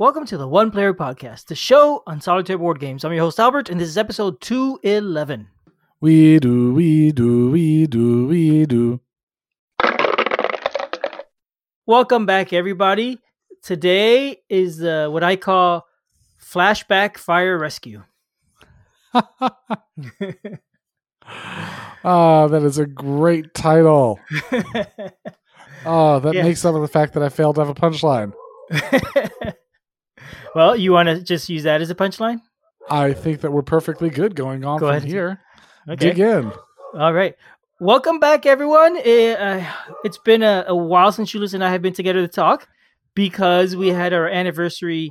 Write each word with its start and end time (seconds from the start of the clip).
Welcome 0.00 0.24
to 0.28 0.38
the 0.38 0.48
One 0.48 0.70
Player 0.70 0.94
Podcast, 0.94 1.48
the 1.48 1.54
show 1.54 2.02
on 2.06 2.22
solitaire 2.22 2.56
board 2.56 2.80
games. 2.80 3.04
I'm 3.04 3.12
your 3.12 3.20
host 3.20 3.38
Albert, 3.38 3.68
and 3.68 3.78
this 3.78 3.90
is 3.90 3.98
episode 3.98 4.40
211. 4.40 5.48
We 6.00 6.38
do, 6.38 6.72
we 6.72 7.12
do, 7.12 7.50
we 7.50 7.86
do, 7.86 8.26
we 8.26 8.64
do. 8.64 9.02
Welcome 11.84 12.24
back, 12.24 12.54
everybody. 12.54 13.20
Today 13.62 14.38
is 14.48 14.82
uh, 14.82 15.08
what 15.10 15.22
I 15.22 15.36
call 15.36 15.86
Flashback 16.40 17.18
Fire 17.18 17.58
Rescue. 17.58 18.02
oh, 19.12 19.28
that 22.48 22.62
is 22.64 22.78
a 22.78 22.86
great 22.86 23.52
title. 23.52 24.18
Oh, 25.84 26.18
that 26.20 26.32
makes 26.36 26.64
up 26.64 26.72
for 26.72 26.80
the 26.80 26.88
fact 26.88 27.12
that 27.12 27.22
I 27.22 27.28
failed 27.28 27.56
to 27.56 27.66
have 27.66 27.68
a 27.68 27.74
punchline. 27.74 28.32
well, 30.54 30.76
you 30.76 30.92
want 30.92 31.08
to 31.08 31.20
just 31.20 31.48
use 31.48 31.62
that 31.64 31.80
as 31.80 31.90
a 31.90 31.94
punchline? 31.94 32.40
I 32.90 33.12
think 33.12 33.40
that 33.42 33.50
we're 33.52 33.62
perfectly 33.62 34.10
good 34.10 34.34
going 34.34 34.64
on 34.64 34.78
Go 34.78 34.86
from 34.86 34.96
ahead. 34.96 35.08
here. 35.08 35.40
Okay. 35.88 36.08
Dig 36.08 36.18
in. 36.18 36.52
All 36.94 37.12
right. 37.12 37.34
Welcome 37.78 38.18
back, 38.20 38.46
everyone. 38.46 38.96
Uh, 38.98 39.72
it's 40.04 40.18
been 40.18 40.42
a, 40.42 40.64
a 40.68 40.76
while 40.76 41.12
since 41.12 41.30
Julius 41.30 41.54
and 41.54 41.64
I 41.64 41.70
have 41.70 41.82
been 41.82 41.94
together 41.94 42.20
to 42.20 42.28
talk 42.28 42.68
because 43.14 43.76
we 43.76 43.88
had 43.88 44.12
our 44.12 44.28
anniversary 44.28 45.10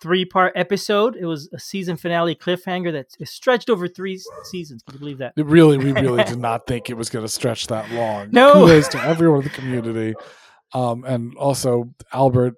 three 0.00 0.24
part 0.24 0.52
episode. 0.56 1.16
It 1.16 1.26
was 1.26 1.48
a 1.54 1.58
season 1.58 1.96
finale 1.96 2.34
cliffhanger 2.34 2.92
that 2.92 3.06
stretched 3.26 3.70
over 3.70 3.88
three 3.88 4.20
seasons. 4.44 4.82
Can 4.82 4.94
you 4.94 4.98
believe 4.98 5.18
that? 5.18 5.32
It 5.36 5.46
really, 5.46 5.78
we 5.78 5.92
really 5.92 6.24
did 6.24 6.38
not 6.40 6.66
think 6.66 6.90
it 6.90 6.96
was 6.96 7.08
going 7.08 7.24
to 7.24 7.28
stretch 7.30 7.68
that 7.68 7.90
long. 7.92 8.30
No. 8.32 8.52
Kudos 8.54 8.88
to 8.88 9.02
everyone 9.02 9.38
in 9.38 9.44
the 9.44 9.50
community. 9.50 10.14
Um, 10.74 11.04
and 11.04 11.36
also 11.36 11.94
Albert, 12.12 12.56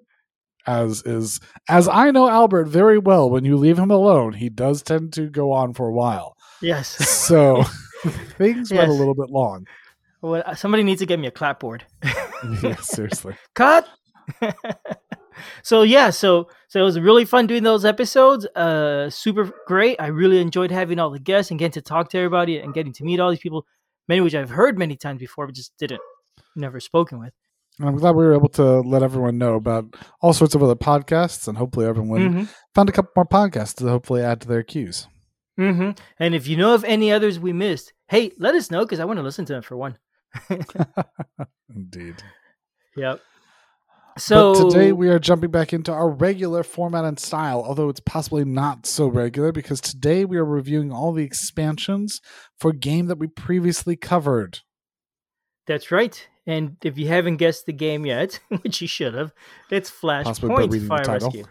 as 0.67 1.01
is, 1.03 1.39
as 1.69 1.87
I 1.87 2.11
know 2.11 2.29
Albert 2.29 2.65
very 2.65 2.97
well, 2.97 3.29
when 3.29 3.45
you 3.45 3.57
leave 3.57 3.77
him 3.77 3.91
alone, 3.91 4.33
he 4.33 4.49
does 4.49 4.81
tend 4.81 5.13
to 5.13 5.29
go 5.29 5.51
on 5.51 5.73
for 5.73 5.87
a 5.87 5.93
while. 5.93 6.37
Yes. 6.61 6.97
So 7.25 7.63
things 8.37 8.71
went 8.71 8.89
a 8.89 8.93
little 8.93 9.15
bit 9.15 9.29
long. 9.29 9.65
Well, 10.21 10.55
somebody 10.55 10.83
needs 10.83 10.99
to 10.99 11.05
get 11.05 11.19
me 11.19 11.27
a 11.27 11.31
clapboard. 11.31 11.85
yeah, 12.61 12.75
seriously. 12.75 13.35
Cut. 13.55 13.87
so 15.63 15.81
yeah, 15.81 16.11
so 16.11 16.49
so 16.67 16.79
it 16.79 16.83
was 16.83 16.99
really 16.99 17.25
fun 17.25 17.47
doing 17.47 17.63
those 17.63 17.83
episodes. 17.83 18.45
Uh, 18.47 19.09
super 19.09 19.51
great. 19.65 19.99
I 19.99 20.07
really 20.07 20.39
enjoyed 20.39 20.71
having 20.71 20.99
all 20.99 21.09
the 21.09 21.19
guests 21.19 21.51
and 21.51 21.59
getting 21.59 21.73
to 21.73 21.81
talk 21.81 22.09
to 22.09 22.17
everybody 22.17 22.59
and 22.59 22.73
getting 22.73 22.93
to 22.93 23.03
meet 23.03 23.19
all 23.19 23.31
these 23.31 23.39
people, 23.39 23.65
many 24.07 24.19
of 24.19 24.23
which 24.23 24.35
I've 24.35 24.49
heard 24.49 24.77
many 24.77 24.95
times 24.95 25.19
before, 25.19 25.47
but 25.47 25.55
just 25.55 25.75
didn't 25.77 26.01
never 26.55 26.79
spoken 26.79 27.19
with. 27.19 27.33
And 27.79 27.89
I'm 27.89 27.97
glad 27.97 28.15
we 28.15 28.23
were 28.23 28.33
able 28.33 28.49
to 28.49 28.79
let 28.81 29.03
everyone 29.03 29.37
know 29.37 29.55
about 29.55 29.95
all 30.21 30.33
sorts 30.33 30.55
of 30.55 30.63
other 30.63 30.75
podcasts, 30.75 31.47
and 31.47 31.57
hopefully 31.57 31.85
everyone 31.85 32.33
hmm 32.33 32.43
found 32.73 32.89
a 32.89 32.91
couple 32.91 33.11
more 33.15 33.25
podcasts 33.25 33.75
to 33.75 33.87
hopefully 33.87 34.21
add 34.21 34.41
to 34.41 34.47
their 34.47 34.63
queues. 34.63 35.07
hmm 35.57 35.91
And 36.19 36.35
if 36.35 36.47
you 36.47 36.57
know 36.57 36.73
of 36.73 36.83
any 36.83 37.11
others 37.11 37.39
we 37.39 37.53
missed, 37.53 37.93
hey, 38.07 38.31
let 38.37 38.55
us 38.55 38.69
know 38.69 38.83
because 38.83 38.99
I 38.99 39.05
want 39.05 39.17
to 39.17 39.23
listen 39.23 39.45
to 39.45 39.53
them 39.53 39.61
for 39.61 39.77
one. 39.77 39.97
Indeed. 41.75 42.21
Yep. 42.97 43.21
So 44.17 44.53
but 44.53 44.69
today 44.71 44.93
we 44.93 45.09
are 45.09 45.19
jumping 45.19 45.51
back 45.51 45.73
into 45.73 45.91
our 45.91 46.09
regular 46.09 46.63
format 46.63 47.03
and 47.03 47.19
style, 47.19 47.61
although 47.61 47.89
it's 47.89 47.99
possibly 47.99 48.45
not 48.45 48.85
so 48.85 49.07
regular 49.07 49.51
because 49.51 49.81
today 49.81 50.23
we 50.23 50.37
are 50.37 50.45
reviewing 50.45 50.91
all 50.91 51.11
the 51.11 51.23
expansions 51.25 52.21
for 52.57 52.71
a 52.71 52.75
game 52.75 53.07
that 53.07 53.17
we 53.17 53.27
previously 53.27 53.97
covered. 53.97 54.59
That's 55.67 55.91
right. 55.91 56.27
And 56.47 56.77
if 56.83 56.97
you 56.97 57.07
haven't 57.07 57.37
guessed 57.37 57.65
the 57.65 57.73
game 57.73 58.05
yet, 58.05 58.39
which 58.61 58.81
you 58.81 58.87
should 58.87 59.13
have, 59.15 59.33
it's 59.69 59.89
Flashpoint 59.89 60.87
Fire. 60.87 61.03
Rescue. 61.07 61.45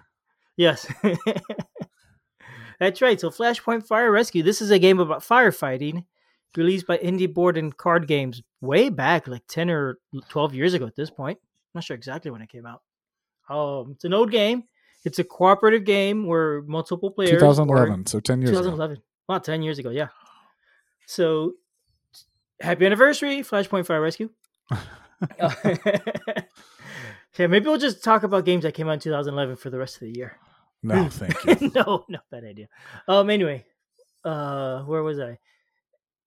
Yes. 0.57 0.87
That's 2.81 3.01
right. 3.01 3.21
So 3.21 3.31
Flashpoint 3.31 3.87
Fire 3.87 4.11
Rescue. 4.11 4.43
This 4.43 4.61
is 4.61 4.71
a 4.71 4.79
game 4.79 4.99
about 4.99 5.21
firefighting 5.21 6.05
released 6.57 6.87
by 6.87 6.99
Indie 6.99 7.33
Board 7.33 7.57
and 7.57 7.77
Card 7.77 8.07
Games 8.07 8.43
way 8.61 8.89
back, 8.89 9.27
like 9.27 9.43
10 9.49 9.71
or 9.71 9.99
12 10.29 10.55
years 10.55 10.75
ago 10.75 10.87
at 10.87 10.95
this 10.97 11.11
point. 11.11 11.39
I'm 11.43 11.79
not 11.79 11.85
sure 11.85 11.97
exactly 11.97 12.31
when 12.31 12.43
it 12.43 12.49
came 12.49 12.67
out. 12.67 12.83
Um, 13.49 13.93
it's 13.93 14.05
an 14.05 14.15
old 14.15 14.31
game. 14.31 14.65
It's 15.05 15.19
a 15.19 15.25
cooperative 15.25 15.85
game 15.85 16.27
where 16.27 16.63
multiple 16.63 17.11
players. 17.11 17.33
are- 17.33 17.39
2011, 17.41 18.07
so 18.07 18.21
10 18.21 18.41
years 18.41 18.51
ago. 18.51 18.59
2011. 18.61 19.03
Wow, 19.29 19.39
10 19.39 19.63
years 19.63 19.79
ago, 19.79 19.91
yeah. 19.91 20.09
So, 21.07 21.53
happy 22.60 22.87
anniversary, 22.87 23.42
Flashpoint 23.42 23.87
Fire 23.87 24.00
Rescue. 24.00 24.31
yeah, 25.38 25.54
maybe 27.38 27.66
we'll 27.66 27.78
just 27.78 28.03
talk 28.03 28.22
about 28.22 28.44
games 28.44 28.62
that 28.62 28.75
came 28.75 28.88
out 28.88 28.94
in 28.94 29.00
2011 29.00 29.56
for 29.56 29.70
the 29.70 29.78
rest 29.78 29.97
of 29.97 30.00
the 30.00 30.12
year. 30.12 30.38
No, 30.82 31.04
thank 31.09 31.62
you. 31.62 31.70
no, 31.75 32.04
not 32.09 32.25
bad 32.31 32.44
idea. 32.44 32.69
Um, 33.09 33.31
anyway, 33.31 33.65
uh, 34.25 34.82
where 34.82 35.03
was 35.03 35.19
I? 35.19 35.38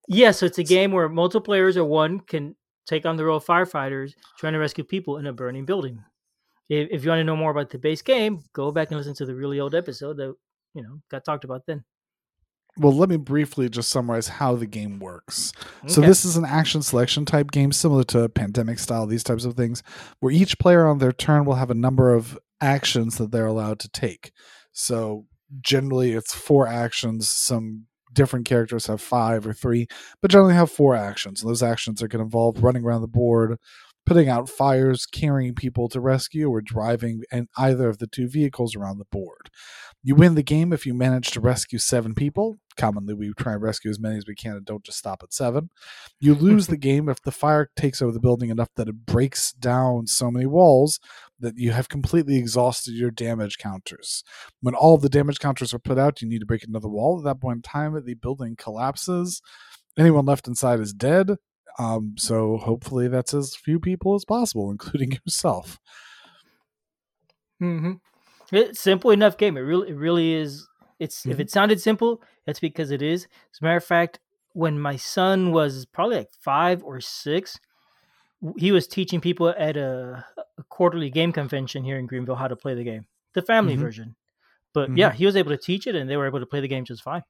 Yeah, 0.08 0.32
so 0.32 0.46
it's 0.46 0.58
a 0.58 0.64
game 0.64 0.92
where 0.92 1.10
multiple 1.10 1.42
players 1.42 1.78
or 1.78 1.84
one 1.84 2.22
can 2.22 2.56
take 2.86 3.06
on 3.06 3.18
the 3.18 3.26
role 3.26 3.38
of 3.38 3.46
firefighters 3.46 4.14
trying 4.40 4.54
to 4.54 4.60
rescue 4.60 4.84
people 4.84 5.18
in 5.18 5.28
a 5.28 5.34
burning 5.34 5.66
building. 5.66 6.04
If, 6.70 6.88
if 6.92 7.04
you 7.04 7.10
want 7.10 7.20
to 7.20 7.26
know 7.26 7.36
more 7.36 7.52
about 7.52 7.70
the 7.70 7.78
base 7.78 8.02
game, 8.02 8.44
go 8.54 8.72
back 8.72 8.90
and 8.90 8.98
listen 8.98 9.14
to 9.16 9.26
the 9.26 9.36
really 9.36 9.60
old 9.60 9.76
episode 9.76 10.18
that 10.18 10.34
you 10.74 10.82
know 10.82 11.00
got 11.10 11.26
talked 11.26 11.44
about 11.44 11.66
then. 11.66 11.84
Well, 12.80 12.94
let 12.94 13.10
me 13.10 13.18
briefly 13.18 13.70
just 13.70 13.90
summarize 13.90 14.28
how 14.28 14.56
the 14.56 14.68
game 14.68 15.00
works. 15.00 15.52
So 15.88 16.02
this 16.02 16.26
is 16.26 16.38
an 16.38 16.46
action 16.46 16.82
selection 16.82 17.26
type 17.26 17.52
game 17.52 17.72
similar 17.72 18.04
to 18.06 18.30
pandemic 18.30 18.80
style 18.80 19.06
these 19.08 19.24
types 19.24 19.46
of 19.46 19.56
things 19.56 19.82
where 20.20 20.32
each 20.32 20.60
player 20.60 20.86
on 20.86 21.00
their 21.00 21.12
turn 21.12 21.46
will 21.46 21.56
have 21.56 21.72
a 21.72 21.76
number 21.76 22.14
of 22.14 22.38
actions 22.62 23.18
that 23.18 23.32
they're 23.32 23.46
allowed 23.48 23.80
to 23.80 23.90
take. 23.90 24.32
So 24.72 25.26
generally 25.62 26.14
it's 26.14 26.34
four 26.34 26.68
actions, 26.68 27.30
some 27.30 27.86
different 28.14 28.46
characters 28.46 28.88
have 28.88 29.02
5 29.02 29.48
or 29.48 29.54
3, 29.54 29.88
but 30.22 30.32
generally 30.32 30.56
have 30.56 30.72
four 30.72 30.96
actions. 30.96 31.42
And 31.42 31.50
those 31.50 31.64
actions 31.64 32.02
are 32.02 32.08
going 32.08 32.20
to 32.20 32.26
involve 32.26 32.64
running 32.64 32.84
around 32.84 33.02
the 33.02 33.08
board, 33.08 33.58
putting 34.08 34.30
out 34.30 34.48
fires, 34.48 35.06
carrying 35.06 35.54
people 35.54 35.90
to 35.90 36.00
rescue 36.00 36.50
or 36.50 36.62
driving 36.62 37.24
in 37.30 37.50
either 37.58 37.90
of 37.90 37.98
the 37.98 38.08
two 38.08 38.30
vehicles 38.30 38.74
around 38.74 38.98
the 38.98 39.06
board. 39.12 39.50
You 40.02 40.16
win 40.16 40.36
the 40.36 40.44
game 40.44 40.72
if 40.72 40.86
you 40.86 40.94
manage 40.94 41.32
to 41.32 41.42
rescue 41.42 41.78
7 41.78 42.16
people. 42.16 42.58
Commonly 42.78 43.14
we 43.14 43.34
try 43.38 43.54
and 43.54 43.62
rescue 43.62 43.92
as 43.92 44.00
many 44.00 44.16
as 44.16 44.26
we 44.26 44.34
can 44.34 44.56
and 44.56 44.66
don't 44.66 44.86
just 44.86 44.98
stop 44.98 45.24
at 45.24 45.34
7. 45.34 45.70
You 46.22 46.36
lose 46.36 46.68
the 46.68 46.78
game 46.90 47.10
if 47.10 47.22
the 47.22 47.34
fire 47.34 47.70
takes 47.76 48.02
over 48.02 48.14
the 48.14 48.22
building 48.22 48.50
enough 48.50 48.70
that 48.78 48.88
it 48.88 49.06
breaks 49.06 49.52
down 49.52 50.08
so 50.08 50.32
many 50.32 50.46
walls 50.46 51.02
that 51.38 51.58
you 51.58 51.74
have 51.74 51.90
completely 51.90 52.38
exhausted 52.38 52.94
your 52.94 53.12
damage 53.12 53.58
counters. 53.58 54.24
When 54.62 54.74
all 54.74 54.96
of 54.96 55.02
the 55.02 55.10
damage 55.10 55.40
counters 55.40 55.74
are 55.74 55.80
put 55.80 56.00
out, 56.00 56.22
you 56.22 56.30
need 56.30 56.40
to 56.40 56.46
break 56.46 56.64
another 56.64 56.88
wall. 56.88 57.18
At 57.20 57.26
that 57.26 57.42
point 57.42 57.58
in 57.58 57.62
time, 57.64 58.02
the 58.06 58.14
building 58.14 58.56
collapses. 58.56 59.42
Anyone 59.98 60.26
left 60.26 60.48
inside 60.48 60.80
is 60.80 60.94
dead. 60.94 61.36
Um, 61.80 62.16
so 62.18 62.58
hopefully 62.58 63.08
that's 63.08 63.34
as 63.34 63.56
few 63.56 63.80
people 63.80 64.16
as 64.16 64.26
possible, 64.26 64.72
including 64.76 65.12
yourself. 65.26 65.80
Mm-hmm. 67.62 67.94
It's 68.56 68.80
simple 68.80 69.12
enough 69.12 69.38
game. 69.38 69.58
It 69.58 69.62
really, 69.62 69.90
it 69.90 69.96
really 69.96 70.34
is. 70.34 70.68
It's 71.00 71.26
if 71.26 71.38
Mhm. 71.38 71.42
it 71.42 71.52
sounded 71.52 71.82
simple, 71.82 72.22
that's 72.46 72.60
because 72.60 72.92
it 72.92 73.02
is. 73.02 73.26
As 73.54 73.60
a 73.62 73.64
matter 73.66 73.78
of 73.78 73.84
fact, 73.84 74.20
when 74.54 74.80
my 74.80 74.96
son 74.96 75.52
was 75.52 75.86
probably 75.86 76.18
like 76.18 76.32
five 76.40 76.84
or 76.84 77.00
six, 77.02 77.60
he 78.58 78.72
was 78.72 78.88
teaching 78.88 79.20
people 79.22 79.50
at 79.50 79.78
a, 79.78 80.26
a 80.58 80.64
quarterly 80.70 81.10
game 81.10 81.32
convention 81.32 81.84
here 81.84 81.98
in 82.00 82.06
Greenville 82.08 82.36
how 82.36 82.48
to 82.48 82.56
play 82.56 82.74
the 82.74 82.84
game, 82.84 83.06
the 83.34 83.42
family 83.42 83.76
Mhm. 83.76 83.80
version. 83.82 84.16
But 84.74 84.96
yeah, 84.96 85.12
he 85.12 85.26
was 85.26 85.36
able 85.36 85.52
to 85.52 85.58
teach 85.58 85.88
it, 85.88 85.96
and 85.96 86.10
they 86.10 86.18
were 86.18 86.28
able 86.28 86.40
to 86.40 86.46
play 86.46 86.60
the 86.62 86.68
game 86.68 86.86
just 86.86 87.04
fine. 87.04 87.24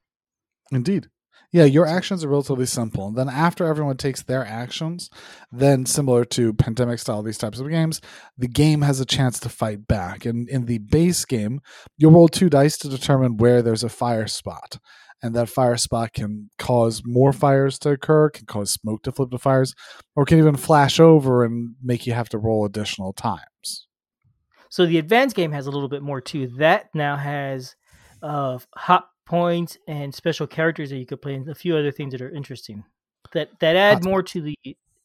Indeed. 0.72 1.08
Yeah, 1.54 1.64
your 1.64 1.86
actions 1.86 2.24
are 2.24 2.30
relatively 2.30 2.66
simple. 2.66 3.08
And 3.08 3.18
then 3.18 3.30
after 3.30 3.66
everyone 3.66 3.98
takes 3.98 4.22
their 4.22 4.46
actions, 4.46 5.10
then 5.52 5.86
similar 5.86 6.26
to 6.26 6.54
pandemic 6.54 7.00
style, 7.00 7.24
these 7.24 7.38
types 7.38 7.60
of 7.60 7.70
games, 7.70 8.02
the 8.38 8.50
game 8.50 8.82
has 8.82 9.00
a 9.00 9.06
chance 9.06 9.40
to 9.40 9.50
fight 9.50 9.88
back. 9.88 10.26
And 10.26 10.50
in 10.50 10.66
the 10.66 10.80
base 10.80 11.24
game, 11.24 11.62
you'll 11.98 12.12
roll 12.12 12.28
two 12.28 12.50
dice 12.50 12.78
to 12.80 12.90
determine 12.90 13.38
where 13.38 13.62
there's 13.62 13.84
a 13.84 13.90
fire 13.90 14.28
spot. 14.28 14.78
And 15.24 15.34
that 15.36 15.50
fire 15.50 15.78
spot 15.78 16.14
can 16.14 16.50
cause 16.60 17.02
more 17.06 17.34
fires 17.34 17.80
to 17.80 17.92
occur, 17.92 18.30
can 18.30 18.46
cause 18.46 18.72
smoke 18.72 19.02
to 19.04 19.12
flip 19.12 19.32
to 19.32 19.38
fires, 19.40 19.74
or 20.16 20.26
can 20.26 20.38
even 20.38 20.58
flash 20.58 21.00
over 21.00 21.44
and 21.44 21.76
make 21.82 22.06
you 22.06 22.14
have 22.14 22.30
to 22.30 22.38
roll 22.38 22.66
additional 22.66 23.14
times. 23.14 23.88
So 24.70 24.86
the 24.86 25.00
advanced 25.00 25.36
game 25.36 25.54
has 25.54 25.66
a 25.66 25.72
little 25.72 25.90
bit 25.90 26.04
more 26.04 26.22
too. 26.22 26.48
That 26.58 26.94
now 26.94 27.16
has 27.16 27.76
uh, 28.22 28.60
hot 28.76 29.08
points 29.28 29.78
and 29.88 30.16
special 30.16 30.48
characters 30.48 30.90
that 30.90 30.98
you 30.98 31.06
could 31.06 31.22
play, 31.22 31.36
and 31.36 31.48
a 31.50 31.56
few 31.56 31.78
other 31.78 31.92
things 31.92 32.14
that 32.14 32.22
are 32.22 32.32
interesting. 32.32 32.84
That 33.34 33.50
that 33.60 33.76
add 33.76 34.04
more 34.04 34.24
to 34.24 34.42
the 34.42 34.58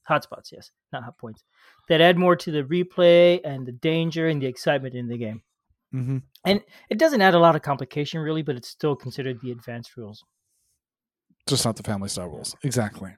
hotspots. 0.09 0.53
Yes, 0.53 0.71
not 0.93 1.05
hot 1.05 1.19
points. 1.19 1.45
That 1.89 2.01
add 2.01 2.17
more 2.17 2.37
to 2.37 2.51
the 2.51 2.63
replay 2.63 3.41
and 3.45 3.67
the 3.67 3.73
danger 3.73 4.29
and 4.29 4.41
the 4.41 4.47
excitement 4.47 4.95
in 4.95 5.09
the 5.09 5.19
game. 5.19 5.43
Mm-hmm. 5.95 6.19
And 6.47 6.63
it 6.89 6.99
doesn't 6.99 7.21
add 7.21 7.35
a 7.35 7.39
lot 7.39 7.57
of 7.57 7.63
complication 7.63 8.21
really, 8.21 8.43
but 8.43 8.57
it's 8.57 8.69
still 8.69 8.97
considered 8.97 9.41
the 9.43 9.51
advanced 9.51 9.97
rules. 9.97 10.25
just 11.49 11.65
not 11.65 11.77
the 11.77 11.83
family 11.83 12.09
style 12.09 12.29
rules. 12.29 12.55
Exactly. 12.63 13.15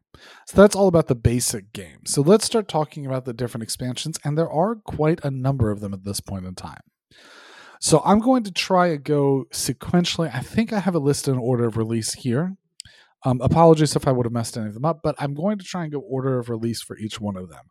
So 0.46 0.56
that's 0.56 0.74
all 0.74 0.88
about 0.88 1.08
the 1.08 1.14
basic 1.14 1.72
game. 1.72 2.06
So 2.06 2.22
let's 2.22 2.44
start 2.44 2.68
talking 2.68 3.06
about 3.06 3.24
the 3.24 3.32
different 3.32 3.62
expansions, 3.62 4.18
and 4.24 4.36
there 4.38 4.50
are 4.50 4.76
quite 4.76 5.24
a 5.24 5.30
number 5.30 5.70
of 5.70 5.80
them 5.80 5.92
at 5.92 6.04
this 6.04 6.20
point 6.20 6.46
in 6.46 6.54
time. 6.54 6.80
So 7.84 8.00
I'm 8.02 8.20
going 8.20 8.44
to 8.44 8.50
try 8.50 8.86
and 8.86 9.04
go 9.04 9.44
sequentially. 9.52 10.34
I 10.34 10.40
think 10.40 10.72
I 10.72 10.78
have 10.80 10.94
a 10.94 10.98
list 10.98 11.28
in 11.28 11.36
order 11.36 11.66
of 11.66 11.76
release 11.76 12.14
here. 12.14 12.56
Um, 13.26 13.42
apologies 13.42 13.94
if 13.94 14.08
I 14.08 14.10
would 14.10 14.24
have 14.24 14.32
messed 14.32 14.56
any 14.56 14.68
of 14.68 14.72
them 14.72 14.86
up, 14.86 15.00
but 15.02 15.14
I'm 15.18 15.34
going 15.34 15.58
to 15.58 15.64
try 15.66 15.82
and 15.82 15.92
go 15.92 15.98
order 15.98 16.38
of 16.38 16.48
release 16.48 16.80
for 16.80 16.96
each 16.96 17.20
one 17.20 17.36
of 17.36 17.50
them. 17.50 17.66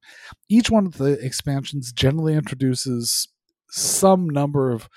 Each 0.47 0.69
one 0.69 0.85
of 0.85 0.99
the 0.99 1.13
expansions 1.13 1.91
generally 1.91 2.35
introduces 2.35 3.27
some 3.71 4.29
number 4.29 4.69
of 4.69 4.87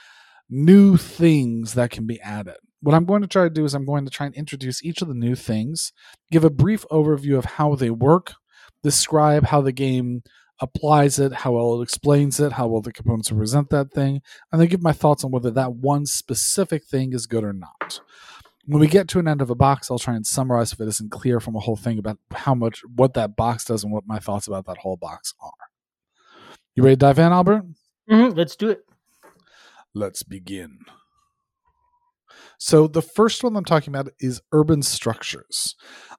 new 0.51 0.99
things 0.99 1.73
that 1.73 1.91
can 1.91 2.07
be 2.07 2.21
added. 2.21 2.57
What 2.83 2.95
I'm 2.95 3.07
going 3.07 3.23
to 3.23 3.27
try 3.27 3.45
to 3.45 3.51
do 3.51 3.65
is 3.65 3.73
I'm 3.73 3.87
going 3.87 4.05
to 4.05 4.11
try 4.11 4.27
and 4.27 4.35
introduce 4.35 4.85
each 4.85 5.01
of 5.01 5.09
the 5.09 5.15
new 5.15 5.35
things, 5.35 5.95
give 6.31 6.45
a 6.45 6.51
brief 6.51 6.85
overview 6.91 7.39
of 7.39 7.47
how 7.47 7.75
they 7.75 7.89
work, 7.89 8.35
describe 8.83 9.47
how 9.47 9.63
the 9.63 9.73
game 9.73 10.25
applies 10.61 11.19
it, 11.19 11.33
how 11.33 11.53
well 11.53 11.81
it 11.81 11.83
explains 11.83 12.41
it, 12.41 12.53
how 12.53 12.67
well 12.67 12.81
the 12.81 12.93
components 12.93 13.31
represent 13.31 13.71
that 13.71 13.93
thing, 13.93 14.23
and 14.51 14.61
then 14.61 14.69
give 14.69 14.83
my 14.83 14.93
thoughts 14.93 15.25
on 15.25 15.31
whether 15.31 15.51
that 15.51 15.75
one 15.75 16.07
specific 16.07 16.85
thing 16.85 17.13
is 17.13 17.27
good 17.27 17.45
or 17.45 17.53
not. 17.53 18.01
When 18.65 18.81
we 18.81 18.89
get 18.89 19.07
to 19.09 19.19
an 19.19 19.29
end 19.29 19.41
of 19.41 19.51
a 19.51 19.55
box, 19.55 19.91
I'll 19.91 19.99
try 19.99 20.17
and 20.17 20.27
summarize 20.27 20.73
if 20.73 20.81
it 20.81 20.89
isn't 20.89 21.13
clear 21.13 21.39
from 21.39 21.55
a 21.55 21.61
whole 21.61 21.77
thing 21.77 21.99
about 21.99 22.19
how 22.33 22.55
much 22.55 22.83
what 22.97 23.15
that 23.15 23.37
box 23.37 23.65
does 23.65 23.85
and 23.85 23.93
what 23.93 24.07
my 24.07 24.19
thoughts 24.19 24.49
about 24.49 24.67
that 24.67 24.79
whole 24.79 24.97
box 24.97 25.35
are. 25.41 25.53
You 26.75 26.83
ready 26.83 26.97
to 26.97 27.01
dive 27.01 27.19
in, 27.19 27.33
Albert? 27.33 27.65
Mm-hmm, 28.11 28.37
let's 28.37 28.57
do 28.57 28.71
it. 28.71 28.85
Let's 29.95 30.23
begin. 30.23 30.79
So 32.59 32.87
the 32.87 33.03
first 33.03 33.45
one 33.45 33.57
I'm 33.57 33.65
talking 33.65 33.95
about 33.95 34.13
is 34.21 34.41
urban 34.53 34.83
structures. 34.83 35.75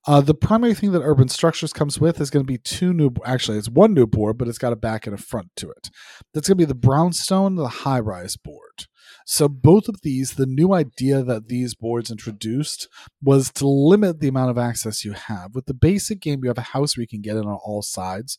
Uh, 0.05 0.21
the 0.21 0.33
primary 0.33 0.73
thing 0.73 0.91
that 0.91 1.01
urban 1.01 1.27
structures 1.27 1.73
comes 1.73 1.99
with 1.99 2.21
is 2.21 2.29
going 2.29 2.45
to 2.45 2.51
be 2.51 2.57
two 2.57 2.93
new. 2.93 3.11
Actually, 3.25 3.57
it's 3.57 3.69
one 3.69 3.93
new 3.93 4.07
board, 4.07 4.37
but 4.37 4.47
it's 4.47 4.57
got 4.57 4.73
a 4.73 4.77
back 4.77 5.07
and 5.07 5.13
a 5.13 5.21
front 5.21 5.49
to 5.57 5.69
it. 5.69 5.89
That's 6.33 6.47
going 6.47 6.57
to 6.57 6.61
be 6.61 6.65
the 6.65 6.75
brownstone 6.75 7.55
the 7.55 7.67
high 7.67 7.99
rise 7.99 8.37
board. 8.37 8.87
So 9.25 9.49
both 9.49 9.89
of 9.89 10.01
these, 10.03 10.35
the 10.35 10.45
new 10.45 10.73
idea 10.73 11.21
that 11.23 11.47
these 11.47 11.75
boards 11.75 12.09
introduced 12.09 12.87
was 13.21 13.51
to 13.53 13.67
limit 13.67 14.19
the 14.19 14.29
amount 14.29 14.51
of 14.51 14.57
access 14.57 15.03
you 15.03 15.13
have. 15.13 15.53
With 15.53 15.65
the 15.65 15.73
basic 15.73 16.21
game, 16.21 16.39
you 16.43 16.49
have 16.49 16.57
a 16.57 16.61
house 16.61 16.95
where 16.95 17.01
you 17.01 17.07
can 17.07 17.21
get 17.21 17.35
in 17.35 17.43
on 17.43 17.59
all 17.63 17.81
sides. 17.81 18.37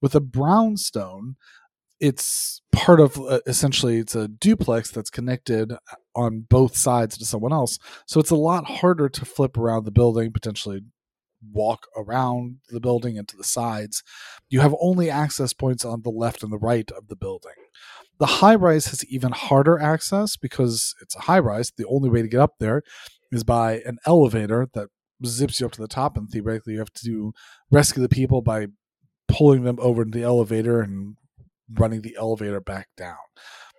With 0.00 0.14
a 0.14 0.20
brownstone, 0.20 1.36
it's 2.00 2.62
part 2.72 3.00
of 3.00 3.18
uh, 3.18 3.40
essentially 3.46 3.98
it's 3.98 4.14
a 4.14 4.28
duplex 4.28 4.90
that's 4.90 5.10
connected 5.10 5.72
on 6.14 6.46
both 6.48 6.76
sides 6.76 7.18
to 7.18 7.24
someone 7.24 7.52
else. 7.52 7.78
So 8.06 8.20
it's 8.20 8.30
a 8.30 8.36
lot 8.36 8.64
harder 8.66 9.08
to 9.08 9.24
flip 9.24 9.56
around 9.56 9.84
the 9.84 9.90
building 9.90 10.32
potentially 10.32 10.80
walk 11.52 11.86
around 11.96 12.56
the 12.68 12.80
building 12.80 13.18
and 13.18 13.26
to 13.28 13.36
the 13.36 13.44
sides. 13.44 14.02
You 14.48 14.60
have 14.60 14.74
only 14.80 15.10
access 15.10 15.52
points 15.52 15.84
on 15.84 16.02
the 16.02 16.10
left 16.10 16.42
and 16.42 16.52
the 16.52 16.58
right 16.58 16.90
of 16.92 17.08
the 17.08 17.16
building. 17.16 17.52
The 18.18 18.26
high 18.26 18.54
rise 18.54 18.86
has 18.86 19.04
even 19.06 19.32
harder 19.32 19.78
access 19.78 20.36
because 20.36 20.94
it's 21.00 21.16
a 21.16 21.22
high 21.22 21.38
rise. 21.38 21.72
The 21.76 21.86
only 21.86 22.10
way 22.10 22.22
to 22.22 22.28
get 22.28 22.40
up 22.40 22.56
there 22.58 22.82
is 23.32 23.44
by 23.44 23.80
an 23.86 23.98
elevator 24.04 24.68
that 24.74 24.88
zips 25.24 25.60
you 25.60 25.66
up 25.66 25.72
to 25.72 25.80
the 25.80 25.88
top 25.88 26.16
and 26.16 26.28
theoretically 26.28 26.74
you 26.74 26.78
have 26.78 26.92
to 26.92 27.32
rescue 27.70 28.02
the 28.02 28.08
people 28.08 28.42
by 28.42 28.66
pulling 29.28 29.64
them 29.64 29.78
over 29.80 30.04
to 30.04 30.10
the 30.10 30.22
elevator 30.22 30.80
and 30.80 31.16
running 31.74 32.02
the 32.02 32.16
elevator 32.18 32.60
back 32.60 32.88
down. 32.96 33.16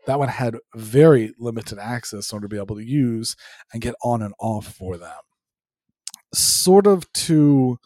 That 0.07 0.19
one 0.19 0.29
had 0.29 0.55
very 0.75 1.33
limited 1.37 1.77
access 1.77 2.31
in 2.31 2.35
order 2.35 2.45
to 2.45 2.49
be 2.49 2.57
able 2.57 2.75
to 2.75 2.85
use 2.85 3.35
and 3.71 3.81
get 3.81 3.95
on 4.03 4.21
and 4.21 4.33
off 4.39 4.73
for 4.73 4.97
them. 4.97 5.19
Sort 6.33 6.87
of 6.87 7.11
to, 7.13 7.77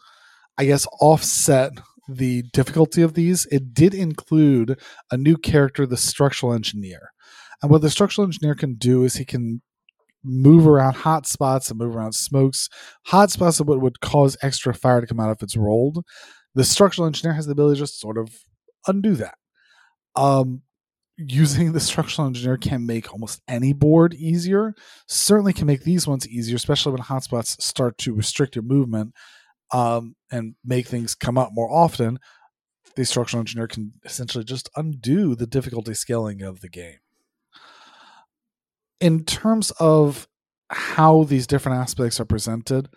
I 0.56 0.64
guess, 0.64 0.86
offset 1.00 1.72
the 2.08 2.42
difficulty 2.52 3.02
of 3.02 3.14
these, 3.14 3.46
it 3.46 3.74
did 3.74 3.92
include 3.92 4.80
a 5.10 5.16
new 5.16 5.36
character, 5.36 5.86
the 5.86 5.96
structural 5.96 6.52
engineer. 6.52 7.10
And 7.62 7.70
what 7.70 7.82
the 7.82 7.90
structural 7.90 8.26
engineer 8.26 8.54
can 8.54 8.74
do 8.74 9.04
is 9.04 9.14
he 9.14 9.24
can 9.24 9.60
move 10.24 10.66
around 10.66 10.94
hot 10.94 11.26
spots 11.26 11.70
and 11.70 11.78
move 11.78 11.94
around 11.94 12.12
smokes. 12.12 12.68
Hot 13.06 13.30
spots 13.30 13.60
are 13.60 13.64
what 13.64 13.80
would 13.80 14.00
cause 14.00 14.36
extra 14.42 14.74
fire 14.74 15.00
to 15.00 15.06
come 15.06 15.20
out 15.20 15.30
if 15.30 15.42
it's 15.42 15.56
rolled. 15.56 16.04
The 16.54 16.64
structural 16.64 17.06
engineer 17.06 17.34
has 17.34 17.46
the 17.46 17.52
ability 17.52 17.76
to 17.76 17.82
just 17.82 18.00
sort 18.00 18.18
of 18.18 18.30
undo 18.86 19.14
that 19.16 19.34
um, 20.16 20.62
using 21.16 21.72
the 21.72 21.80
structural 21.80 22.26
engineer 22.26 22.56
can 22.56 22.86
make 22.86 23.12
almost 23.12 23.40
any 23.48 23.72
board 23.72 24.14
easier. 24.14 24.74
Certainly 25.06 25.54
can 25.54 25.66
make 25.66 25.82
these 25.82 26.06
ones 26.06 26.28
easier, 26.28 26.56
especially 26.56 26.92
when 26.92 27.02
hotspots 27.02 27.60
start 27.60 27.96
to 27.98 28.14
restrict 28.14 28.54
your 28.54 28.64
movement 28.64 29.14
um, 29.72 30.14
and 30.30 30.54
make 30.64 30.86
things 30.86 31.14
come 31.14 31.38
up 31.38 31.50
more 31.52 31.70
often. 31.72 32.18
The 32.96 33.04
structural 33.04 33.40
engineer 33.40 33.66
can 33.66 33.92
essentially 34.04 34.44
just 34.44 34.70
undo 34.76 35.34
the 35.34 35.46
difficulty 35.46 35.94
scaling 35.94 36.42
of 36.42 36.60
the 36.60 36.68
game. 36.68 36.98
In 39.00 39.24
terms 39.24 39.70
of 39.72 40.26
how 40.70 41.24
these 41.24 41.46
different 41.46 41.78
aspects 41.78 42.18
are 42.18 42.24
presented, 42.24 42.88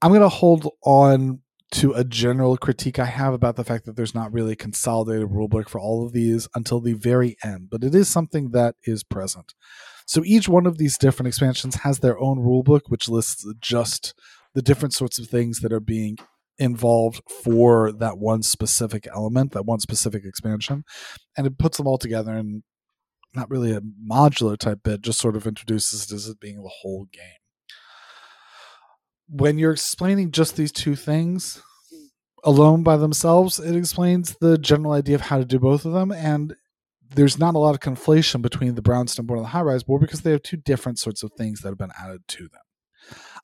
I'm 0.00 0.10
going 0.10 0.20
to 0.20 0.28
hold 0.28 0.70
on 0.84 1.40
to 1.72 1.92
a 1.92 2.04
general 2.04 2.56
critique 2.56 2.98
I 2.98 3.06
have 3.06 3.34
about 3.34 3.56
the 3.56 3.64
fact 3.64 3.86
that 3.86 3.96
there's 3.96 4.14
not 4.14 4.32
really 4.32 4.52
a 4.52 4.56
consolidated 4.56 5.28
rulebook 5.28 5.68
for 5.68 5.80
all 5.80 6.06
of 6.06 6.12
these 6.12 6.48
until 6.54 6.80
the 6.80 6.92
very 6.92 7.36
end, 7.42 7.68
but 7.70 7.82
it 7.82 7.94
is 7.94 8.08
something 8.08 8.50
that 8.50 8.76
is 8.84 9.02
present. 9.02 9.54
So 10.06 10.22
each 10.24 10.48
one 10.48 10.66
of 10.66 10.78
these 10.78 10.96
different 10.96 11.28
expansions 11.28 11.76
has 11.76 11.98
their 11.98 12.18
own 12.18 12.38
rulebook, 12.38 12.82
which 12.88 13.08
lists 13.08 13.44
just 13.60 14.14
the 14.54 14.62
different 14.62 14.94
sorts 14.94 15.18
of 15.18 15.26
things 15.26 15.60
that 15.60 15.72
are 15.72 15.80
being 15.80 16.18
involved 16.58 17.20
for 17.44 17.92
that 17.92 18.18
one 18.18 18.42
specific 18.42 19.08
element, 19.12 19.52
that 19.52 19.66
one 19.66 19.80
specific 19.80 20.24
expansion, 20.24 20.84
and 21.36 21.46
it 21.46 21.58
puts 21.58 21.76
them 21.76 21.86
all 21.86 21.98
together 21.98 22.36
in 22.36 22.62
not 23.34 23.50
really 23.50 23.72
a 23.72 23.82
modular 24.08 24.56
type 24.56 24.78
bit, 24.82 25.02
just 25.02 25.18
sort 25.18 25.36
of 25.36 25.46
introduces 25.46 26.04
it 26.04 26.14
as 26.14 26.28
it 26.28 26.40
being 26.40 26.62
the 26.62 26.70
whole 26.80 27.06
game 27.12 27.22
when 29.28 29.58
you're 29.58 29.72
explaining 29.72 30.30
just 30.30 30.56
these 30.56 30.72
two 30.72 30.94
things 30.94 31.62
alone 32.44 32.82
by 32.82 32.96
themselves, 32.96 33.58
it 33.58 33.76
explains 33.76 34.36
the 34.40 34.56
general 34.56 34.92
idea 34.92 35.16
of 35.16 35.22
how 35.22 35.38
to 35.38 35.44
do 35.44 35.58
both 35.58 35.84
of 35.84 35.92
them. 35.92 36.12
And 36.12 36.54
there's 37.14 37.38
not 37.38 37.54
a 37.54 37.58
lot 37.58 37.74
of 37.74 37.80
conflation 37.80 38.42
between 38.42 38.74
the 38.74 38.82
brownstone 38.82 39.26
board 39.26 39.38
and 39.38 39.46
the 39.46 39.50
high 39.50 39.62
rise 39.62 39.82
board 39.82 40.00
because 40.00 40.22
they 40.22 40.32
have 40.32 40.42
two 40.42 40.56
different 40.56 40.98
sorts 40.98 41.22
of 41.22 41.32
things 41.32 41.60
that 41.60 41.68
have 41.68 41.78
been 41.78 41.92
added 42.00 42.22
to 42.28 42.48
them. 42.48 42.62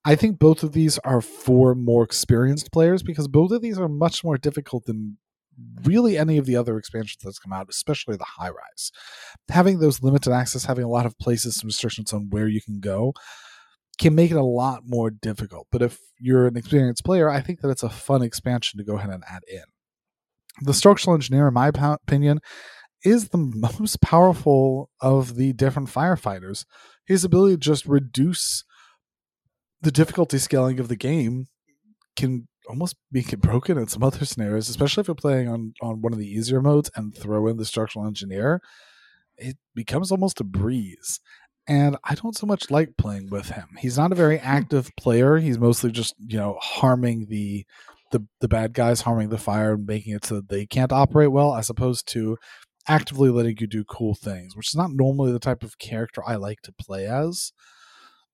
I 0.04 0.16
think 0.16 0.38
both 0.38 0.62
of 0.62 0.72
these 0.72 0.98
are 1.00 1.20
for 1.20 1.74
more 1.74 2.02
experienced 2.02 2.72
players 2.72 3.02
because 3.02 3.28
both 3.28 3.52
of 3.52 3.62
these 3.62 3.78
are 3.78 3.88
much 3.88 4.24
more 4.24 4.36
difficult 4.36 4.84
than 4.86 5.18
really 5.84 6.18
any 6.18 6.38
of 6.38 6.46
the 6.46 6.56
other 6.56 6.76
expansions 6.76 7.22
that's 7.22 7.38
come 7.38 7.52
out, 7.52 7.68
especially 7.68 8.16
the 8.16 8.24
high 8.24 8.48
rise. 8.48 8.90
Having 9.48 9.78
those 9.78 10.02
limited 10.02 10.32
access, 10.32 10.64
having 10.64 10.84
a 10.84 10.88
lot 10.90 11.06
of 11.06 11.18
places 11.18 11.58
and 11.58 11.66
restrictions 11.68 12.12
on 12.12 12.30
where 12.30 12.48
you 12.48 12.60
can 12.60 12.80
go, 12.80 13.12
can 14.02 14.14
make 14.16 14.32
it 14.32 14.36
a 14.36 14.42
lot 14.42 14.82
more 14.84 15.10
difficult. 15.10 15.68
But 15.70 15.80
if 15.80 15.98
you're 16.18 16.48
an 16.48 16.56
experienced 16.56 17.04
player, 17.04 17.30
I 17.30 17.40
think 17.40 17.60
that 17.60 17.70
it's 17.70 17.84
a 17.84 17.88
fun 17.88 18.20
expansion 18.20 18.78
to 18.78 18.84
go 18.84 18.96
ahead 18.96 19.10
and 19.10 19.22
add 19.30 19.42
in. 19.46 19.62
The 20.60 20.74
structural 20.74 21.14
engineer, 21.14 21.46
in 21.46 21.54
my 21.54 21.68
opinion, 21.68 22.40
is 23.04 23.28
the 23.28 23.38
most 23.78 24.00
powerful 24.00 24.90
of 25.00 25.36
the 25.36 25.52
different 25.52 25.88
firefighters. 25.88 26.64
His 27.06 27.24
ability 27.24 27.54
to 27.54 27.60
just 27.60 27.86
reduce 27.86 28.64
the 29.80 29.92
difficulty 29.92 30.38
scaling 30.38 30.80
of 30.80 30.88
the 30.88 30.96
game 30.96 31.46
can 32.16 32.48
almost 32.68 32.96
be 33.12 33.22
broken 33.38 33.78
in 33.78 33.86
some 33.86 34.02
other 34.02 34.24
scenarios, 34.24 34.68
especially 34.68 35.02
if 35.02 35.08
you're 35.08 35.14
playing 35.14 35.48
on, 35.48 35.74
on 35.80 36.02
one 36.02 36.12
of 36.12 36.18
the 36.18 36.28
easier 36.28 36.60
modes 36.60 36.90
and 36.96 37.16
throw 37.16 37.46
in 37.46 37.56
the 37.56 37.64
structural 37.64 38.06
engineer. 38.06 38.60
It 39.36 39.56
becomes 39.74 40.10
almost 40.10 40.40
a 40.40 40.44
breeze 40.44 41.20
and 41.68 41.96
I 42.04 42.14
don't 42.14 42.36
so 42.36 42.46
much 42.46 42.70
like 42.70 42.96
playing 42.96 43.30
with 43.30 43.50
him. 43.50 43.68
He's 43.78 43.96
not 43.96 44.12
a 44.12 44.16
very 44.16 44.38
hmm. 44.38 44.46
active 44.46 44.90
player. 44.96 45.38
He's 45.38 45.58
mostly 45.58 45.90
just 45.90 46.14
you 46.18 46.38
know 46.38 46.58
harming 46.60 47.26
the 47.28 47.64
the 48.10 48.26
the 48.40 48.48
bad 48.48 48.72
guys, 48.72 49.02
harming 49.02 49.30
the 49.30 49.38
fire, 49.38 49.74
and 49.74 49.86
making 49.86 50.14
it 50.14 50.24
so 50.24 50.36
that 50.36 50.48
they 50.48 50.66
can't 50.66 50.92
operate 50.92 51.32
well, 51.32 51.54
as 51.54 51.70
opposed 51.70 52.06
to 52.12 52.36
actively 52.88 53.30
letting 53.30 53.56
you 53.58 53.66
do 53.66 53.84
cool 53.84 54.14
things, 54.14 54.56
which 54.56 54.68
is 54.68 54.76
not 54.76 54.90
normally 54.92 55.32
the 55.32 55.38
type 55.38 55.62
of 55.62 55.78
character 55.78 56.22
I 56.26 56.36
like 56.36 56.60
to 56.62 56.72
play 56.72 57.06
as. 57.06 57.52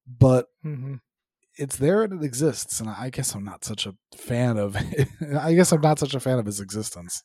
But 0.06 0.46
mm-hmm. 0.64 0.96
it's 1.56 1.76
there 1.76 2.02
and 2.02 2.22
it 2.22 2.24
exists, 2.24 2.80
and 2.80 2.88
I 2.88 3.10
guess 3.10 3.34
I'm 3.34 3.44
not 3.44 3.64
such 3.64 3.86
a 3.86 3.94
fan 4.16 4.58
of. 4.58 4.76
I 5.38 5.54
guess 5.54 5.72
I'm 5.72 5.80
not 5.80 5.98
such 5.98 6.14
a 6.14 6.20
fan 6.20 6.38
of 6.38 6.46
his 6.46 6.60
existence. 6.60 7.22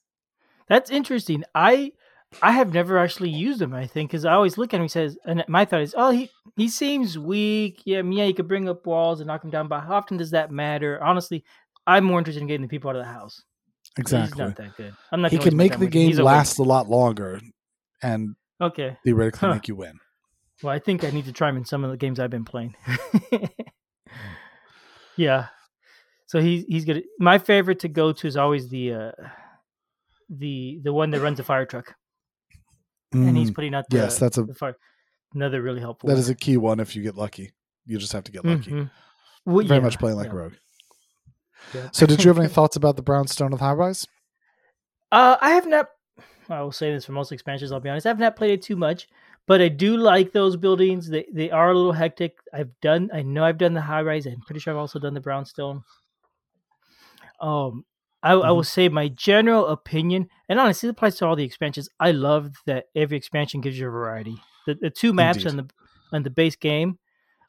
That's 0.68 0.92
interesting. 0.92 1.44
I 1.56 1.92
I 2.42 2.52
have 2.52 2.74
never 2.74 2.98
actually 2.98 3.30
used 3.30 3.62
him. 3.62 3.74
I 3.74 3.86
think 3.86 4.12
because 4.12 4.26
I 4.26 4.34
always 4.34 4.58
look 4.58 4.74
at 4.74 4.78
him. 4.78 4.84
He 4.84 4.90
says, 4.90 5.18
and 5.26 5.44
my 5.48 5.66
thought 5.66 5.82
is, 5.82 5.96
oh, 5.98 6.12
he 6.12 6.30
he 6.56 6.70
seems 6.70 7.18
weak. 7.18 7.82
Yeah, 7.86 8.02
yeah, 8.02 8.26
he 8.26 8.34
could 8.34 8.48
bring 8.48 8.70
up 8.70 8.86
walls 8.86 9.20
and 9.20 9.28
knock 9.28 9.44
him 9.44 9.50
down. 9.50 9.68
But 9.68 9.82
how 9.82 9.96
often 9.96 10.18
does 10.18 10.32
that 10.32 10.52
matter? 10.52 11.02
Honestly, 11.04 11.44
I'm 11.86 12.04
more 12.04 12.20
interested 12.20 12.42
in 12.42 12.48
getting 12.48 12.62
the 12.62 12.68
people 12.68 12.90
out 12.90 12.96
of 12.96 13.02
the 13.02 13.12
house. 13.12 13.44
Exactly. 13.98 14.30
He's 14.30 14.38
not 14.38 14.56
that 14.58 14.76
good. 14.76 14.94
I'm 15.12 15.22
not. 15.22 15.32
He 15.32 15.38
can 15.38 15.56
make 15.56 15.78
the 15.78 15.88
game 15.88 16.16
last 16.18 16.58
a 16.60 16.64
lot 16.64 16.90
longer, 16.90 17.40
and 18.02 18.36
okay, 18.60 18.98
theoretically 19.04 19.48
huh. 19.48 19.54
make 19.56 19.68
you 19.68 19.76
win. 19.76 20.00
Well, 20.62 20.74
I 20.74 20.80
think 20.80 21.04
I 21.04 21.12
need 21.12 21.26
to 21.26 21.34
try 21.34 21.50
him 21.50 21.58
in 21.58 21.66
some 21.66 21.84
of 21.84 21.92
the 21.92 21.98
games 21.98 22.20
I've 22.20 22.30
been 22.30 22.46
playing. 22.46 22.76
yeah. 25.18 25.48
So 26.28 26.42
he's 26.42 26.64
he's 26.66 26.86
good. 26.86 27.04
My 27.20 27.38
favorite 27.38 27.80
to 27.80 27.88
go 27.88 28.14
to 28.14 28.28
is 28.28 28.38
always 28.38 28.70
the 28.70 28.94
uh, 28.94 29.12
the 30.30 30.80
the 30.84 30.94
one 30.94 31.12
that 31.12 31.22
runs 31.22 31.40
a 31.40 31.44
fire 31.44 31.66
truck 31.66 31.94
mm, 33.14 33.28
and 33.28 33.38
he's 33.38 33.52
mm, 33.52 33.56
putting 33.56 33.74
out 33.74 33.90
the, 33.90 33.98
yes, 33.98 34.18
that's 34.20 34.38
a 34.38 34.48
fire. 34.54 34.76
another 35.34 35.62
really 35.62 35.80
helpful. 35.80 36.08
That 36.08 36.14
one. 36.16 36.20
is 36.20 36.30
a 36.30 36.36
key 36.36 36.58
one. 36.58 36.80
If 36.80 36.96
you 36.96 37.02
get 37.04 37.16
lucky, 37.16 37.52
you 37.86 37.98
just 37.98 38.12
have 38.14 38.24
to 38.26 38.32
get 38.32 38.44
lucky. 38.46 38.72
Mhm. 38.72 38.92
Well, 39.46 39.66
Very 39.66 39.80
yeah, 39.80 39.84
much 39.84 40.00
playing 40.00 40.18
like 40.18 40.28
yeah, 40.32 40.38
rogue. 40.38 40.54
yeah. 41.74 41.90
So, 41.92 42.06
did 42.06 42.24
you 42.24 42.30
have 42.30 42.40
any 42.40 42.48
thoughts 42.58 42.76
about 42.76 42.96
the 42.96 43.02
brownstone 43.02 43.54
of 43.54 43.60
high 43.60 43.74
rise? 43.74 44.08
Uh, 45.12 45.38
I 45.42 45.52
have 45.52 45.68
not. 45.68 45.90
I 46.50 46.62
will 46.62 46.72
say 46.72 46.92
this 46.94 47.06
for 47.06 47.12
most 47.14 47.32
expansions. 47.32 47.72
I'll 47.72 47.80
be 47.80 47.90
honest. 47.90 48.06
I 48.06 48.10
have 48.10 48.20
not 48.20 48.36
played 48.36 48.52
it 48.52 48.62
too 48.62 48.76
much, 48.76 49.08
but 49.48 49.62
I 49.62 49.68
do 49.70 49.98
like 49.98 50.32
those 50.32 50.56
buildings. 50.56 51.08
They 51.10 51.26
they 51.32 51.52
are 51.52 51.72
a 51.72 51.76
little 51.76 51.92
hectic. 51.94 52.38
I've 52.54 52.72
done. 52.82 53.10
I 53.14 53.22
know 53.22 53.44
I've 53.44 53.58
done 53.58 53.74
the 53.74 53.82
high 53.82 54.02
rise. 54.02 54.26
I'm 54.26 54.42
pretty 54.42 54.60
sure 54.60 54.74
I've 54.74 54.80
also 54.80 55.00
done 55.00 55.14
the 55.14 55.22
brownstone. 55.22 55.84
Um, 57.40 57.86
I, 58.24 58.32
I 58.32 58.36
Mm-hmm. 58.36 58.50
will 58.50 58.64
say 58.64 58.90
my 58.90 59.10
general 59.10 59.68
opinion, 59.68 60.30
and 60.50 60.60
honestly, 60.60 60.88
it 60.88 60.92
applies 60.92 61.18
to 61.18 61.28
all 61.28 61.36
the 61.36 61.44
expansions. 61.44 61.90
I 62.00 62.12
love 62.12 62.54
that 62.66 62.86
every 62.96 63.18
expansion 63.18 63.62
gives 63.62 63.78
you 63.78 63.88
a 63.88 63.92
variety. 63.92 64.38
The, 64.66 64.76
the 64.76 64.90
two 64.90 65.14
maps 65.14 65.46
Indeed. 65.46 65.50
on 65.50 65.58
the 65.58 65.70
on 66.14 66.24
the 66.24 66.30
base 66.30 66.56
game 66.56 67.00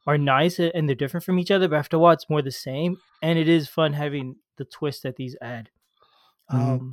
are 0.06 0.18
nice 0.18 0.58
and 0.58 0.88
they're 0.88 0.96
different 0.96 1.24
from 1.24 1.38
each 1.38 1.50
other, 1.50 1.68
but 1.68 1.76
after 1.76 1.96
a 1.96 2.00
while, 2.00 2.12
it's 2.12 2.28
more 2.28 2.42
the 2.42 2.50
same, 2.50 2.96
and 3.22 3.38
it 3.38 3.48
is 3.48 3.68
fun 3.68 3.92
having 3.94 4.36
the 4.58 4.64
twist 4.64 5.02
that 5.04 5.16
these 5.16 5.36
add. 5.40 5.70
Mhm. 6.52 6.58
Um, 6.58 6.92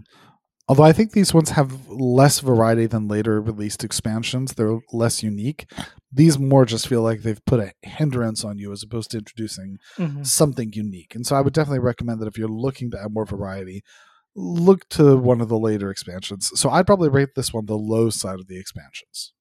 Although 0.67 0.83
I 0.83 0.93
think 0.93 1.11
these 1.11 1.33
ones 1.33 1.49
have 1.49 1.89
less 1.89 2.39
variety 2.39 2.85
than 2.85 3.07
later 3.09 3.41
released 3.41 3.83
expansions, 3.83 4.53
they're 4.53 4.79
less 4.93 5.21
unique. 5.21 5.69
These 6.11 6.37
more 6.37 6.65
just 6.65 6.87
feel 6.87 7.01
like 7.01 7.21
they've 7.21 7.43
put 7.45 7.59
a 7.59 7.73
hindrance 7.81 8.43
on 8.43 8.57
you 8.57 8.71
as 8.71 8.83
opposed 8.83 9.11
to 9.11 9.17
introducing 9.17 9.77
mhm. 9.97 10.25
something 10.25 10.73
unique. 10.73 11.15
And 11.15 11.25
so 11.25 11.35
I 11.35 11.41
would 11.41 11.53
definitely 11.53 11.79
recommend 11.79 12.19
that 12.19 12.27
if 12.27 12.37
you're 12.37 12.47
looking 12.49 12.91
to 12.91 13.01
add 13.01 13.13
more 13.13 13.25
variety, 13.25 13.83
look 14.35 14.87
to 14.89 15.17
one 15.17 15.41
of 15.41 15.49
the 15.49 15.57
later 15.59 15.89
expansions. 15.89 16.51
So 16.55 16.69
I'd 16.69 16.87
probably 16.87 17.09
rate 17.09 17.35
this 17.35 17.53
one 17.53 17.65
the 17.65 17.77
low 17.77 18.09
side 18.09 18.39
of 18.39 18.47
the 18.47 18.59
expansions. 18.59 19.33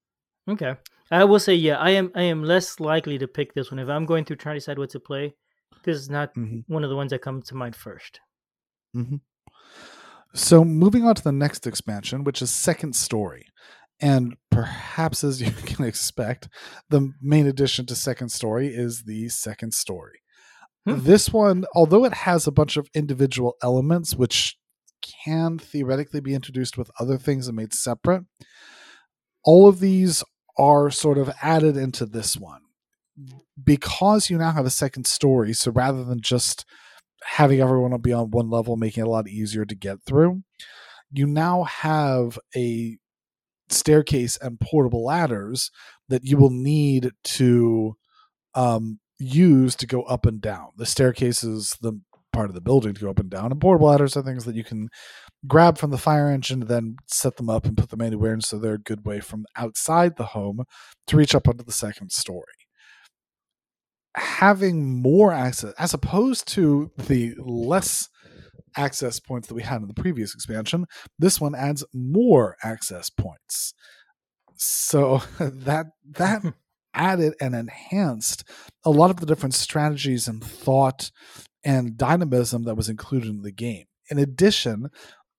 Okay. 0.48 0.74
I 1.10 1.24
will 1.24 1.40
say, 1.40 1.54
yeah, 1.54 1.76
I 1.76 1.90
am 1.90 2.12
I 2.14 2.22
am 2.22 2.44
less 2.44 2.78
likely 2.78 3.18
to 3.18 3.26
pick 3.26 3.54
this 3.54 3.70
one. 3.70 3.80
If 3.80 3.88
I'm 3.88 4.06
going 4.06 4.24
through 4.24 4.36
trying 4.36 4.54
to 4.56 4.60
decide 4.60 4.78
what 4.78 4.90
to 4.90 5.00
play, 5.00 5.34
this 5.84 5.96
is 5.96 6.08
not 6.08 6.34
Mhm. 6.34 6.64
one 6.68 6.84
of 6.84 6.90
the 6.90 6.96
ones 6.96 7.10
that 7.10 7.22
come 7.22 7.42
to 7.42 7.54
mind 7.54 7.74
first. 7.74 8.20
So 10.34 10.64
moving 10.64 11.04
on 11.04 11.16
to 11.16 11.24
the 11.24 11.32
next 11.32 11.66
expansion, 11.66 12.22
which 12.22 12.40
is 12.40 12.50
Second 12.50 12.94
Story. 12.94 13.46
And 14.00 14.36
perhaps 14.50 15.22
as 15.24 15.40
you 15.40 15.50
can 15.66 15.84
expect, 15.84 16.48
the 16.88 17.12
main 17.20 17.46
addition 17.46 17.86
to 17.86 17.94
Second 17.94 18.30
Story 18.30 18.68
is 18.68 19.04
the 19.04 19.28
Second 19.28 19.74
Story. 19.74 20.20
Hmm. 20.86 21.00
This 21.00 21.30
one, 21.32 21.64
although 21.74 22.04
it 22.04 22.14
has 22.14 22.46
a 22.46 22.52
bunch 22.52 22.76
of 22.76 22.88
individual 22.94 23.56
elements 23.62 24.14
which 24.14 24.56
can 25.24 25.58
theoretically 25.58 26.20
be 26.20 26.34
introduced 26.34 26.78
with 26.78 26.90
other 26.98 27.18
things 27.18 27.46
and 27.46 27.56
made 27.56 27.74
separate, 27.74 28.24
all 29.44 29.68
of 29.68 29.80
these 29.80 30.22
are 30.58 30.90
sort 30.90 31.18
of 31.18 31.30
added 31.42 31.76
into 31.76 32.06
this 32.06 32.36
one. 32.36 32.60
Because 33.62 34.30
you 34.30 34.38
now 34.38 34.52
have 34.52 34.64
a 34.64 34.70
second 34.70 35.06
story, 35.06 35.52
so 35.52 35.70
rather 35.70 36.04
than 36.04 36.20
just 36.22 36.64
having 37.24 37.60
everyone 37.60 37.98
be 38.00 38.12
on 38.12 38.30
one 38.30 38.48
level, 38.48 38.76
making 38.76 39.02
it 39.02 39.06
a 39.06 39.10
lot 39.10 39.28
easier 39.28 39.66
to 39.66 39.74
get 39.74 39.98
through, 40.06 40.42
you 41.12 41.26
now 41.26 41.64
have 41.64 42.38
a 42.56 42.96
staircase 43.70 44.36
and 44.36 44.60
portable 44.60 45.04
ladders 45.04 45.70
that 46.08 46.24
you 46.24 46.36
will 46.36 46.50
need 46.50 47.12
to 47.22 47.96
um, 48.54 48.98
use 49.18 49.76
to 49.76 49.86
go 49.86 50.02
up 50.02 50.26
and 50.26 50.40
down. 50.40 50.68
The 50.76 50.86
staircase 50.86 51.44
is 51.44 51.76
the 51.80 52.00
part 52.32 52.48
of 52.48 52.54
the 52.54 52.60
building 52.60 52.94
to 52.94 53.00
go 53.00 53.10
up 53.10 53.18
and 53.18 53.30
down, 53.30 53.50
and 53.50 53.60
portable 53.60 53.88
ladders 53.88 54.16
are 54.16 54.22
things 54.22 54.44
that 54.44 54.54
you 54.54 54.64
can 54.64 54.88
grab 55.46 55.78
from 55.78 55.90
the 55.90 55.98
fire 55.98 56.30
engine, 56.30 56.60
then 56.60 56.96
set 57.06 57.36
them 57.36 57.50
up 57.50 57.64
and 57.64 57.76
put 57.76 57.90
them 57.90 58.00
anywhere, 58.00 58.32
and 58.32 58.44
so 58.44 58.58
they're 58.58 58.74
a 58.74 58.78
good 58.78 59.04
way 59.04 59.20
from 59.20 59.46
outside 59.56 60.16
the 60.16 60.26
home 60.26 60.64
to 61.06 61.16
reach 61.16 61.34
up 61.34 61.48
onto 61.48 61.64
the 61.64 61.72
second 61.72 62.12
story. 62.12 62.44
Having 64.16 65.00
more 65.00 65.32
access, 65.32 65.72
as 65.78 65.94
opposed 65.94 66.46
to 66.48 66.90
the 66.96 67.34
less 67.38 68.08
access 68.76 69.20
points 69.20 69.48
that 69.48 69.54
we 69.54 69.62
had 69.62 69.82
in 69.82 69.88
the 69.88 69.94
previous 69.94 70.34
expansion, 70.34 70.86
this 71.18 71.40
one 71.40 71.54
adds 71.54 71.84
more 71.92 72.56
access 72.62 73.10
points. 73.10 73.74
So 74.56 75.22
that 75.38 75.86
that 76.10 76.42
added 76.94 77.34
and 77.40 77.54
enhanced 77.54 78.44
a 78.84 78.90
lot 78.90 79.10
of 79.10 79.16
the 79.16 79.26
different 79.26 79.54
strategies 79.54 80.26
and 80.26 80.42
thought 80.42 81.10
and 81.62 81.96
dynamism 81.96 82.64
that 82.64 82.76
was 82.76 82.88
included 82.88 83.28
in 83.28 83.42
the 83.42 83.52
game. 83.52 83.84
In 84.10 84.18
addition, 84.18 84.88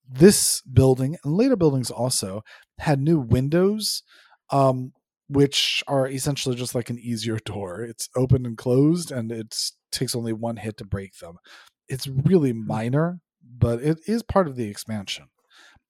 this 0.07 0.61
building 0.61 1.17
and 1.23 1.35
later 1.35 1.55
buildings 1.55 1.91
also 1.91 2.43
had 2.79 2.99
new 2.99 3.19
windows, 3.19 4.03
um, 4.49 4.93
which 5.27 5.83
are 5.87 6.07
essentially 6.07 6.55
just 6.55 6.75
like 6.75 6.89
an 6.89 6.99
easier 6.99 7.37
door. 7.37 7.81
It's 7.81 8.09
open 8.15 8.45
and 8.45 8.57
closed, 8.57 9.11
and 9.11 9.31
it 9.31 9.55
takes 9.91 10.15
only 10.15 10.33
one 10.33 10.57
hit 10.57 10.77
to 10.77 10.85
break 10.85 11.17
them. 11.17 11.37
It's 11.87 12.07
really 12.07 12.53
minor, 12.53 13.21
but 13.43 13.81
it 13.81 13.99
is 14.07 14.23
part 14.23 14.47
of 14.47 14.55
the 14.55 14.69
expansion. 14.69 15.27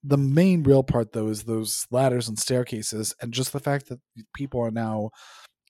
The 0.03 0.17
main 0.17 0.63
real 0.63 0.83
part, 0.83 1.13
though, 1.13 1.27
is 1.27 1.43
those 1.43 1.88
ladders 1.91 2.27
and 2.29 2.39
staircases, 2.39 3.15
and 3.21 3.33
just 3.33 3.53
the 3.53 3.60
fact 3.60 3.89
that 3.89 4.00
people 4.36 4.62
are 4.62 4.71
now 4.71 5.12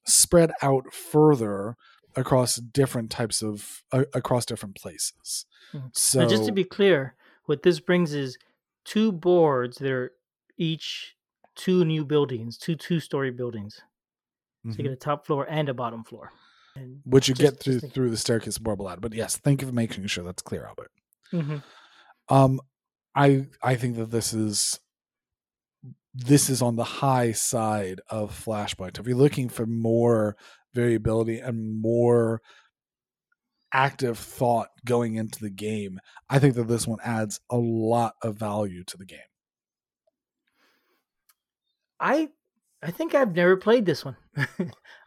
spread 0.07 0.51
out 0.61 0.93
further 0.93 1.75
across 2.15 2.57
different 2.57 3.11
types 3.11 3.41
of 3.43 3.83
uh, 3.91 4.05
across 4.13 4.45
different 4.45 4.75
places. 4.75 5.45
Mhm. 5.73 5.91
So 5.93 6.25
just 6.25 6.45
to 6.45 6.51
be 6.51 6.63
clear, 6.63 7.15
what 7.45 7.63
this 7.63 7.79
brings 7.79 8.13
is 8.13 8.37
two 8.85 9.11
boards 9.11 9.77
that 9.77 9.91
are 9.91 10.11
each 10.57 11.15
two 11.55 11.85
new 11.85 12.05
buildings, 12.05 12.57
two 12.57 12.75
two-story 12.75 13.31
buildings. 13.31 13.75
So 13.75 13.83
Mhm. 14.69 14.79
you 14.79 14.83
get 14.85 14.93
a 14.93 14.97
top 14.97 15.25
floor 15.25 15.47
and 15.49 15.69
a 15.69 15.73
bottom 15.73 16.03
floor. 16.03 16.33
Which 17.03 17.27
you 17.27 17.35
just- 17.35 17.53
get 17.55 17.63
through 17.63 17.79
through 17.89 18.09
the 18.11 18.17
staircase 18.17 18.59
marble 18.59 18.85
ladder. 18.85 19.01
But 19.01 19.13
yes, 19.13 19.37
thank 19.37 19.61
you 19.61 19.67
for 19.67 19.73
making 19.73 20.05
sure 20.07 20.23
that's 20.23 20.41
clear, 20.41 20.65
Albert. 20.65 20.91
Mhm. 21.31 21.63
Um, 22.29 22.61
I 23.15 23.47
I 23.61 23.75
think 23.75 23.97
that 23.97 24.11
this 24.11 24.33
is 24.33 24.79
this 26.13 26.49
is 26.49 26.61
on 26.61 26.75
the 26.75 26.83
high 26.83 27.31
side 27.31 28.01
of 28.09 28.31
Flashpoint. 28.31 28.99
If 28.99 29.07
you're 29.07 29.15
looking 29.17 29.47
for 29.49 29.65
more 29.65 30.35
variability 30.73 31.39
and 31.39 31.81
more 31.81 32.41
active 33.73 34.17
thought 34.19 34.69
going 34.85 35.15
into 35.15 35.39
the 35.39 35.49
game, 35.49 35.99
I 36.29 36.39
think 36.39 36.55
that 36.55 36.67
this 36.67 36.85
one 36.85 36.99
adds 37.03 37.39
a 37.49 37.57
lot 37.57 38.15
of 38.21 38.35
value 38.35 38.83
to 38.85 38.97
the 38.97 39.05
game. 39.05 39.19
I 41.99 42.29
I 42.83 42.89
think 42.91 43.13
I've 43.13 43.35
never 43.35 43.57
played 43.57 43.85
this 43.85 44.03
one. 44.03 44.17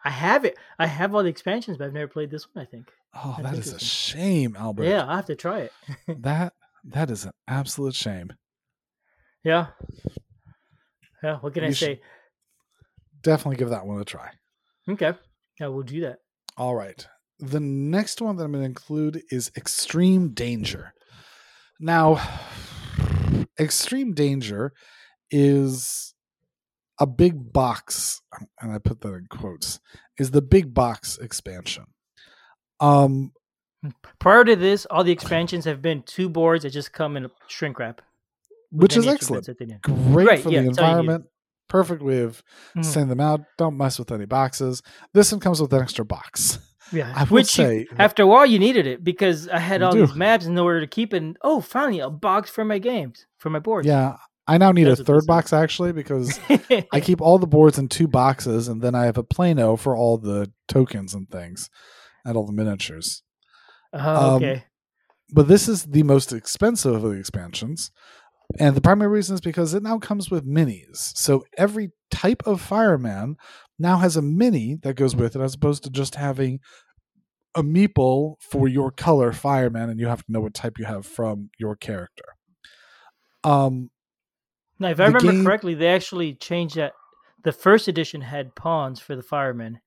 I 0.05 0.11
have 0.11 0.45
it. 0.45 0.57
I 0.79 0.87
have 0.87 1.15
all 1.15 1.23
the 1.23 1.29
expansions, 1.29 1.77
but 1.77 1.87
I've 1.87 1.93
never 1.93 2.07
played 2.09 2.31
this 2.31 2.47
one. 2.53 2.63
I 2.65 2.69
think. 2.71 2.89
Oh, 3.15 3.37
That's 3.41 3.57
that 3.57 3.59
is 3.67 3.73
a 3.73 3.79
shame, 3.81 4.55
Albert. 4.59 4.85
Yeah, 4.85 5.07
I 5.09 5.17
have 5.17 5.27
to 5.27 5.35
try 5.37 5.61
it. 5.61 5.73
That 6.23 6.53
that 6.85 7.11
is 7.11 7.25
an 7.25 7.33
absolute 7.49 7.95
shame. 7.95 8.33
yeah. 9.43 9.69
Yeah. 11.23 11.39
What 11.39 11.55
can 11.55 11.65
I 11.65 11.69
You 11.69 11.75
should- 11.75 11.87
say? 11.87 12.01
Definitely 13.23 13.57
give 13.57 13.71
that 13.71 13.87
one 13.87 14.01
a 14.01 14.05
try. 14.05 14.31
Okay. 14.89 15.15
Yeah, 15.59 15.69
we'll 15.69 15.83
do 15.83 16.03
that. 16.03 16.19
All 16.59 16.75
right. 16.75 17.07
The 17.39 17.61
next 17.61 18.21
one 18.21 18.37
that 18.37 18.45
I'm 18.45 18.53
going 18.53 18.63
to 18.63 18.69
include 18.69 19.23
is 19.31 19.51
Extreme 19.57 20.35
Danger. 20.35 20.93
Now, 21.81 22.21
Extreme 23.59 24.13
Danger 24.15 24.73
is 25.31 26.14
a 27.01 27.07
big 27.07 27.53
box, 27.53 28.21
and 28.61 28.73
I 28.73 28.79
put 28.79 29.01
that 29.01 29.15
in 29.15 29.27
quotes, 29.31 29.81
is 30.19 30.31
the 30.31 30.43
big 30.43 30.73
box 30.75 31.19
expansion. 31.19 31.85
Um, 32.81 33.33
Prior 34.19 34.45
to 34.45 34.57
this, 34.57 34.87
all 34.87 35.05
the 35.05 35.13
expansions 35.13 35.67
have 35.67 35.83
been 35.83 36.03
two 36.05 36.29
boards 36.31 36.63
that 36.65 36.71
just 36.71 36.93
come 36.93 37.17
in 37.19 37.27
a 37.27 37.31
shrink 37.49 37.79
wrap. 37.79 38.01
which 38.71 38.97
is 38.97 39.07
excellent. 39.07 39.47
instruments 39.47 39.47
that 39.47 39.59
they 39.59 39.67
need. 39.67 39.83
Great 40.13 40.27
Right, 40.27 40.41
for 40.41 40.51
yeah, 40.51 40.63
the 40.63 40.67
that's 40.69 40.79
all 40.79 40.85
you 40.85 40.95
need. 40.95 41.01
environment. 41.01 41.31
Perfect 41.69 42.03
way 42.03 42.23
of 42.23 42.43
Mhm. 42.77 42.85
sending 42.85 43.09
them 43.11 43.21
out. 43.21 43.43
Don't 43.59 43.77
mess 43.77 43.99
with 44.01 44.11
any 44.11 44.25
boxes. 44.27 44.83
This 45.13 45.31
one 45.31 45.41
comes 45.41 45.61
with 45.61 45.73
an 45.73 45.83
extra 45.83 46.05
box. 46.05 46.59
Yeah, 46.93 47.11
I 47.17 47.25
will 47.25 47.37
which 47.37 47.47
say 47.47 47.85
that- 47.91 48.01
after 48.01 48.23
a 48.25 48.27
while 48.27 48.45
you 48.45 48.59
needed 48.59 48.87
it 48.87 49.03
because 49.03 49.49
I 49.49 49.59
had 49.59 49.81
all 49.83 49.93
do. 49.93 50.05
these 50.07 50.15
maps 50.15 50.45
and 50.45 50.55
nowhere 50.55 50.81
to 50.81 50.87
keep. 50.87 51.13
And 51.15 51.37
oh, 51.41 51.61
finally 51.63 51.99
a 52.01 52.11
box 52.11 52.51
for 52.51 52.63
my 52.65 52.79
games 52.79 53.27
for 53.39 53.49
my 53.49 53.59
boards. 53.59 53.87
Yeah, 53.89 54.17
I 54.47 54.59
now 54.59 54.73
need 54.73 54.89
a 54.89 54.97
third 54.97 55.27
box 55.27 55.53
actually 55.53 55.93
because 55.93 56.39
I 56.93 57.01
keep 57.01 57.21
all 57.21 57.39
the 57.39 57.47
boards 57.47 57.79
in 57.79 57.89
two 57.89 58.07
boxes, 58.07 58.69
and 58.69 58.83
then 58.83 58.95
I 58.95 59.07
have 59.07 59.17
a 59.17 59.23
Plano 59.23 59.77
for 59.77 59.97
all 59.97 60.19
the 60.19 60.53
tokens 60.69 61.15
and 61.15 61.29
things, 61.31 61.71
and 62.25 62.37
all 62.37 62.47
the 62.47 62.53
miniatures. 62.53 63.23
oh, 63.93 64.37
um, 64.37 64.43
okay. 64.43 64.65
But 65.33 65.49
this 65.49 65.69
is 65.69 65.85
the 65.85 66.03
most 66.03 66.33
expensive 66.33 66.95
of 66.95 67.03
the 67.03 67.19
expansions, 67.19 67.91
and 68.59 68.77
the 68.77 68.83
primary 68.83 69.11
reason 69.11 69.35
is 69.35 69.41
because 69.41 69.73
it 69.73 69.83
now 69.83 69.99
comes 69.99 70.31
with 70.31 70.47
minis. 70.47 71.17
So 71.17 71.45
every 71.57 71.93
type 72.11 72.43
of 72.47 72.61
fireman 72.61 73.37
now 73.79 73.97
has 73.97 74.17
a 74.17 74.23
mini 74.23 74.77
that 74.83 74.95
goes 74.95 75.17
with 75.17 75.37
it, 75.37 75.41
as 75.41 75.55
opposed 75.55 75.85
to 75.85 75.91
just 75.91 76.17
having 76.17 76.61
a 77.55 77.63
meeple 77.63 78.35
for 78.41 78.69
your 78.69 78.91
color 78.91 79.33
fireman, 79.33 79.89
and 79.89 79.99
you 79.99 80.07
have 80.07 80.25
to 80.25 80.33
know 80.33 80.41
what 80.41 80.55
type 80.55 80.79
you 80.79 80.85
have 80.85 81.07
from 81.07 81.49
your 81.59 81.77
character. 81.77 82.25
Um, 83.43 83.91
Now, 84.79 84.89
if 84.91 85.01
I 85.01 85.07
the 85.07 85.13
remember 85.13 85.33
game- 85.33 85.45
correctly, 85.45 85.75
they 85.75 85.89
actually 85.89 86.35
changed 86.35 86.77
that 86.77 86.93
the 87.43 87.53
first 87.53 87.89
edition 87.89 88.21
had 88.23 88.55
pawns 88.55 89.01
for 89.01 89.15
the 89.17 89.23
firemen. 89.23 89.81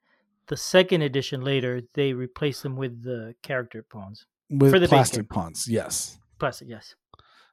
The 0.47 0.57
second 0.57 1.01
edition 1.01 1.41
later, 1.41 1.81
they 1.93 2.13
replaced 2.13 2.63
them 2.63 2.75
with 2.77 3.03
the 3.03 3.35
character 3.43 3.83
pawns. 3.83 4.25
with 4.49 4.71
For 4.71 4.79
the 4.79 4.87
plastic 4.87 5.27
pawns. 5.29 5.67
Yes, 5.67 6.17
Plastic, 6.39 6.69
yes. 6.69 6.95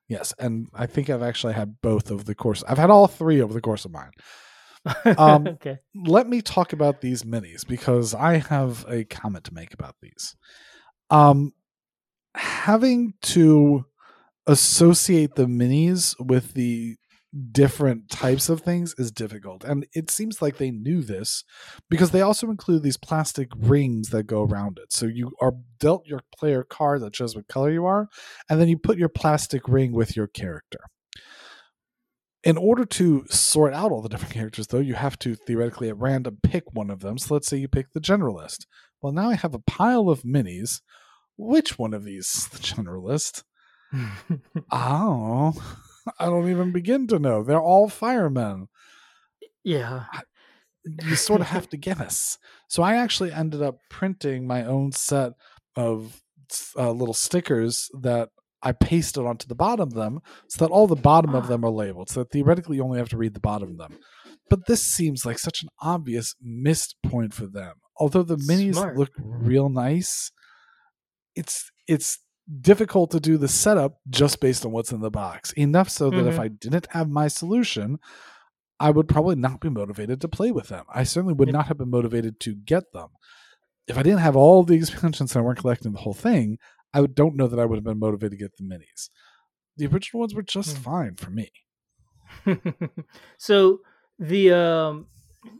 yes, 0.08 0.32
and 0.38 0.68
I 0.74 0.86
think 0.86 1.10
I've 1.10 1.22
actually 1.22 1.54
had 1.54 1.80
both 1.80 2.10
of 2.10 2.26
the 2.26 2.34
course. 2.34 2.62
I've 2.68 2.78
had 2.78 2.90
all 2.90 3.08
three 3.08 3.40
over 3.42 3.52
the 3.54 3.60
course 3.62 3.84
of 3.84 3.90
mine. 3.92 4.10
Um, 5.18 5.46
okay. 5.54 5.78
let 5.94 6.28
me 6.28 6.40
talk 6.42 6.72
about 6.74 7.00
these 7.00 7.22
minis 7.24 7.66
because 7.66 8.14
I 8.14 8.36
have 8.36 8.84
a 8.88 9.04
comment 9.04 9.44
to 9.46 9.54
make 9.54 9.72
about 9.74 9.96
these. 10.02 10.36
Um, 11.10 11.52
having 12.34 13.14
to 13.22 13.86
associate 14.46 15.34
the 15.34 15.46
minis 15.46 16.14
with 16.24 16.52
the 16.54 16.96
different 17.52 18.08
types 18.08 18.48
of 18.48 18.60
things 18.60 18.94
is 18.98 19.10
difficult, 19.10 19.64
and 19.64 19.86
it 19.92 20.10
seems 20.10 20.40
like 20.40 20.58
they 20.58 20.70
knew 20.70 21.02
this 21.02 21.44
because 21.90 22.10
they 22.10 22.20
also 22.20 22.50
include 22.50 22.82
these 22.82 22.96
plastic 22.96 23.48
rings 23.56 24.10
that 24.10 24.24
go 24.24 24.44
around 24.44 24.78
it. 24.78 24.92
So 24.92 25.06
you 25.06 25.32
are 25.40 25.54
dealt 25.80 26.06
your 26.06 26.20
player 26.36 26.62
card 26.64 27.00
that 27.02 27.16
shows 27.16 27.34
what 27.34 27.48
color 27.48 27.70
you 27.70 27.86
are, 27.86 28.08
and 28.48 28.60
then 28.60 28.68
you 28.68 28.78
put 28.78 28.98
your 28.98 29.08
plastic 29.08 29.68
ring 29.68 29.92
with 29.92 30.16
your 30.16 30.26
character 30.26 30.80
in 32.44 32.58
order 32.58 32.84
to 32.84 33.24
sort 33.30 33.72
out 33.72 33.90
all 33.90 34.02
the 34.02 34.08
different 34.08 34.34
characters, 34.34 34.66
though, 34.66 34.78
you 34.78 34.94
have 34.94 35.18
to 35.20 35.34
theoretically 35.34 35.88
at 35.88 35.96
random 35.96 36.38
pick 36.42 36.72
one 36.74 36.90
of 36.90 37.00
them. 37.00 37.16
So 37.16 37.34
let's 37.34 37.48
say 37.48 37.56
you 37.56 37.68
pick 37.68 37.92
the 37.92 38.00
generalist. 38.00 38.66
Well, 39.00 39.12
now 39.12 39.30
I 39.30 39.34
have 39.34 39.54
a 39.54 39.60
pile 39.60 40.10
of 40.10 40.22
minis. 40.22 40.82
Which 41.36 41.78
one 41.78 41.94
of 41.94 42.04
these 42.04 42.26
is 42.26 42.48
the 42.48 42.58
generalist? 42.58 43.42
Oh, 44.70 45.52
I 46.18 46.26
don't 46.26 46.48
even 46.50 46.72
begin 46.72 47.06
to 47.08 47.18
know. 47.18 47.42
They're 47.42 47.60
all 47.60 47.88
firemen. 47.88 48.68
yeah. 49.62 50.04
You 51.02 51.16
sort 51.16 51.40
of 51.40 51.46
have 51.46 51.68
to 51.70 51.78
guess. 51.78 52.36
So 52.68 52.82
I 52.82 52.96
actually 52.96 53.32
ended 53.32 53.62
up 53.62 53.78
printing 53.88 54.46
my 54.46 54.64
own 54.66 54.92
set 54.92 55.32
of 55.76 56.20
uh, 56.76 56.90
little 56.90 57.14
stickers 57.14 57.88
that 58.02 58.28
I 58.62 58.72
pasted 58.72 59.24
onto 59.24 59.46
the 59.46 59.54
bottom 59.54 59.80
of 59.88 59.94
them 59.94 60.20
so 60.48 60.62
that 60.64 60.70
all 60.70 60.86
the 60.86 60.94
bottom 60.94 61.34
of 61.34 61.44
Ah. 61.44 61.48
them 61.48 61.64
are 61.64 61.70
labeled. 61.70 62.10
So 62.10 62.20
that 62.20 62.30
theoretically, 62.32 62.76
you 62.76 62.84
only 62.84 62.98
have 62.98 63.08
to 63.10 63.16
read 63.16 63.32
the 63.32 63.40
bottom 63.40 63.70
of 63.70 63.78
them. 63.78 63.98
But 64.50 64.66
this 64.66 64.82
seems 64.82 65.24
like 65.24 65.38
such 65.38 65.62
an 65.62 65.70
obvious 65.80 66.34
missed 66.42 66.96
point 67.02 67.32
for 67.32 67.46
them. 67.46 67.76
Although 67.96 68.22
the 68.22 68.36
minis 68.36 68.74
Smart. 68.74 68.98
look 68.98 69.10
real 69.18 69.70
nice, 69.70 70.30
it's 71.34 71.70
it's 71.88 72.18
difficult 72.60 73.10
to 73.12 73.20
do 73.20 73.36
the 73.38 73.48
setup 73.48 73.98
just 74.08 74.40
based 74.40 74.64
on 74.66 74.72
what's 74.72 74.92
in 74.92 75.00
the 75.00 75.10
box. 75.10 75.52
Enough 75.52 75.88
so 75.88 76.10
that 76.10 76.26
if 76.26 76.34
Mhm. 76.36 76.40
I 76.40 76.48
didn't 76.48 76.86
have 76.90 77.08
my 77.08 77.28
solution, 77.28 77.98
I 78.78 78.90
would 78.90 79.08
probably 79.08 79.36
not 79.36 79.60
be 79.60 79.70
motivated 79.70 80.20
to 80.20 80.28
play 80.28 80.50
with 80.52 80.68
them. 80.68 80.84
I 80.92 81.04
certainly 81.04 81.34
would 81.34 81.48
Yep. 81.48 81.52
not 81.54 81.66
have 81.68 81.78
been 81.78 81.90
motivated 81.90 82.40
to 82.40 82.54
get 82.54 82.92
them. 82.92 83.08
If 83.86 83.96
I 83.96 84.02
didn't 84.02 84.20
have 84.20 84.36
all 84.36 84.62
the 84.62 84.74
expansions 84.76 85.34
and 85.34 85.42
I 85.42 85.44
weren't 85.46 85.58
collecting 85.58 85.92
the 85.92 86.00
whole 86.00 86.14
thing, 86.14 86.58
I 86.92 87.04
don't 87.06 87.36
know 87.36 87.46
that 87.48 87.58
I 87.58 87.64
would 87.64 87.76
have 87.76 87.84
been 87.84 87.98
motivated 87.98 88.32
to 88.32 88.36
get 88.44 88.56
the 88.56 88.64
minis. 88.64 89.08
The 89.76 89.86
original 89.86 90.20
ones 90.20 90.34
were 90.34 90.42
just 90.42 90.76
Hmm. 90.76 90.82
fine 90.82 91.14
for 91.16 91.30
me. 91.30 91.50
so 93.38 93.80
the 94.18 94.50
um 94.52 95.06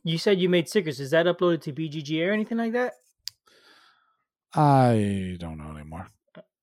you 0.03 0.19
said 0.19 0.39
you 0.41 0.49
made 0.49 0.69
stickers. 0.69 0.99
Is 1.01 1.11
that 1.11 1.27
uploaded 1.27 1.61
to 1.63 1.73
BGG 1.73 2.27
or 2.27 2.33
anything 2.33 2.59
like 2.59 2.73
that? 2.73 2.95
I 4.55 5.37
don't 5.39 5.59
know 5.59 5.71
anymore. 5.77 6.09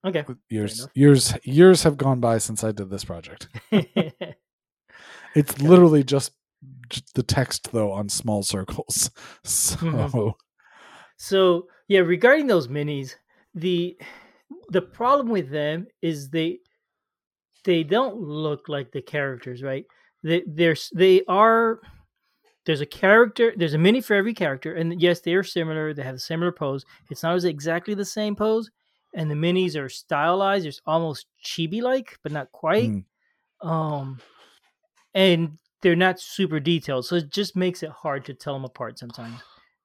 Okay. 0.04 0.24
Years 0.48 0.88
years 0.94 1.34
years 1.44 1.82
have 1.84 1.96
gone 1.96 2.20
by 2.20 2.38
since 2.38 2.64
I 2.64 2.72
did 2.72 2.90
this 2.90 3.04
project. 3.04 3.48
It's 5.34 5.62
literally 5.62 6.04
just, 6.04 6.32
the 7.14 7.22
text 7.22 7.72
though 7.72 7.90
on 7.90 8.08
small 8.08 8.42
circles. 8.42 9.10
So 9.44 9.76
Mhm. 9.76 10.34
so 11.16 11.66
yeah, 11.88 12.00
regarding 12.00 12.46
those 12.46 12.68
minis, 12.68 13.14
the 13.54 13.96
the 14.70 14.82
problem 14.82 15.28
with 15.28 15.50
them 15.50 15.86
is 16.02 16.28
they 16.28 16.58
they 17.64 17.82
don't 17.82 18.20
look 18.20 18.68
like 18.68 18.92
the 18.92 19.02
characters, 19.02 19.62
right? 19.62 19.86
They 20.22 20.42
they're 20.46 20.76
they 20.94 21.22
are 21.28 21.80
there's 22.66 22.80
a 22.80 22.86
character 22.86 23.52
there's 23.56 23.74
a 23.74 23.78
mini 23.78 24.00
for 24.00 24.14
every 24.14 24.34
character 24.34 24.74
and 24.74 25.00
yes 25.00 25.20
they 25.20 25.34
are 25.34 25.42
similar 25.42 25.92
they 25.92 26.02
have 26.02 26.14
a 26.14 26.18
similar 26.18 26.52
pose 26.52 26.84
it's 27.10 27.24
not 27.24 27.34
as 27.34 27.44
exactly 27.44 27.94
the 27.94 28.04
same 28.04 28.36
pose 28.36 28.70
and 29.14 29.30
the 29.30 29.34
minis 29.34 29.76
are 29.76 29.88
stylized 29.88 30.66
it's 30.66 30.80
almost 30.86 31.26
chibi 31.44 31.82
like 31.82 32.18
but 32.22 32.32
not 32.32 32.50
quite. 32.52 32.90
Mm. 32.90 33.04
um 33.66 34.20
and 35.14 35.58
they're 35.82 35.96
not 35.96 36.20
super 36.20 36.60
detailed 36.60 37.04
so 37.04 37.16
it 37.16 37.30
just 37.30 37.56
makes 37.56 37.82
it 37.82 37.90
hard 37.90 38.24
to 38.24 38.34
tell 38.34 38.54
them 38.54 38.64
apart 38.64 38.98
sometimes. 38.98 39.40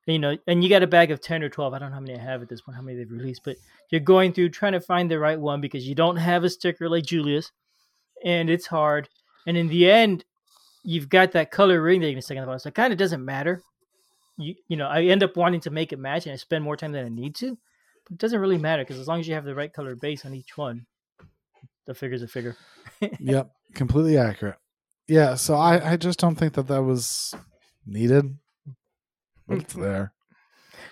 You 0.06 0.20
know 0.20 0.38
and 0.48 0.63
you 0.63 0.70
got 0.70 0.84
a 0.84 0.88
bag 0.88 1.12
of 1.12 1.20
10 1.20 1.44
or 1.44 1.50
12 1.50 1.74
i 1.74 1.80
don't 1.80 1.90
know 1.90 1.96
how 1.96 2.00
many 2.02 2.16
i 2.18 2.22
have 2.22 2.42
at 2.42 2.48
this 2.48 2.62
point 2.62 2.78
how 2.78 2.82
many 2.82 2.98
they've 2.98 3.12
released 3.12 3.42
but 3.44 3.58
you're 3.90 4.00
going 4.00 4.32
through 4.32 4.50
trying 4.50 4.72
to 4.72 4.80
find 4.80 5.12
the 5.12 5.20
right 5.20 5.38
one 5.38 5.60
because 5.60 5.86
you 5.86 5.96
don't 5.96 6.16
have 6.16 6.46
a 6.46 6.50
sticker 6.50 6.88
like 6.88 7.06
julius 7.06 7.52
and 8.24 8.50
it's 8.50 8.66
hard. 8.66 9.10
And 9.46 9.58
in 9.58 9.68
the 9.68 9.90
end 9.92 10.24
you've 10.84 11.10
got 11.10 11.34
that 11.34 11.52
color 11.52 11.82
ring 11.82 12.00
that 12.00 12.08
you're 12.08 12.13
gonna 12.13 12.22
stick 12.22 12.38
on 12.38 12.44
the 12.44 12.48
bottom 12.48 12.60
so 12.60 12.70
it 12.70 12.76
kind 12.76 12.94
of 12.94 13.00
doesn't 13.00 13.24
matter. 13.24 13.62
You 14.38 14.56
you 14.70 14.78
know 14.78 14.88
i 14.88 15.04
end 15.04 15.24
up 15.24 15.36
wanting 15.36 15.60
to 15.62 15.72
make 15.72 15.92
it 15.92 16.00
match 16.00 16.26
and 16.26 16.34
i 16.34 16.38
spend 16.38 16.63
more 16.63 16.78
time 16.78 16.92
than 16.92 17.06
i 17.06 17.10
need 17.10 17.36
to 17.36 17.58
it 18.12 18.17
doesn't 18.17 18.39
really 18.39 18.58
matter 18.58 18.84
because 18.84 19.00
as 19.00 19.08
long 19.08 19.20
as 19.20 19.28
you 19.28 19.34
have 19.34 19.46
the 19.46 19.56
right 19.56 19.74
color 19.74 19.96
base 19.96 20.26
on 20.26 20.34
each 20.34 20.58
one 20.58 20.86
the 21.86 21.93
figure's 21.93 22.22
a 22.22 22.28
figure 22.28 22.56
yep, 23.20 23.52
completely 23.74 24.17
accurate. 24.17 24.58
Yeah, 25.08 25.36
so 25.36 25.56
I, 25.56 25.93
I 25.93 25.98
just 25.98 26.20
don't 26.20 26.36
think 26.36 26.54
that 26.54 26.67
that 26.67 26.84
was 26.84 27.34
needed, 27.86 28.38
but 29.48 29.60
it's 29.60 29.74
there. 29.86 30.12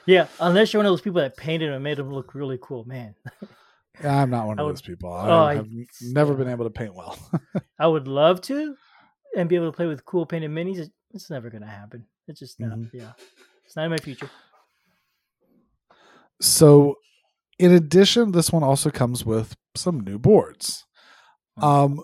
Yeah, 0.06 0.28
unless 0.39 0.71
you're 0.71 0.80
one 0.80 0.86
of 0.86 0.91
those 0.91 1.01
people 1.01 1.19
that 1.21 1.36
painted 1.36 1.69
and 1.71 1.84
made 1.84 1.97
them 1.97 2.13
look 2.13 2.34
really 2.34 2.58
cool, 2.62 2.86
man. 2.86 3.15
Yeah, 4.01 4.21
I'm 4.21 4.30
not 4.30 4.47
one 4.47 4.60
of 4.60 4.65
would- 4.65 4.75
those 4.75 4.82
people. 4.82 5.12
I 5.12 5.54
oh, 5.54 5.56
have 5.58 5.65
n- 5.65 5.88
never 6.01 6.34
been 6.34 6.47
able 6.47 6.63
to 6.65 6.69
paint 6.69 6.95
well. 6.95 7.17
I 7.80 7.88
would 7.88 8.08
love 8.08 8.39
to, 8.43 8.75
and 9.36 9.49
be 9.49 9.56
able 9.58 9.69
to 9.71 9.75
play 9.75 9.88
with 9.88 10.06
cool 10.06 10.25
painted 10.25 10.51
minis. 10.51 10.89
It's 11.13 11.30
never 11.30 11.49
gonna 11.49 11.67
happen. 11.67 12.06
It's 12.28 12.39
just 12.39 12.60
not. 12.60 12.78
Mhm. 12.78 12.89
Yeah, 12.93 13.12
it's 13.65 13.75
not 13.75 13.84
in 13.86 13.91
my 13.91 13.97
future. 13.97 14.30
So, 16.41 16.95
in 17.58 17.74
addition, 17.74 18.32
this 18.32 18.52
one 18.52 18.63
also 18.63 18.89
comes 18.89 19.26
with 19.26 19.56
some 19.76 20.02
new 20.02 20.19
boards. 20.19 20.86
Um, 21.62 22.02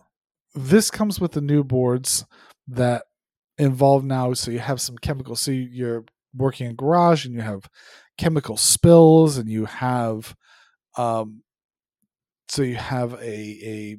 this 0.55 0.89
comes 0.89 1.19
with 1.19 1.33
the 1.33 1.41
new 1.41 1.63
boards 1.63 2.25
that 2.67 3.03
involve 3.57 4.03
now. 4.03 4.33
So 4.33 4.51
you 4.51 4.59
have 4.59 4.81
some 4.81 4.97
chemical. 4.97 5.35
So 5.35 5.51
you're 5.51 6.05
working 6.33 6.67
in 6.67 6.75
garage, 6.75 7.25
and 7.25 7.35
you 7.35 7.41
have 7.41 7.69
chemical 8.17 8.57
spills, 8.57 9.37
and 9.37 9.49
you 9.49 9.65
have, 9.65 10.35
um, 10.97 11.43
so 12.47 12.61
you 12.61 12.75
have 12.75 13.13
a 13.15 13.17
a 13.25 13.97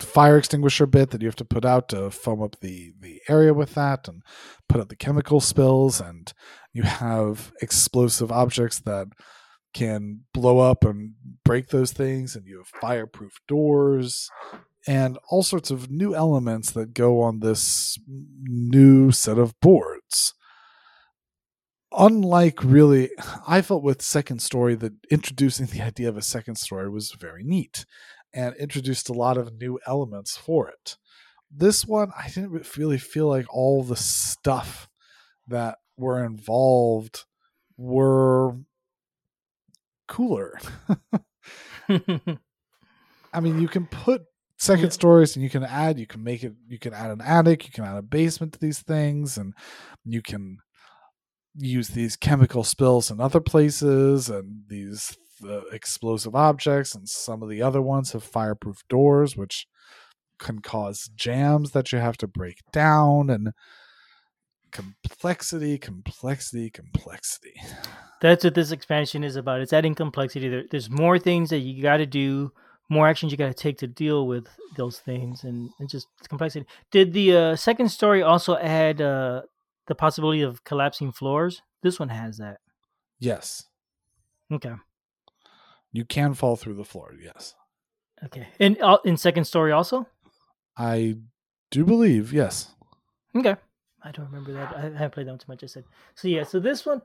fire 0.00 0.38
extinguisher 0.38 0.86
bit 0.86 1.10
that 1.10 1.22
you 1.22 1.28
have 1.28 1.36
to 1.36 1.44
put 1.44 1.64
out 1.64 1.88
to 1.88 2.10
foam 2.10 2.42
up 2.42 2.58
the 2.60 2.92
the 3.00 3.20
area 3.28 3.54
with 3.54 3.74
that 3.74 4.08
and 4.08 4.22
put 4.68 4.80
out 4.80 4.88
the 4.88 4.96
chemical 4.96 5.40
spills 5.40 6.00
and 6.00 6.32
you 6.74 6.82
have 6.82 7.52
explosive 7.62 8.30
objects 8.30 8.80
that 8.80 9.06
can 9.72 10.20
blow 10.34 10.58
up 10.58 10.84
and 10.84 11.14
break 11.44 11.68
those 11.68 11.92
things 11.92 12.36
and 12.36 12.46
you 12.46 12.58
have 12.58 12.80
fireproof 12.80 13.38
doors 13.48 14.28
and 14.86 15.18
all 15.30 15.42
sorts 15.42 15.70
of 15.70 15.90
new 15.90 16.14
elements 16.14 16.72
that 16.72 16.92
go 16.92 17.22
on 17.22 17.40
this 17.40 17.98
new 18.06 19.10
set 19.10 19.38
of 19.38 19.58
boards. 19.60 20.34
Unlike 21.96 22.64
really 22.64 23.10
i 23.46 23.62
felt 23.62 23.84
with 23.84 24.02
second 24.02 24.42
story 24.42 24.74
that 24.74 24.92
introducing 25.10 25.66
the 25.66 25.80
idea 25.80 26.08
of 26.08 26.16
a 26.16 26.22
second 26.22 26.56
story 26.56 26.90
was 26.90 27.12
very 27.12 27.44
neat 27.44 27.86
and 28.32 28.56
introduced 28.56 29.08
a 29.08 29.12
lot 29.12 29.36
of 29.36 29.60
new 29.60 29.78
elements 29.86 30.36
for 30.36 30.68
it. 30.68 30.96
This 31.50 31.86
one 31.86 32.10
i 32.18 32.28
didn't 32.28 32.76
really 32.76 32.98
feel 32.98 33.28
like 33.28 33.46
all 33.48 33.84
the 33.84 33.96
stuff 33.96 34.88
that 35.46 35.78
were 35.96 36.24
involved 36.24 37.24
were 37.76 38.56
cooler 40.08 40.58
I 43.32 43.40
mean, 43.40 43.60
you 43.60 43.68
can 43.68 43.86
put 43.86 44.22
second 44.58 44.84
Yeah. 44.84 44.90
stories 44.90 45.34
and 45.36 45.42
you 45.42 45.50
can 45.50 45.64
add, 45.64 45.98
you 45.98 46.06
can 46.06 46.22
make 46.22 46.44
it, 46.44 46.54
you 46.68 46.78
can 46.78 46.94
add 46.94 47.10
an 47.10 47.20
attic, 47.20 47.66
you 47.66 47.72
can 47.72 47.84
add 47.84 47.96
a 47.96 48.02
basement 48.02 48.52
to 48.52 48.58
these 48.60 48.80
things, 48.80 49.36
and 49.36 49.54
you 50.04 50.22
can 50.22 50.58
use 51.56 51.88
these 51.88 52.16
chemical 52.16 52.64
spills 52.64 53.10
in 53.10 53.20
other 53.20 53.40
places 53.40 54.28
and 54.28 54.62
these 54.68 55.16
uh, 55.44 55.62
explosive 55.72 56.34
objects. 56.34 56.94
And 56.94 57.08
some 57.08 57.42
of 57.42 57.48
the 57.48 57.60
other 57.62 57.82
ones 57.82 58.12
have 58.12 58.22
fireproof 58.22 58.78
doors, 58.88 59.36
which 59.36 59.66
can 60.38 60.60
cause 60.60 61.10
jams 61.14 61.72
that 61.72 61.92
you 61.92 61.98
have 61.98 62.16
to 62.18 62.26
break 62.28 62.58
down 62.72 63.30
and 63.30 63.52
complexity, 64.74 65.78
complexity, 65.78 66.68
complexity. 66.70 67.54
That's 68.20 68.44
what 68.44 68.54
this 68.54 68.72
expansion 68.72 69.22
is 69.24 69.36
about. 69.36 69.60
It's 69.60 69.72
adding 69.72 69.94
complexity. 69.94 70.48
There, 70.48 70.64
there's 70.70 70.90
more 70.90 71.18
things 71.18 71.50
that 71.50 71.58
you 71.60 71.82
got 71.82 71.98
to 71.98 72.06
do, 72.06 72.52
more 72.88 73.06
actions 73.08 73.32
you 73.32 73.38
got 73.38 73.46
to 73.48 73.54
take 73.54 73.78
to 73.78 73.86
deal 73.86 74.26
with 74.26 74.46
those 74.76 74.98
things, 74.98 75.44
and, 75.44 75.70
and 75.78 75.88
just 75.88 76.08
complexity. 76.28 76.66
Did 76.90 77.12
the 77.12 77.36
uh, 77.36 77.56
second 77.56 77.88
story 77.90 78.22
also 78.22 78.56
add 78.56 79.00
uh, 79.00 79.42
the 79.86 79.94
possibility 79.94 80.42
of 80.42 80.64
collapsing 80.64 81.12
floors. 81.12 81.62
This 81.82 81.98
one 82.00 82.08
has 82.08 82.38
that. 82.38 82.58
Yes, 83.18 83.64
Okay. 84.52 84.74
you 85.92 86.04
can 86.04 86.34
fall 86.34 86.56
through 86.56 86.74
the 86.74 86.84
floor. 86.84 87.12
Yes, 87.22 87.54
Okay. 88.24 88.48
And 88.58 88.80
uh, 88.80 88.98
in 89.04 89.16
second 89.16 89.44
story 89.44 89.70
also. 89.72 90.06
I 90.76 91.16
do 91.70 91.84
believe. 91.84 92.32
Yes. 92.32 92.70
Okay. 93.36 93.56
I 94.04 94.10
don't 94.12 94.26
remember 94.26 94.52
that. 94.52 94.76
I 94.76 94.80
haven't 94.82 95.12
played 95.12 95.26
that 95.26 95.32
one 95.32 95.38
too 95.38 95.46
much. 95.48 95.64
I 95.64 95.66
said 95.66 95.84
so. 96.14 96.28
Yeah. 96.28 96.44
So 96.44 96.60
this 96.60 96.84
one, 96.84 97.02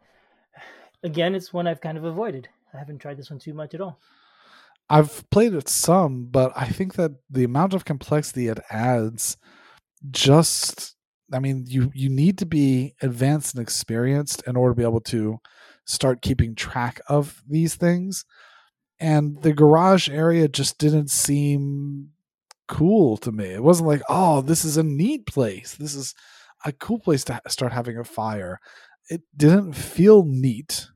again, 1.04 1.34
it's 1.34 1.54
one 1.54 1.66
I've 1.66 1.82
kind 1.82 1.98
of 1.98 2.04
avoided. 2.04 2.50
I 2.74 2.78
haven't 2.78 3.00
tried 3.00 3.18
this 3.18 3.30
one 3.30 3.40
too 3.40 3.54
much 3.54 3.74
at 3.74 3.82
all. 3.82 4.00
I've 4.90 5.28
played 5.30 5.54
it 5.54 5.70
some, 5.70 6.26
but 6.26 6.52
I 6.56 6.68
think 6.68 6.96
that 6.96 7.12
the 7.30 7.44
amount 7.44 7.74
of 7.74 7.86
complexity 7.86 8.48
it 8.48 8.60
adds 8.70 9.38
just 10.12 10.96
I 11.32 11.40
mean, 11.40 11.66
you 11.68 11.92
you 11.94 12.10
need 12.10 12.38
to 12.40 12.46
be 12.46 12.96
advanced 13.02 13.56
and 13.56 13.62
experienced 13.62 14.44
in 14.48 14.56
order 14.56 14.74
to 14.74 14.78
be 14.78 14.84
able 14.84 15.02
to 15.02 15.40
start 15.86 16.22
keeping 16.22 16.56
track 16.56 17.02
of 17.08 17.44
these 17.48 17.76
things. 17.76 18.26
And 19.00 19.42
the 19.42 19.54
garage 19.54 20.10
area 20.10 20.48
just 20.48 20.78
didn't 20.78 21.10
seem 21.10 22.10
cool 22.68 23.18
to 23.18 23.32
me. 23.32 23.46
It 23.46 23.64
wasn't 23.64 23.88
like, 23.88 24.02
"Oh, 24.10 24.42
this 24.42 24.66
is 24.66 24.78
a 24.78 24.84
neat 24.84 25.26
place. 25.26 25.76
This 25.76 25.96
is 25.96 26.14
a 26.66 26.72
cool 26.72 27.00
place 27.00 27.24
to 27.26 27.42
start 27.48 27.74
having 27.74 27.98
a 27.98 28.04
fire." 28.04 28.60
It 29.10 29.22
didn't 29.36 29.74
feel 29.74 30.24
neat 30.24 30.90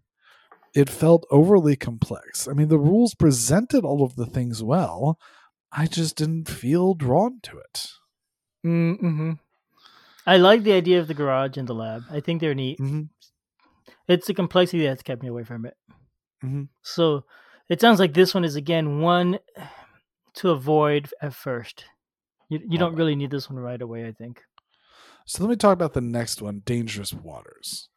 it 0.73 0.89
felt 0.89 1.25
overly 1.29 1.75
complex. 1.75 2.47
I 2.47 2.53
mean, 2.53 2.67
the 2.67 2.79
rules 2.79 3.13
presented 3.13 3.85
all 3.85 4.03
of 4.03 4.15
the 4.15 4.25
things 4.25 4.63
well. 4.63 5.19
I 5.71 5.85
just 5.85 6.15
didn't 6.15 6.49
feel 6.49 6.93
drawn 6.93 7.39
to 7.43 7.57
it. 7.59 7.87
Mm-hmm. 8.65 9.33
I 10.25 10.37
like 10.37 10.63
the 10.63 10.73
idea 10.73 10.99
of 10.99 11.07
the 11.07 11.13
garage 11.13 11.57
and 11.57 11.67
the 11.67 11.75
lab. 11.75 12.03
I 12.09 12.19
think 12.21 12.39
they're 12.41 12.55
neat. 12.55 12.79
Mhm. 12.79 13.09
It's 14.07 14.27
the 14.27 14.33
complexity 14.33 14.83
that's 14.85 15.03
kept 15.03 15.21
me 15.21 15.27
away 15.27 15.43
from 15.43 15.65
it. 15.65 15.77
Mhm. 16.43 16.69
So 16.81 17.25
it 17.69 17.81
sounds 17.81 17.99
like 17.99 18.13
this 18.13 18.33
one 18.33 18.45
is 18.45 18.55
again 18.55 18.99
one 18.99 19.39
to 20.35 20.49
avoid 20.51 21.09
at 21.21 21.33
first. 21.33 21.85
You 22.49 22.59
you 22.67 22.77
don't 22.77 22.95
really 22.95 23.15
need 23.15 23.31
this 23.31 23.49
one 23.49 23.59
right 23.59 23.81
away. 23.81 24.07
I 24.07 24.11
think. 24.11 24.43
So 25.25 25.43
let 25.43 25.49
me 25.49 25.55
talk 25.55 25.73
about 25.73 25.93
the 25.93 26.01
next 26.01 26.41
one 26.41 26.61
Dangerous 26.65 27.13
Waters. 27.13 27.89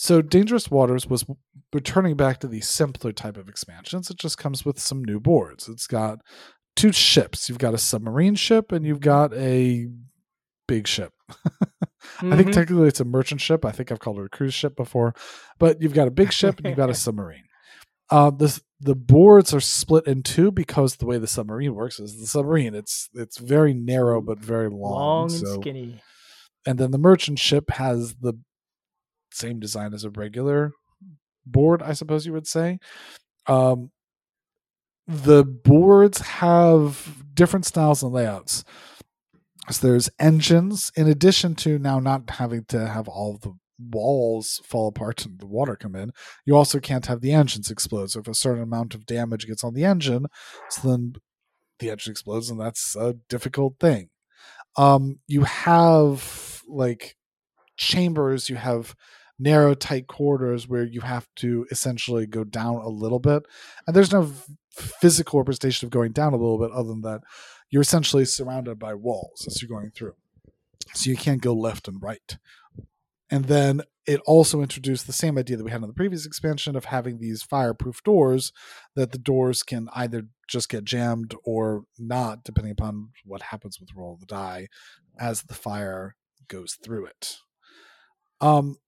So, 0.00 0.22
Dangerous 0.22 0.70
Waters 0.70 1.08
was 1.08 1.24
returning 1.72 2.14
back 2.16 2.38
to 2.40 2.46
the 2.46 2.60
simpler 2.60 3.10
type 3.10 3.36
of 3.36 3.48
expansions. 3.48 4.10
It 4.10 4.16
just 4.16 4.38
comes 4.38 4.64
with 4.64 4.78
some 4.78 5.02
new 5.04 5.18
boards. 5.18 5.68
It's 5.68 5.88
got 5.88 6.20
two 6.76 6.92
ships 6.92 7.48
you've 7.48 7.58
got 7.58 7.74
a 7.74 7.78
submarine 7.78 8.36
ship 8.36 8.70
and 8.70 8.86
you've 8.86 9.00
got 9.00 9.34
a 9.34 9.88
big 10.68 10.86
ship. 10.86 11.12
I 12.20 12.36
think 12.36 12.48
Mhm. 12.48 12.52
technically 12.52 12.86
it's 12.86 13.00
a 13.00 13.04
merchant 13.04 13.40
ship. 13.40 13.64
I 13.64 13.72
think 13.72 13.90
I've 13.90 13.98
called 13.98 14.20
it 14.20 14.26
a 14.26 14.28
cruise 14.28 14.54
ship 14.54 14.76
before, 14.76 15.14
but 15.58 15.82
you've 15.82 15.94
got 15.94 16.06
a 16.06 16.12
big 16.12 16.32
ship 16.32 16.58
and 16.58 16.66
you've 16.66 16.76
got 16.76 16.90
a 16.90 16.94
submarine. 17.06 17.44
Uh, 18.10 18.30
the 18.30 18.60
the 18.80 18.94
boards 18.94 19.52
are 19.52 19.60
split 19.60 20.06
in 20.06 20.22
two 20.22 20.52
because 20.52 20.96
the 20.96 21.06
way 21.06 21.18
the 21.18 21.26
submarine 21.26 21.74
works 21.74 21.98
is 21.98 22.20
the 22.20 22.26
submarine. 22.28 22.74
It's 22.76 23.08
it's 23.14 23.38
very 23.38 23.74
narrow 23.74 24.20
but 24.22 24.38
very 24.38 24.70
long. 24.70 24.92
long 24.92 25.22
and 25.24 25.32
so, 25.40 25.60
skinny. 25.60 26.00
And 26.66 26.78
then 26.78 26.90
the 26.90 26.98
merchant 26.98 27.38
ship 27.38 27.70
has 27.70 28.14
the 28.16 28.34
same 29.32 29.60
design 29.60 29.94
as 29.94 30.04
a 30.04 30.10
regular 30.10 30.72
board, 31.46 31.82
I 31.82 31.92
suppose 31.92 32.26
you 32.26 32.32
would 32.32 32.46
say. 32.46 32.78
Um, 33.46 33.90
the 35.06 35.44
boards 35.44 36.20
have 36.20 37.24
different 37.34 37.64
styles 37.64 38.02
and 38.02 38.12
layouts. 38.12 38.64
So 39.70 39.86
there's 39.86 40.10
engines, 40.18 40.90
in 40.96 41.08
addition 41.08 41.54
to 41.56 41.78
now 41.78 41.98
not 41.98 42.28
having 42.30 42.64
to 42.68 42.86
have 42.86 43.08
all 43.08 43.38
the 43.38 43.52
walls 43.78 44.60
fall 44.64 44.88
apart 44.88 45.24
and 45.24 45.38
the 45.38 45.46
water 45.46 45.76
come 45.76 45.94
in. 45.94 46.10
You 46.44 46.56
also 46.56 46.80
can't 46.80 47.06
have 47.06 47.20
the 47.20 47.32
engines 47.32 47.70
explode. 47.70 48.10
So 48.10 48.20
if 48.20 48.28
a 48.28 48.34
certain 48.34 48.62
amount 48.62 48.94
of 48.94 49.06
damage 49.06 49.46
gets 49.46 49.62
on 49.62 49.74
the 49.74 49.84
engine, 49.84 50.26
so 50.70 50.88
then 50.88 51.14
the 51.78 51.90
engine 51.90 52.10
explodes, 52.10 52.50
and 52.50 52.60
that's 52.60 52.96
a 52.96 53.14
difficult 53.28 53.76
thing. 53.78 54.08
Um, 54.78 55.18
you 55.26 55.42
have 55.42 56.62
like 56.66 57.16
chambers, 57.76 58.48
you 58.48 58.56
have 58.56 58.94
narrow, 59.38 59.74
tight 59.74 60.06
corridors 60.06 60.66
where 60.66 60.84
you 60.84 61.02
have 61.02 61.28
to 61.36 61.66
essentially 61.70 62.26
go 62.26 62.44
down 62.44 62.76
a 62.76 62.88
little 62.88 63.18
bit. 63.18 63.42
And 63.86 63.94
there's 63.94 64.12
no 64.12 64.32
physical 64.70 65.38
representation 65.38 65.86
of 65.86 65.90
going 65.90 66.12
down 66.12 66.32
a 66.32 66.36
little 66.36 66.58
bit, 66.58 66.70
other 66.70 66.88
than 66.88 67.02
that 67.02 67.20
you're 67.70 67.82
essentially 67.82 68.24
surrounded 68.24 68.78
by 68.78 68.94
walls 68.94 69.44
as 69.46 69.60
you're 69.60 69.68
going 69.68 69.90
through. 69.90 70.14
So 70.94 71.10
you 71.10 71.16
can't 71.16 71.42
go 71.42 71.52
left 71.52 71.88
and 71.88 72.02
right. 72.02 72.38
And 73.30 73.44
then 73.44 73.82
it 74.08 74.22
also 74.24 74.62
introduced 74.62 75.06
the 75.06 75.12
same 75.12 75.36
idea 75.36 75.58
that 75.58 75.64
we 75.64 75.70
had 75.70 75.82
in 75.82 75.86
the 75.86 75.92
previous 75.92 76.24
expansion 76.24 76.74
of 76.74 76.86
having 76.86 77.18
these 77.18 77.42
fireproof 77.42 78.02
doors 78.02 78.52
that 78.96 79.12
the 79.12 79.18
doors 79.18 79.62
can 79.62 79.86
either 79.94 80.28
just 80.48 80.70
get 80.70 80.84
jammed 80.84 81.34
or 81.44 81.82
not, 81.98 82.42
depending 82.42 82.72
upon 82.72 83.10
what 83.26 83.42
happens 83.42 83.78
with 83.78 83.94
roll 83.94 84.14
of 84.14 84.20
the 84.20 84.26
die 84.26 84.68
as 85.20 85.42
the 85.42 85.54
fire 85.54 86.16
goes 86.48 86.78
through 86.82 87.04
it. 87.04 87.36
Um, 88.40 88.78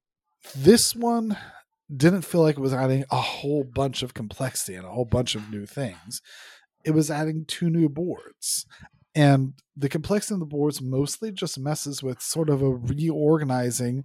this 0.56 0.96
one 0.96 1.36
didn't 1.94 2.22
feel 2.22 2.40
like 2.40 2.56
it 2.56 2.62
was 2.62 2.72
adding 2.72 3.04
a 3.10 3.20
whole 3.20 3.62
bunch 3.62 4.02
of 4.02 4.14
complexity 4.14 4.74
and 4.74 4.86
a 4.86 4.90
whole 4.90 5.04
bunch 5.04 5.34
of 5.34 5.50
new 5.50 5.66
things. 5.66 6.22
It 6.82 6.92
was 6.92 7.10
adding 7.10 7.44
two 7.46 7.68
new 7.68 7.90
boards. 7.90 8.64
And 9.14 9.52
the 9.76 9.90
complexity 9.90 10.34
of 10.34 10.40
the 10.40 10.46
boards 10.46 10.80
mostly 10.80 11.30
just 11.30 11.58
messes 11.58 12.02
with 12.02 12.22
sort 12.22 12.48
of 12.48 12.62
a 12.62 12.70
reorganizing 12.70 14.04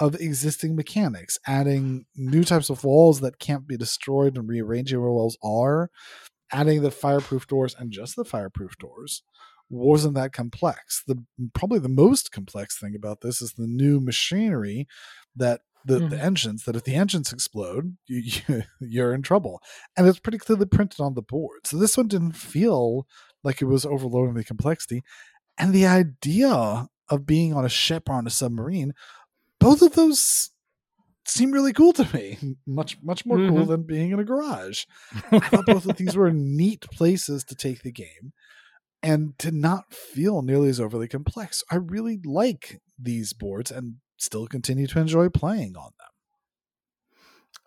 of 0.00 0.14
existing 0.16 0.76
mechanics, 0.76 1.38
adding 1.46 2.06
new 2.16 2.44
types 2.44 2.70
of 2.70 2.84
walls 2.84 3.20
that 3.20 3.38
can't 3.38 3.66
be 3.66 3.76
destroyed 3.76 4.36
and 4.36 4.48
rearranging 4.48 5.00
where 5.00 5.10
walls 5.10 5.38
are, 5.42 5.90
adding 6.52 6.82
the 6.82 6.90
fireproof 6.90 7.46
doors 7.46 7.74
and 7.78 7.90
just 7.92 8.16
the 8.16 8.24
fireproof 8.24 8.76
doors 8.78 9.22
wasn't 9.70 10.14
that 10.14 10.32
complex. 10.32 11.02
The 11.06 11.24
probably 11.54 11.78
the 11.78 11.88
most 11.88 12.30
complex 12.32 12.78
thing 12.78 12.94
about 12.94 13.22
this 13.22 13.40
is 13.42 13.54
the 13.54 13.66
new 13.66 14.00
machinery 14.00 14.86
that 15.36 15.62
the, 15.84 16.02
the 16.08 16.16
Mhm. 16.16 16.22
engines 16.22 16.64
that 16.64 16.76
if 16.76 16.84
the 16.84 16.94
engines 16.94 17.32
explode, 17.32 17.96
you, 18.06 18.22
you, 18.48 18.62
you're 18.80 19.14
in 19.14 19.22
trouble, 19.22 19.60
and 19.96 20.06
it's 20.06 20.18
pretty 20.18 20.38
clearly 20.38 20.66
printed 20.66 21.00
on 21.00 21.14
the 21.14 21.22
board. 21.22 21.66
So 21.66 21.76
this 21.78 21.96
one 21.96 22.08
didn't 22.08 22.32
feel 22.32 23.06
like 23.42 23.60
it 23.60 23.66
was 23.66 23.84
overloading 23.84 24.34
the 24.34 24.44
complexity, 24.44 25.02
and 25.58 25.72
the 25.72 25.86
idea 25.86 26.88
of 27.10 27.26
being 27.26 27.54
on 27.54 27.64
a 27.64 27.68
ship 27.68 28.08
or 28.08 28.14
on 28.14 28.26
a 28.26 28.30
submarine, 28.30 28.92
both 29.64 29.82
of 29.82 29.94
those 29.94 30.50
seem 31.26 31.50
really 31.52 31.72
cool 31.72 31.92
to 31.94 32.08
me. 32.14 32.38
Much 32.66 32.98
much 33.02 33.24
more 33.26 33.38
cool 33.38 33.64
Mhm. 33.64 33.68
than 33.68 33.82
being 33.84 34.10
in 34.10 34.20
a 34.20 34.24
garage. 34.24 34.84
I 35.32 35.38
thought 35.40 35.66
both 35.66 35.86
of 35.86 35.96
these 35.96 36.16
were 36.16 36.30
neat 36.30 36.82
places 36.92 37.44
to 37.44 37.54
take 37.54 37.82
the 37.82 37.92
game 37.92 38.32
and 39.02 39.38
to 39.38 39.50
not 39.50 39.92
feel 39.92 40.42
nearly 40.42 40.68
as 40.68 40.80
overly 40.80 41.08
complex. 41.08 41.62
I 41.70 41.76
really 41.76 42.20
like 42.24 42.80
these 42.98 43.32
boards 43.32 43.70
and 43.70 43.96
still 44.18 44.46
continue 44.46 44.86
to 44.86 45.00
enjoy 45.00 45.28
playing 45.28 45.76
on 45.76 45.90
them. 45.98 46.08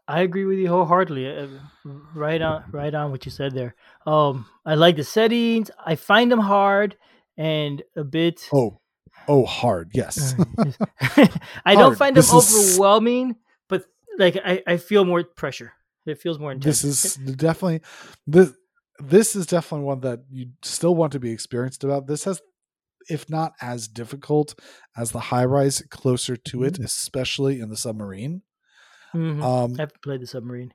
I 0.08 0.22
agree 0.22 0.46
with 0.46 0.58
you 0.58 0.70
wholeheartedly. 0.70 1.28
Uh, 1.28 1.48
right 2.16 2.42
on, 2.42 2.64
right 2.72 2.94
on 2.94 3.12
what 3.12 3.26
you 3.26 3.32
said 3.32 3.54
there. 3.54 3.76
Um, 4.06 4.46
I 4.66 4.76
like 4.76 4.96
the 4.96 5.04
settings. 5.04 5.70
I 5.86 5.96
find 5.96 6.32
them 6.32 6.40
hard 6.40 6.96
and 7.36 7.84
a 7.96 8.06
bit. 8.06 8.48
Oh, 8.54 8.80
oh, 9.28 9.46
hard. 9.46 9.92
Yes. 9.94 10.34
I 11.66 11.74
don't 11.76 11.96
Hard. 11.96 11.98
find 11.98 12.16
them 12.16 12.22
This 12.22 12.34
is- 12.34 12.74
overwhelming, 12.78 13.36
but 13.70 13.86
like 14.18 14.38
I, 14.44 14.64
I 14.66 14.78
feel 14.78 15.06
more 15.06 15.24
pressure. 15.24 15.74
It 16.06 16.20
feels 16.20 16.40
more 16.40 16.52
intense. 16.54 16.82
this 16.82 17.18
is 17.18 17.36
definitely 17.36 17.82
this. 18.26 18.54
This 19.00 19.36
is 19.36 19.46
definitely 19.46 19.86
one 19.86 20.00
that 20.02 20.22
you 20.32 20.48
still 20.64 20.96
want 20.96 21.12
to 21.12 21.20
be 21.20 21.32
experienced 21.32 21.84
about. 21.84 22.08
This 22.08 22.24
has, 22.24 22.42
if 23.10 23.30
not 23.30 23.54
as 23.62 23.88
difficult 23.88 24.58
as 24.96 25.12
the 25.12 25.20
high 25.20 25.46
rise, 25.46 25.84
closer 25.92 26.36
to 26.36 26.64
it, 26.64 26.80
especially 26.80 27.60
in 27.60 27.70
the 27.70 27.78
submarine. 27.78 28.42
Mhm. 29.14 29.44
Um, 29.44 29.74
I 29.78 29.82
haven't 29.84 30.02
played 30.02 30.22
the 30.22 30.28
submarine. 30.28 30.74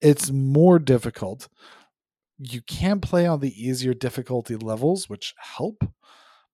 it's 0.00 0.30
more 0.30 0.78
difficult. 0.78 1.48
You 2.38 2.62
can 2.62 3.00
play 3.00 3.26
on 3.26 3.40
the 3.40 3.52
easier 3.62 3.92
difficulty 3.94 4.56
levels, 4.56 5.08
which 5.10 5.34
help, 5.36 5.84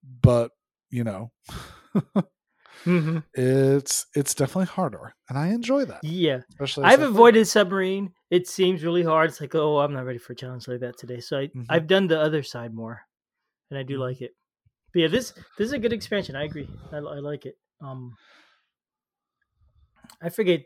but 0.03 0.51
you 0.91 1.05
know, 1.05 1.33
hmm 2.85 3.19
it's 3.35 4.07
it's 4.15 4.35
definitely 4.35 4.67
harder, 4.67 5.15
and 5.29 5.39
I 5.39 5.49
enjoy 5.49 5.85
that. 5.85 6.03
Yeah, 6.03 6.41
Especially, 6.51 6.85
I've 6.85 7.03
avoided 7.03 7.47
submarine. 7.47 8.13
It 8.31 8.49
seems 8.49 8.83
really 8.85 9.03
hard. 9.03 9.31
It's 9.31 9.41
like, 9.41 9.55
oh, 9.55 9.79
I'm 9.79 9.93
not 9.93 10.05
ready 10.05 10.19
for 10.19 10.33
a 10.33 10.37
challenge 10.37 10.67
like 10.69 10.81
that 10.81 10.99
today. 10.99 11.21
So 11.21 11.39
I, 11.39 11.47
Mhm. 11.49 11.67
I've 11.69 11.87
done 11.87 12.07
the 12.07 12.19
other 12.21 12.43
side 12.43 12.75
more, 12.75 13.03
and 13.71 13.79
I 13.79 13.83
do 13.83 13.97
Mhm. 13.97 14.01
like 14.01 14.21
it. 14.23 14.35
But 14.93 15.01
yeah, 15.01 15.09
this 15.09 15.33
this 15.59 15.67
is 15.67 15.73
a 15.73 15.79
good 15.79 15.93
expansion. 15.93 16.37
I 16.37 16.45
agree. 16.45 16.69
I, 16.93 16.99
I 16.99 17.19
like 17.21 17.47
it. 17.47 17.59
Um, 17.81 18.17
I 20.21 20.29
forget. 20.29 20.63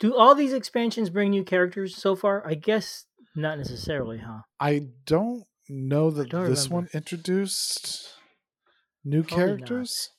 Do 0.00 0.14
all 0.14 0.34
these 0.34 0.52
expansions 0.52 1.10
bring 1.10 1.30
new 1.30 1.42
characters 1.42 1.96
so 1.96 2.14
far? 2.14 2.46
I 2.46 2.54
guess 2.54 3.06
not 3.34 3.58
necessarily, 3.58 4.18
huh? 4.18 4.42
I 4.60 4.88
don't 5.06 5.44
know 5.68 6.10
that 6.12 6.28
don't 6.30 6.44
this 6.44 6.70
remember. 6.70 6.74
one 6.74 6.88
introduced 6.94 8.14
new 9.04 9.22
Probably 9.22 9.46
not. 9.46 9.56
characters. 9.58 10.10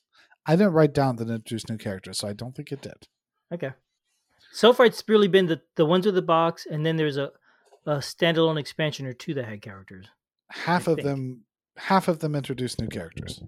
I 0.46 0.56
didn't 0.56 0.72
write 0.72 0.94
down 0.94 1.16
that 1.16 1.28
it 1.28 1.34
introduced 1.34 1.68
new 1.68 1.76
characters, 1.76 2.18
so 2.18 2.28
I 2.28 2.32
don't 2.32 2.54
think 2.54 2.72
it 2.72 2.80
did. 2.82 3.06
Okay. 3.52 3.72
So 4.52 4.72
far, 4.72 4.86
it's 4.86 5.04
really 5.06 5.28
been 5.28 5.46
the 5.46 5.60
the 5.76 5.86
ones 5.86 6.06
with 6.06 6.14
the 6.14 6.22
box, 6.22 6.66
and 6.70 6.84
then 6.84 6.96
there's 6.96 7.16
a 7.16 7.30
a 7.86 7.96
standalone 7.96 8.58
expansion 8.58 9.06
or 9.06 9.12
two 9.12 9.34
that 9.34 9.44
had 9.46 9.62
characters. 9.62 10.06
Half 10.50 10.88
I 10.88 10.92
of 10.92 10.96
think. 10.96 11.06
them, 11.06 11.44
half 11.76 12.08
of 12.08 12.18
them 12.18 12.34
introduced 12.34 12.80
new 12.80 12.88
characters. 12.88 13.42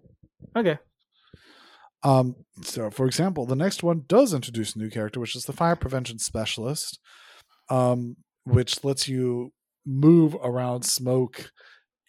Okay. 0.56 0.78
Um, 2.04 2.36
so, 2.62 2.90
for 2.90 3.06
example, 3.06 3.46
the 3.46 3.56
next 3.56 3.82
one 3.82 4.04
does 4.08 4.34
introduce 4.34 4.74
a 4.74 4.78
new 4.78 4.90
character, 4.90 5.20
which 5.20 5.36
is 5.36 5.44
the 5.44 5.52
fire 5.52 5.76
prevention 5.76 6.18
specialist, 6.18 6.98
um, 7.68 8.16
which 8.44 8.82
lets 8.84 9.06
you 9.08 9.52
move 9.86 10.36
around 10.42 10.84
smoke 10.84 11.52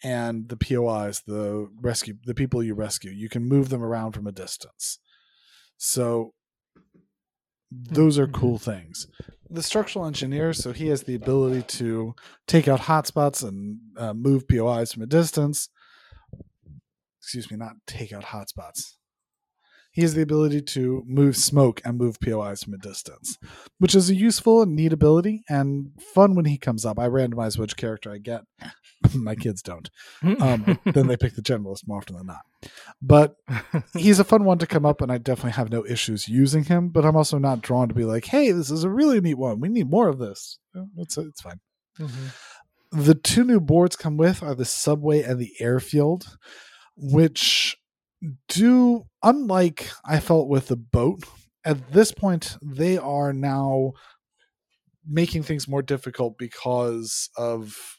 and 0.04 0.50
the 0.50 0.56
POIs, 0.56 1.22
the 1.26 1.68
rescue, 1.80 2.14
the 2.24 2.34
people 2.34 2.62
you 2.62 2.74
rescue. 2.74 3.10
You 3.10 3.30
can 3.30 3.44
move 3.44 3.70
them 3.70 3.82
around 3.82 4.12
from 4.12 4.26
a 4.26 4.32
distance. 4.32 4.98
So, 5.78 6.34
those 7.72 8.18
are 8.18 8.28
cool 8.28 8.58
things. 8.58 9.08
The 9.50 9.62
structural 9.62 10.06
engineer, 10.06 10.52
so 10.52 10.72
he 10.72 10.88
has 10.88 11.04
the 11.04 11.14
ability 11.14 11.62
to 11.78 12.14
take 12.46 12.68
out 12.68 12.80
hotspots 12.80 13.46
and 13.46 13.78
uh, 13.96 14.12
move 14.12 14.46
POIs 14.46 14.92
from 14.92 15.02
a 15.02 15.06
distance. 15.06 15.68
Excuse 17.20 17.50
me, 17.50 17.56
not 17.56 17.76
take 17.86 18.12
out 18.12 18.24
hotspots. 18.26 18.96
He 19.90 20.02
has 20.02 20.14
the 20.14 20.22
ability 20.22 20.60
to 20.60 21.02
move 21.06 21.36
smoke 21.36 21.80
and 21.84 21.96
move 21.96 22.20
POIs 22.20 22.64
from 22.64 22.74
a 22.74 22.78
distance, 22.78 23.38
which 23.78 23.94
is 23.94 24.10
a 24.10 24.14
useful 24.14 24.60
and 24.60 24.74
neat 24.74 24.92
ability 24.92 25.44
and 25.48 25.90
fun 26.14 26.34
when 26.34 26.46
he 26.46 26.58
comes 26.58 26.84
up. 26.84 26.98
I 26.98 27.08
randomize 27.08 27.58
which 27.58 27.76
character 27.76 28.10
I 28.10 28.18
get. 28.18 28.42
My 29.14 29.34
kids 29.34 29.62
don't. 29.62 29.90
Um, 30.22 30.78
then 30.84 31.06
they 31.06 31.16
pick 31.16 31.34
the 31.34 31.42
generalist 31.42 31.86
more 31.86 31.98
often 31.98 32.16
than 32.16 32.26
not. 32.26 32.42
But 33.02 33.36
he's 33.96 34.18
a 34.18 34.24
fun 34.24 34.44
one 34.44 34.58
to 34.58 34.66
come 34.66 34.86
up, 34.86 35.00
and 35.00 35.12
I 35.12 35.18
definitely 35.18 35.52
have 35.52 35.70
no 35.70 35.84
issues 35.86 36.28
using 36.28 36.64
him. 36.64 36.88
But 36.88 37.04
I'm 37.04 37.16
also 37.16 37.38
not 37.38 37.60
drawn 37.62 37.88
to 37.88 37.94
be 37.94 38.04
like, 38.04 38.26
"Hey, 38.26 38.50
this 38.52 38.70
is 38.70 38.84
a 38.84 38.90
really 38.90 39.20
neat 39.20 39.38
one. 39.38 39.60
We 39.60 39.68
need 39.68 39.90
more 39.90 40.08
of 40.08 40.18
this." 40.18 40.58
It's 40.96 41.16
it's 41.18 41.40
fine. 41.40 41.60
Mhm. 41.98 42.32
The 42.92 43.14
two 43.14 43.44
new 43.44 43.60
boards 43.60 43.96
come 43.96 44.16
with 44.16 44.42
are 44.42 44.54
the 44.54 44.64
subway 44.64 45.22
and 45.22 45.38
the 45.38 45.52
airfield, 45.60 46.36
which 46.96 47.76
do 48.48 49.06
unlike 49.22 49.90
I 50.04 50.20
felt 50.20 50.48
with 50.48 50.68
the 50.68 50.76
boat. 50.76 51.24
At 51.64 51.92
this 51.92 52.12
point, 52.12 52.56
they 52.62 52.96
are 52.98 53.32
now 53.32 53.92
making 55.06 55.42
things 55.42 55.68
more 55.68 55.82
difficult 55.82 56.38
because 56.38 57.28
of 57.36 57.93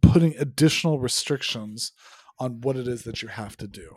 putting 0.00 0.34
additional 0.38 0.98
restrictions 0.98 1.92
on 2.38 2.60
what 2.60 2.76
it 2.76 2.86
is 2.88 3.02
that 3.04 3.22
you 3.22 3.28
have 3.28 3.56
to 3.58 3.66
do. 3.68 3.96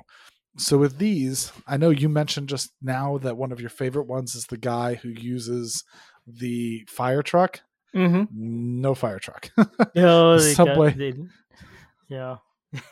So 0.57 0.77
with 0.77 0.97
these, 0.99 1.51
I 1.67 1.77
know 1.77 1.89
you 1.89 2.07
mentioned 2.09 2.47
just 2.49 2.71
now 2.81 3.17
that 3.19 3.37
one 3.37 3.51
of 3.51 3.59
your 3.59 3.69
favorite 3.69 4.07
ones 4.07 4.35
is 4.35 4.45
the 4.45 4.57
guy 4.57 4.95
who 4.95 5.09
uses 5.09 5.83
the 6.25 6.85
fire 6.87 7.21
truck. 7.21 7.61
Mhm. 7.93 8.27
No 8.31 8.95
fire 8.95 9.19
truck. 9.19 9.49
Oh, 9.97 10.37
they 10.39 10.55
got- 10.55 10.67
Subway. 10.67 10.93
they- 10.93 11.13
yeah. 12.09 12.37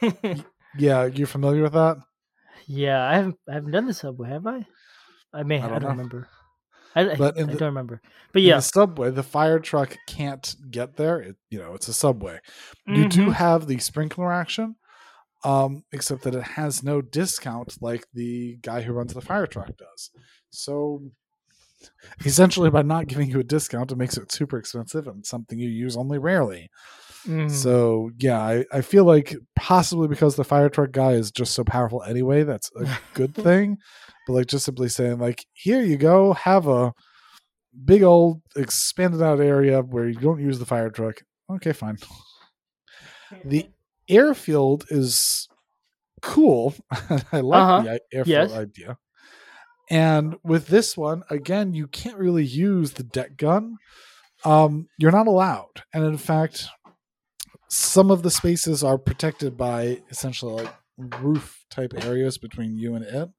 yeah, 0.77 1.05
you're 1.05 1.27
familiar 1.27 1.63
with 1.63 1.73
that? 1.73 1.97
yeah, 2.67 3.03
I 3.07 3.15
haven't 3.15 3.35
I 3.49 3.53
haven't 3.55 3.71
done 3.71 3.85
the 3.87 3.93
subway, 3.93 4.29
have 4.29 4.47
I? 4.47 4.65
I 5.33 5.43
may. 5.43 5.59
I 5.59 5.65
I 5.65 5.67
don't 5.67 5.71
don't, 5.73 5.81
know. 5.83 5.89
remember. 5.89 6.27
I, 6.95 7.15
But 7.15 7.37
I 7.39 7.43
the- 7.43 7.53
don't 7.57 7.61
remember. 7.69 8.01
But 8.31 8.41
In 8.41 8.47
yeah, 8.49 8.55
the 8.57 8.61
subway, 8.61 9.11
the 9.11 9.23
fire 9.23 9.59
truck 9.59 9.97
can't 10.07 10.55
get 10.69 10.95
there. 10.97 11.19
It, 11.19 11.35
you 11.49 11.59
know, 11.59 11.73
it's 11.73 11.87
a 11.87 11.93
subway. 11.93 12.39
You 12.87 13.07
do 13.09 13.27
Mhm. 13.27 13.33
have 13.33 13.67
the 13.67 13.77
sprinkler 13.79 14.31
action, 14.31 14.75
um, 15.43 15.83
except 15.91 16.23
that 16.23 16.35
it 16.35 16.43
has 16.43 16.83
no 16.83 17.01
discount 17.01 17.81
like 17.81 18.05
the 18.13 18.57
guy 18.61 18.81
who 18.81 18.93
runs 18.93 19.13
the 19.13 19.21
fire 19.21 19.47
truck 19.47 19.75
does. 19.77 20.11
So 20.49 21.01
essentially, 22.25 22.69
by 22.69 22.81
not 22.81 23.07
giving 23.07 23.29
you 23.29 23.39
a 23.39 23.43
discount, 23.43 23.91
it 23.91 23.97
makes 23.97 24.17
it 24.17 24.31
super 24.31 24.57
expensive 24.57 25.07
and 25.07 25.25
something 25.25 25.59
you 25.59 25.69
use 25.69 25.97
only 25.97 26.17
rarely. 26.17 26.69
Mhm. 27.25 27.49
So 27.49 28.11
yeah, 28.19 28.39
I, 28.41 28.65
I 28.71 28.81
feel 28.81 29.05
like 29.05 29.35
possibly 29.55 30.07
because 30.07 30.35
the 30.35 30.43
fire 30.43 30.69
truck 30.69 30.91
guy 30.91 31.13
is 31.13 31.31
just 31.31 31.53
so 31.53 31.63
powerful 31.63 32.03
anyway, 32.03 32.43
that's 32.43 32.69
a 32.75 32.85
good 33.13 33.33
thing. 33.35 33.77
But 34.27 34.33
like 34.33 34.47
just 34.47 34.65
simply 34.65 34.89
saying 34.89 35.19
like, 35.19 35.45
here 35.53 35.81
you 35.81 35.97
go, 35.97 36.33
have 36.33 36.67
a 36.67 36.93
big 37.85 38.03
old 38.03 38.41
expanded 38.55 39.21
out 39.21 39.39
area 39.39 39.81
where 39.81 40.07
you 40.07 40.15
don't 40.19 40.39
use 40.41 40.59
the 40.59 40.65
fire 40.65 40.89
truck. 40.89 41.21
Okay, 41.49 41.73
fine. 41.73 41.97
The 43.45 43.67
airfield 44.07 44.85
is 44.89 45.47
cool. 46.21 46.75
I 46.91 47.39
like 47.39 47.61
Uh-huh. 47.63 47.81
the 47.83 47.99
airfield 48.13 48.27
Yes. 48.27 48.51
idea. 48.53 48.97
And 49.89 50.35
with 50.43 50.67
this 50.67 50.95
one, 50.95 51.23
again, 51.29 51.73
you 51.73 51.87
can't 51.87 52.17
really 52.17 52.45
use 52.45 52.93
the 52.93 53.03
deck 53.03 53.35
gun. 53.37 53.77
Um, 54.45 54.87
you're 54.99 55.11
not 55.11 55.27
allowed. 55.27 55.83
And 55.93 56.05
in 56.05 56.17
fact, 56.17 56.67
some 57.69 58.11
of 58.11 58.21
the 58.23 58.31
spaces 58.31 58.83
are 58.83 58.97
protected 58.97 59.57
by 59.57 60.01
essentially 60.11 60.63
like 60.63 60.73
roof 61.19 61.65
type 61.71 61.93
areas 62.05 62.37
between 62.37 62.77
you 62.77 62.93
and 62.95 63.03
it. 63.03 63.29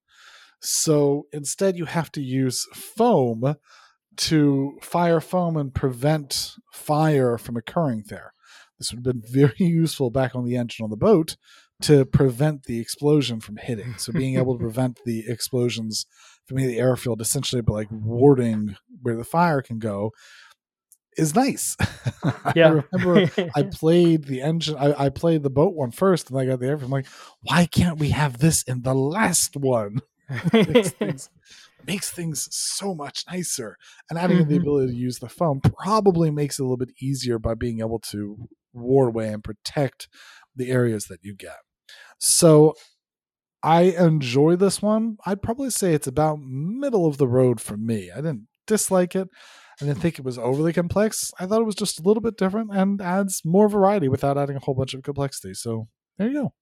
So 0.64 1.26
instead, 1.32 1.76
you 1.76 1.84
have 1.84 2.10
to 2.12 2.22
use 2.22 2.66
foam 2.72 3.56
to 4.16 4.78
fire 4.80 5.20
foam 5.20 5.56
and 5.56 5.74
prevent 5.74 6.52
fire 6.72 7.36
from 7.36 7.56
occurring 7.56 8.04
there. 8.08 8.32
This 8.78 8.90
would 8.90 9.04
have 9.04 9.14
been 9.14 9.22
very 9.30 9.54
useful 9.58 10.10
back 10.10 10.34
on 10.34 10.44
the 10.44 10.56
engine 10.56 10.84
on 10.84 10.90
the 10.90 10.96
boat 10.96 11.36
to 11.82 12.04
prevent 12.06 12.64
the 12.64 12.80
explosion 12.80 13.40
from 13.40 13.56
hitting. 13.56 13.94
So 13.98 14.12
being 14.12 14.38
able 14.38 14.56
to 14.56 14.62
prevent 14.62 15.00
the 15.04 15.24
explosions 15.28 16.06
from 16.46 16.58
hitting 16.58 16.74
the 16.74 16.80
airfield, 16.80 17.20
essentially 17.20 17.60
but 17.60 17.74
like 17.74 17.88
warding 17.90 18.76
where 19.02 19.16
the 19.16 19.24
fire 19.24 19.60
can 19.60 19.78
go, 19.78 20.12
is 21.16 21.34
nice. 21.34 21.76
yeah. 22.56 22.68
I 22.68 22.82
remember 22.92 23.30
I 23.54 23.62
played 23.64 24.24
the 24.24 24.40
engine. 24.40 24.76
I, 24.76 25.04
I 25.04 25.08
played 25.10 25.42
the 25.42 25.50
boat 25.50 25.74
one 25.74 25.90
first, 25.90 26.30
and 26.30 26.38
I 26.38 26.46
got 26.46 26.58
the 26.58 26.66
airfield. 26.66 26.88
I'm 26.88 26.92
like, 26.92 27.06
why 27.42 27.66
can't 27.66 27.98
we 27.98 28.10
have 28.10 28.38
this 28.38 28.62
in 28.62 28.82
the 28.82 28.94
last 28.94 29.56
one? 29.56 30.00
makes 30.52 30.90
things 30.98 31.30
makes 31.86 32.10
things 32.10 32.48
so 32.50 32.94
much 32.94 33.24
nicer. 33.30 33.76
And 34.08 34.18
adding 34.18 34.38
in 34.38 34.48
the 34.48 34.54
mm-hmm. 34.54 34.62
ability 34.62 34.92
to 34.92 34.98
use 34.98 35.18
the 35.18 35.28
foam 35.28 35.60
probably 35.60 36.30
makes 36.30 36.58
it 36.58 36.62
a 36.62 36.64
little 36.64 36.76
bit 36.76 36.94
easier 37.00 37.38
by 37.38 37.54
being 37.54 37.80
able 37.80 37.98
to 38.10 38.48
ward 38.72 39.08
away 39.08 39.28
and 39.28 39.44
protect 39.44 40.08
the 40.56 40.70
areas 40.70 41.06
that 41.06 41.20
you 41.22 41.34
get. 41.34 41.56
So 42.18 42.74
I 43.62 43.82
enjoy 43.82 44.56
this 44.56 44.82
one. 44.82 45.16
I'd 45.26 45.42
probably 45.42 45.70
say 45.70 45.94
it's 45.94 46.06
about 46.06 46.40
middle 46.40 47.06
of 47.06 47.18
the 47.18 47.28
road 47.28 47.60
for 47.60 47.76
me. 47.76 48.10
I 48.10 48.16
didn't 48.16 48.46
dislike 48.66 49.14
it. 49.14 49.28
I 49.80 49.86
didn't 49.86 50.00
think 50.00 50.18
it 50.18 50.24
was 50.24 50.38
overly 50.38 50.72
complex. 50.72 51.32
I 51.40 51.46
thought 51.46 51.60
it 51.60 51.66
was 51.66 51.74
just 51.74 51.98
a 51.98 52.02
little 52.02 52.20
bit 52.20 52.36
different 52.36 52.70
and 52.72 53.00
adds 53.00 53.42
more 53.44 53.68
variety 53.68 54.08
without 54.08 54.38
adding 54.38 54.56
a 54.56 54.60
whole 54.60 54.74
bunch 54.74 54.94
of 54.94 55.02
complexity. 55.02 55.54
So 55.54 55.88
there 56.16 56.28
you 56.28 56.34
go. 56.34 56.52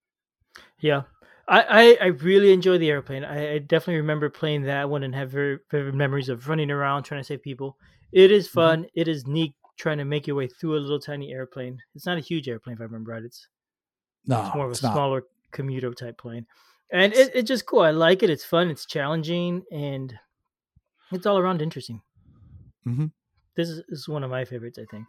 Yeah. 0.80 1.02
I, 1.48 1.62
I, 1.62 1.98
I 2.00 2.06
really 2.06 2.52
enjoy 2.52 2.78
the 2.78 2.90
airplane. 2.90 3.24
I, 3.24 3.54
I 3.54 3.58
definitely 3.58 3.96
remember 3.96 4.30
playing 4.30 4.62
that 4.62 4.88
one 4.88 5.02
and 5.02 5.14
have 5.14 5.30
very 5.30 5.58
vivid 5.70 5.94
memories 5.94 6.28
of 6.28 6.48
running 6.48 6.70
around 6.70 7.02
trying 7.02 7.20
to 7.20 7.24
save 7.24 7.42
people. 7.42 7.76
It 8.12 8.30
is 8.30 8.48
Mhm. 8.48 8.52
fun. 8.52 8.86
It 8.94 9.08
is 9.08 9.26
neat 9.26 9.52
trying 9.76 9.98
to 9.98 10.04
make 10.04 10.26
your 10.26 10.36
way 10.36 10.46
through 10.46 10.76
a 10.76 10.80
little 10.80 11.00
tiny 11.00 11.32
airplane. 11.32 11.78
It's 11.94 12.06
not 12.06 12.16
a 12.18 12.20
huge 12.20 12.48
airplane, 12.48 12.74
if 12.74 12.80
I 12.80 12.84
remember 12.84 13.12
right. 13.12 13.22
It's, 13.24 13.48
No, 14.26 14.44
it's 14.46 14.54
more 14.54 14.64
of 14.66 14.70
a 14.70 14.72
it's 14.72 14.82
not. 14.82 14.92
smaller 14.92 15.24
commuter 15.50 15.92
type 15.92 16.16
plane. 16.18 16.46
And 16.92 17.12
it, 17.12 17.30
it's 17.34 17.48
just 17.48 17.66
cool. 17.66 17.80
I 17.80 17.90
like 17.90 18.22
it. 18.22 18.30
It's 18.30 18.44
fun. 18.44 18.68
It's 18.70 18.86
challenging. 18.86 19.64
And 19.72 20.14
it's 21.10 21.26
all 21.26 21.38
around 21.38 21.60
interesting. 21.62 22.00
Mhm. 22.86 23.10
This, 23.56 23.68
is, 23.68 23.82
this 23.88 23.98
is 24.00 24.08
one 24.08 24.22
of 24.24 24.30
my 24.30 24.44
favorites, 24.44 24.78
I 24.78 24.84
think. 24.90 25.06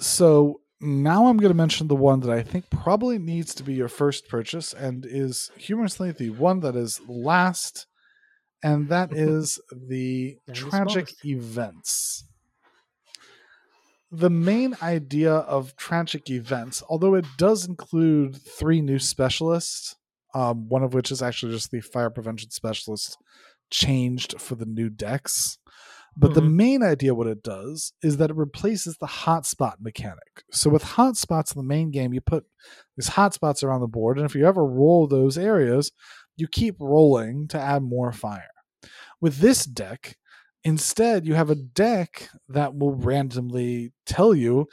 So 0.00 0.60
now 0.80 1.26
I'm 1.26 1.38
going 1.38 1.50
to 1.50 1.56
mention 1.56 1.88
the 1.88 1.96
one 1.96 2.20
that 2.20 2.30
I 2.30 2.42
think 2.42 2.70
probably 2.70 3.18
needs 3.18 3.54
to 3.56 3.62
be 3.62 3.74
your 3.74 3.88
first 3.88 4.28
purchase 4.28 4.72
and 4.72 5.04
is 5.04 5.50
humorously 5.56 6.12
the 6.12 6.30
one 6.30 6.60
that 6.60 6.76
is 6.76 7.00
last, 7.08 7.86
and 8.62 8.88
that 8.88 9.12
is 9.16 9.58
the 9.72 10.38
tragic 10.52 11.24
events. 11.24 12.24
The 14.10 14.30
main 14.30 14.74
idea 14.80 15.32
of 15.34 15.76
tragic 15.76 16.30
events, 16.30 16.82
although 16.88 17.14
it 17.14 17.26
does 17.36 17.66
include 17.66 18.36
three 18.36 18.80
new 18.80 18.98
specialists, 18.98 19.96
um, 20.34 20.68
one 20.68 20.82
of 20.82 20.94
which 20.94 21.10
is 21.10 21.22
actually 21.22 21.52
just 21.52 21.70
the 21.70 21.80
fire 21.80 22.08
prevention 22.08 22.50
specialist 22.50 23.18
changed 23.70 24.40
for 24.40 24.54
the 24.54 24.64
new 24.64 24.88
decks. 24.88 25.58
But 26.20 26.34
the 26.34 26.40
Mhm. 26.42 26.52
main 26.54 26.82
idea, 26.82 27.14
what 27.14 27.28
it 27.28 27.44
does, 27.44 27.92
is 28.02 28.16
that 28.16 28.30
it 28.30 28.36
replaces 28.36 28.96
the 28.98 29.06
hotspot 29.06 29.74
mechanic. 29.80 30.42
So 30.50 30.68
with 30.68 30.82
hotspots 30.82 31.54
in 31.54 31.60
the 31.60 31.66
main 31.68 31.92
game, 31.92 32.12
you 32.12 32.20
put 32.20 32.44
these 32.96 33.10
hotspots 33.10 33.62
around 33.62 33.82
the 33.82 33.86
board, 33.86 34.18
and 34.18 34.26
if 34.26 34.34
you 34.34 34.44
ever 34.44 34.66
roll 34.66 35.06
those 35.06 35.38
areas, 35.38 35.92
you 36.36 36.48
keep 36.48 36.76
rolling 36.80 37.46
to 37.48 37.60
add 37.60 37.82
more 37.84 38.10
fire. 38.12 38.50
With 39.20 39.38
this 39.38 39.64
deck, 39.64 40.16
instead, 40.64 41.24
you 41.26 41.34
have 41.34 41.50
a 41.50 41.54
deck 41.54 42.28
that 42.48 42.74
will 42.76 42.94
randomly 42.94 43.92
tell 44.06 44.34
you 44.34 44.66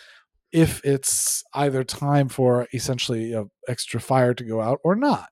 if 0.51 0.83
it's 0.85 1.43
either 1.53 1.83
time 1.83 2.29
for 2.29 2.67
essentially 2.73 3.35
extra 3.67 3.99
fire 3.99 4.33
to 4.33 4.43
go 4.43 4.61
out 4.61 4.79
or 4.83 4.95
not. 4.95 5.29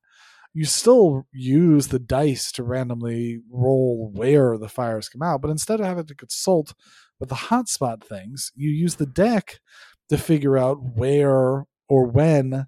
You 0.54 0.66
still 0.66 1.26
use 1.32 1.88
the 1.88 2.00
dice 2.00 2.52
to 2.54 2.63
randomly 2.63 3.42
roll 3.50 4.12
where 4.13 4.58
the 4.58 4.70
fires 4.70 5.10
come 5.10 5.22
out, 5.24 5.42
but 5.42 5.50
instead 5.52 5.80
of 5.80 5.86
having 5.86 6.06
to 6.06 6.16
consult 6.16 6.74
with 7.20 7.30
the 7.30 7.36
hotspot 7.36 8.04
things, 8.04 8.52
you 8.56 8.70
use 8.70 8.96
the 8.96 9.06
deck 9.08 9.60
to 10.10 10.18
figure 10.18 10.58
out 10.58 10.78
where 10.96 11.66
or 11.89 12.06
when 12.08 12.68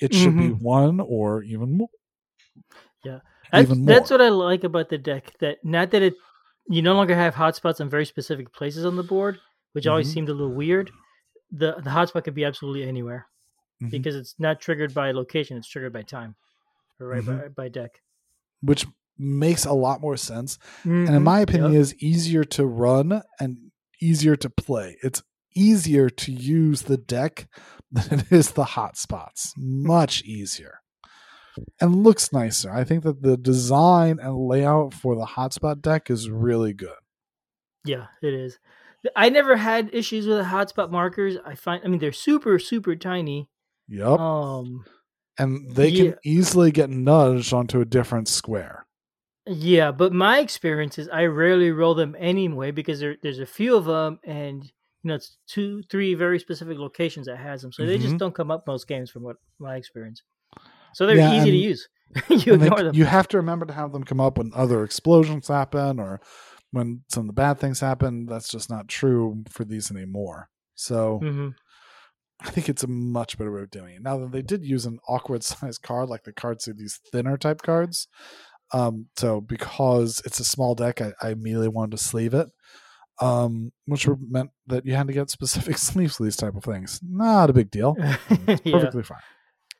it 0.00 0.14
should 0.14 0.36
be 0.38 0.50
Mhm. 0.50 0.60
one 0.60 1.00
or 1.00 1.42
even 1.42 1.76
more. 1.78 1.90
Yeah. 3.04 3.20
That's, 3.52 3.70
Even 3.70 3.84
that's 3.84 4.10
what 4.10 4.20
I 4.20 4.28
like 4.28 4.64
about 4.64 4.88
the 4.90 4.98
deck. 4.98 5.34
That 5.40 5.58
not 5.64 5.90
that 5.92 6.02
it 6.02 6.14
you 6.68 6.82
no 6.82 6.94
longer 6.94 7.14
have 7.14 7.34
hotspots 7.34 7.80
on 7.80 7.88
very 7.88 8.04
specific 8.04 8.52
places 8.52 8.84
on 8.84 8.96
the 8.96 9.02
board, 9.02 9.40
which 9.72 9.86
always 9.86 10.08
Mhm. 10.08 10.12
seemed 10.12 10.28
a 10.28 10.34
little 10.34 10.52
weird. 10.54 10.90
The 11.50 11.76
the 11.76 11.90
hotspot 11.90 12.24
could 12.24 12.34
be 12.34 12.44
absolutely 12.44 12.84
anywhere 12.84 13.26
Mhm. 13.82 13.90
because 13.90 14.16
it's 14.16 14.34
not 14.38 14.60
triggered 14.60 14.94
by 14.94 15.12
location; 15.12 15.56
it's 15.56 15.68
triggered 15.68 15.92
by 15.94 16.02
time, 16.02 16.36
right 17.06 17.22
Mm-hmm. 17.22 17.38
by, 17.38 17.48
by 17.48 17.68
deck. 17.68 18.00
which 18.62 18.86
makes 19.18 19.64
a 19.64 19.72
lot 19.72 20.00
more 20.00 20.16
sense 20.16 20.58
and 20.84 21.08
Mhm. 21.08 21.16
in 21.16 21.22
my 21.24 21.40
opinion 21.40 21.72
Yep. 21.72 21.80
is 21.80 21.94
easier 22.02 22.44
to 22.44 22.66
run 22.66 23.22
and 23.40 23.56
easier 24.00 24.36
to 24.36 24.48
play 24.50 24.96
it's 25.02 25.22
easier 25.56 26.08
to 26.08 26.30
use 26.32 26.82
the 26.82 26.96
deck 26.96 27.48
than 27.90 28.20
it 28.20 28.30
is 28.32 28.52
the 28.52 28.64
hotspots 28.64 29.50
much 29.56 30.22
easier 30.22 30.80
and 31.80 32.04
looks 32.04 32.32
nicer 32.32 32.70
i 32.72 32.84
think 32.84 33.02
that 33.02 33.22
the 33.22 33.36
design 33.36 34.18
and 34.20 34.36
layout 34.36 34.94
for 34.94 35.16
the 35.16 35.26
hotspot 35.26 35.80
deck 35.82 36.10
is 36.10 36.30
really 36.30 36.72
good 36.72 36.98
Yeah, 37.84 38.06
it 38.22 38.34
is. 38.34 38.58
I 39.16 39.28
never 39.30 39.56
had 39.56 39.90
issues 39.94 40.26
with 40.26 40.36
the 40.38 40.44
hotspot 40.44 40.90
markers. 40.90 41.36
I 41.46 41.54
find, 41.54 41.80
I 41.84 41.88
mean, 41.88 42.00
they're 42.00 42.12
super, 42.12 42.58
super 42.58 42.94
tiny. 42.96 43.48
yep 43.88 44.18
Um, 44.20 44.84
and 45.38 45.74
they 45.74 45.90
yeah. 45.90 46.04
can 46.10 46.14
easily 46.24 46.70
get 46.70 46.90
nudged 46.90 47.52
onto 47.52 47.80
a 47.80 47.84
different 47.84 48.28
square 48.28 48.84
yeah, 49.50 49.92
but 49.92 50.12
my 50.12 50.40
experience 50.40 50.98
is 50.98 51.08
I 51.08 51.24
rarely 51.24 51.70
roll 51.70 51.94
them 51.94 52.14
anyway 52.18 52.70
because 52.70 53.00
there, 53.00 53.16
there's 53.22 53.38
a 53.38 53.46
few 53.46 53.76
of 53.76 53.86
them, 53.86 54.20
and 54.24 54.62
you 54.64 54.70
know, 55.08 55.14
it's 55.14 55.38
two, 55.46 55.82
three 55.90 56.12
very 56.12 56.38
specific 56.38 56.76
locations 56.76 57.26
that 57.28 57.38
has 57.38 57.62
them, 57.62 57.72
so 57.72 57.86
they 57.86 57.96
just 57.96 58.16
Mhm. 58.16 58.18
don't 58.18 58.34
come 58.34 58.50
up 58.50 58.66
most 58.66 58.86
games 58.86 59.08
from 59.10 59.22
what 59.22 59.36
my 59.58 59.76
experience. 59.76 60.22
So 60.92 61.06
they're 61.06 61.16
Yeah, 61.16 61.32
easy 61.32 61.50
to 61.50 61.56
use. 61.56 61.88
you 62.28 62.52
And 62.52 62.62
they- 62.62 62.68
them. 62.68 62.94
You 62.94 63.06
have 63.06 63.26
to 63.28 63.38
remember 63.38 63.64
to 63.64 63.72
have 63.72 63.92
them 63.92 64.04
come 64.04 64.20
up 64.20 64.36
when 64.36 64.52
other 64.54 64.84
explosions 64.84 65.48
happen 65.48 65.98
or 65.98 66.20
when 66.72 67.04
some 67.08 67.22
of 67.22 67.26
the 67.28 67.32
bad 67.32 67.58
things 67.58 67.80
happen. 67.80 68.26
That's 68.26 68.50
just 68.50 68.68
not 68.68 68.86
true 68.88 69.44
for 69.48 69.64
these 69.64 69.90
anymore. 69.90 70.50
So 70.74 71.20
hmm 71.20 71.48
I 72.40 72.50
think 72.50 72.68
it's 72.68 72.84
a 72.84 72.88
much 72.88 73.36
better 73.36 73.52
way 73.52 73.62
of 73.62 73.70
doing 73.70 73.96
it. 73.96 74.02
Now 74.02 74.18
that 74.18 74.30
they 74.32 74.42
did 74.42 74.64
use 74.64 74.86
an 74.86 74.98
awkward 75.08 75.42
sized 75.44 75.82
card, 75.82 76.08
like 76.08 76.24
the 76.24 76.32
cards 76.32 76.68
are 76.68 76.72
these 76.74 77.00
thinner 77.10 77.36
type 77.36 77.62
cards. 77.62 78.08
Um, 78.72 79.06
so 79.16 79.40
because 79.40 80.20
it's 80.24 80.40
a 80.40 80.44
small 80.44 80.74
deck, 80.74 81.00
I, 81.00 81.12
I 81.22 81.30
immediately 81.30 81.68
wanted 81.68 81.92
to 81.96 82.02
sleeve 82.02 82.34
it. 82.34 82.48
Um, 83.20 83.72
which 83.86 84.06
meant 84.30 84.50
that 84.68 84.86
you 84.86 84.94
had 84.94 85.08
to 85.08 85.12
get 85.12 85.28
specific 85.38 85.76
sleeves 85.78 86.16
for 86.16 86.22
these 86.24 86.36
type 86.36 86.54
of 86.54 86.62
things. 86.62 87.00
Not 87.02 87.50
a 87.50 87.52
big 87.52 87.70
deal. 87.70 87.96
It's 87.98 88.62
yeah. 88.64 88.72
perfectly 88.72 89.02
fine. 89.02 89.18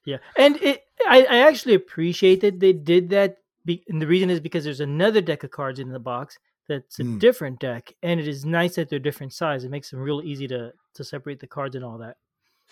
Yeah, 0.04 0.16
and 0.36 0.56
it, 0.56 0.82
I, 1.06 1.24
I 1.24 1.36
actually 1.48 1.74
appreciate 1.74 2.40
that 2.40 2.58
they 2.60 2.72
did 2.72 3.10
that. 3.10 3.36
Be, 3.64 3.84
and 3.88 4.00
the 4.00 4.06
reason 4.06 4.30
is 4.30 4.40
because 4.40 4.64
there's 4.64 4.80
another 4.80 5.20
deck 5.20 5.44
of 5.44 5.50
cards 5.50 5.78
in 5.78 5.90
the 5.92 5.98
box 6.00 6.38
that's 6.68 6.98
a 6.98 7.02
Mm. 7.04 7.18
different 7.20 7.60
deck, 7.60 7.92
and 8.02 8.18
it 8.18 8.26
is 8.26 8.44
nice 8.44 8.76
that 8.76 8.88
they're 8.88 8.98
different 8.98 9.32
size. 9.34 9.64
It 9.64 9.70
makes 9.70 9.90
them 9.90 10.00
real 10.00 10.22
easy 10.24 10.48
to 10.48 10.72
to 10.94 11.04
separate 11.04 11.38
the 11.40 11.46
cards 11.46 11.76
and 11.76 11.84
all 11.84 11.98
that. 11.98 12.16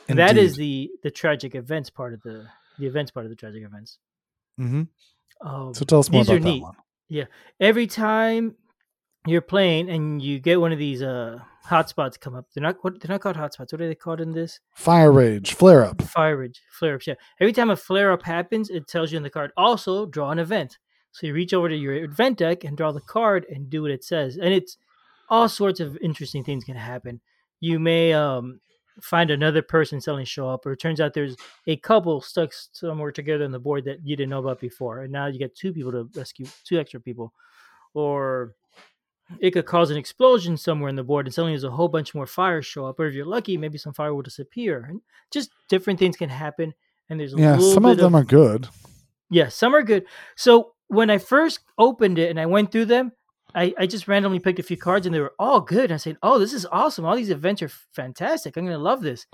And 0.09 0.19
that 0.19 0.37
is 0.37 0.57
the 0.57 0.91
the 1.03 1.11
tragic 1.11 1.55
events 1.55 1.91
part 1.91 2.15
of 2.15 2.23
the 2.23 2.47
the 2.79 2.87
events 2.87 3.11
part 3.11 3.27
of 3.27 3.31
the 3.31 3.37
tragic 3.37 3.63
events. 3.65 3.99
Mm-hmm. 4.61 4.83
Um, 5.47 5.75
So 5.75 5.85
tell 5.85 5.99
us 5.99 6.11
more 6.11 6.23
about 6.23 6.35
that 6.35 6.43
neat. 6.43 6.63
one. 6.63 6.75
Yeah, 7.09 7.25
every 7.61 7.87
time 7.87 8.57
you're 9.27 9.41
playing 9.41 9.91
and 9.91 10.23
you 10.23 10.39
get 10.39 10.61
one 10.61 10.73
of 10.73 10.79
these 10.79 11.03
uh 11.03 11.39
hotspots 11.67 12.19
come 12.21 12.35
up, 12.37 12.47
they're 12.55 12.63
not 12.63 12.77
what 12.83 13.01
they're 13.01 13.13
not 13.13 13.21
called 13.21 13.37
hotspots. 13.37 13.73
What 13.73 13.81
are 13.81 13.89
they 13.89 13.95
called 13.95 14.21
in 14.21 14.33
this? 14.33 14.61
Fire 14.75 15.11
Rage, 15.13 15.55
Flare 15.55 15.85
Up. 15.85 16.03
Fire 16.03 16.37
rage, 16.37 16.63
flare 16.71 16.95
ups. 16.95 17.07
Yeah. 17.07 17.15
Every 17.41 17.53
time 17.53 17.71
a 17.71 17.77
flare 17.77 18.13
up 18.13 18.23
happens, 18.23 18.71
it 18.71 18.87
tells 18.87 19.11
you 19.11 19.17
in 19.17 19.23
the 19.25 19.31
card 19.31 19.51
also 19.57 20.07
draw 20.07 20.31
an 20.31 20.39
event. 20.39 20.79
So 21.13 21.27
you 21.27 21.33
reach 21.33 21.55
over 21.55 21.69
to 21.69 21.77
your 21.77 21.95
event 21.95 22.39
deck 22.39 22.63
and 22.65 22.77
draw 22.77 22.93
the 22.93 23.01
card 23.01 23.47
and 23.49 23.71
do 23.71 23.83
what 23.83 23.91
it 23.91 24.05
says. 24.05 24.37
And 24.37 24.53
it's 24.53 24.77
all 25.29 25.49
sorts 25.49 25.81
of 25.81 25.97
interesting 26.03 26.45
things 26.45 26.63
can 26.65 26.77
happen. 26.77 27.21
You 27.59 27.79
may 27.79 28.13
um, 28.13 28.61
find 29.01 29.31
another 29.31 29.63
person 29.63 30.01
suddenly 30.01 30.25
show 30.25 30.49
up, 30.49 30.65
or 30.67 30.73
it 30.73 30.81
turns 30.81 31.01
out 31.01 31.15
there's 31.15 31.37
a 31.67 31.77
couple 31.77 32.21
stuck 32.21 32.53
somewhere 32.73 33.13
together 33.13 33.45
on 33.45 33.53
the 33.53 33.59
board 33.59 33.85
that 33.85 34.05
you 34.05 34.17
didn't 34.17 34.31
know 34.31 34.39
about 34.39 34.61
before, 34.61 35.03
and 35.03 35.13
now 35.13 35.27
you 35.27 35.39
get 35.39 35.55
two 35.55 35.73
people 35.73 35.93
to 35.93 36.09
rescue 36.15 36.47
two 36.65 36.79
extra 36.79 37.01
people. 37.01 37.33
Or 37.95 38.55
it 39.41 39.51
could 39.51 39.67
cause 39.67 39.91
an 39.91 39.97
explosion 39.97 40.57
somewhere 40.57 40.89
in 40.89 40.97
the 40.97 41.03
board, 41.03 41.27
and 41.27 41.35
suddenly 41.35 41.53
there's 41.53 41.65
a 41.65 41.71
whole 41.71 41.89
bunch 41.89 42.15
more 42.15 42.27
fires 42.27 42.67
show 42.67 42.87
up. 42.87 43.01
Or 43.01 43.07
if 43.07 43.15
you're 43.15 43.27
lucky, 43.27 43.57
maybe 43.57 43.79
some 43.79 43.93
fire 43.93 44.15
will 44.15 44.23
disappear. 44.23 44.87
And 44.89 45.01
just 45.33 45.51
different 45.69 45.99
things 45.99 46.17
can 46.17 46.29
happen. 46.29 46.75
And 47.09 47.19
there's 47.19 47.35
a 47.35 47.39
Yeah, 47.39 47.59
some 47.59 47.85
of 47.85 47.97
them 47.97 48.15
are 48.15 48.25
good. 48.25 48.69
yeah, 49.31 49.49
some 49.49 49.75
are 49.75 49.83
good. 49.83 50.07
So 50.37 50.73
when 50.89 51.11
I 51.11 51.19
first 51.19 51.61
opened 51.79 52.19
it 52.19 52.31
and 52.31 52.39
I 52.39 52.47
went 52.47 52.71
through 52.71 52.85
them, 52.87 53.13
I, 53.57 53.75
I 53.79 53.87
just 53.87 54.07
randomly 54.07 54.39
picked 54.39 54.59
a 54.59 54.63
few 54.63 54.77
cards 54.77 55.07
and 55.07 55.15
they 55.15 55.21
were 55.21 55.35
all 55.39 55.61
good. 55.61 55.91
I 55.91 55.97
said, 55.97 56.19
"Oh, 56.23 56.39
this 56.39 56.53
is 56.53 56.67
awesome! 56.67 57.05
All 57.05 57.17
these 57.17 57.31
events 57.31 57.63
are 57.63 57.69
fantastic. 57.69 58.57
I'm 58.57 58.67
gonna 58.67 58.79
love 58.79 59.01
this." 59.03 59.27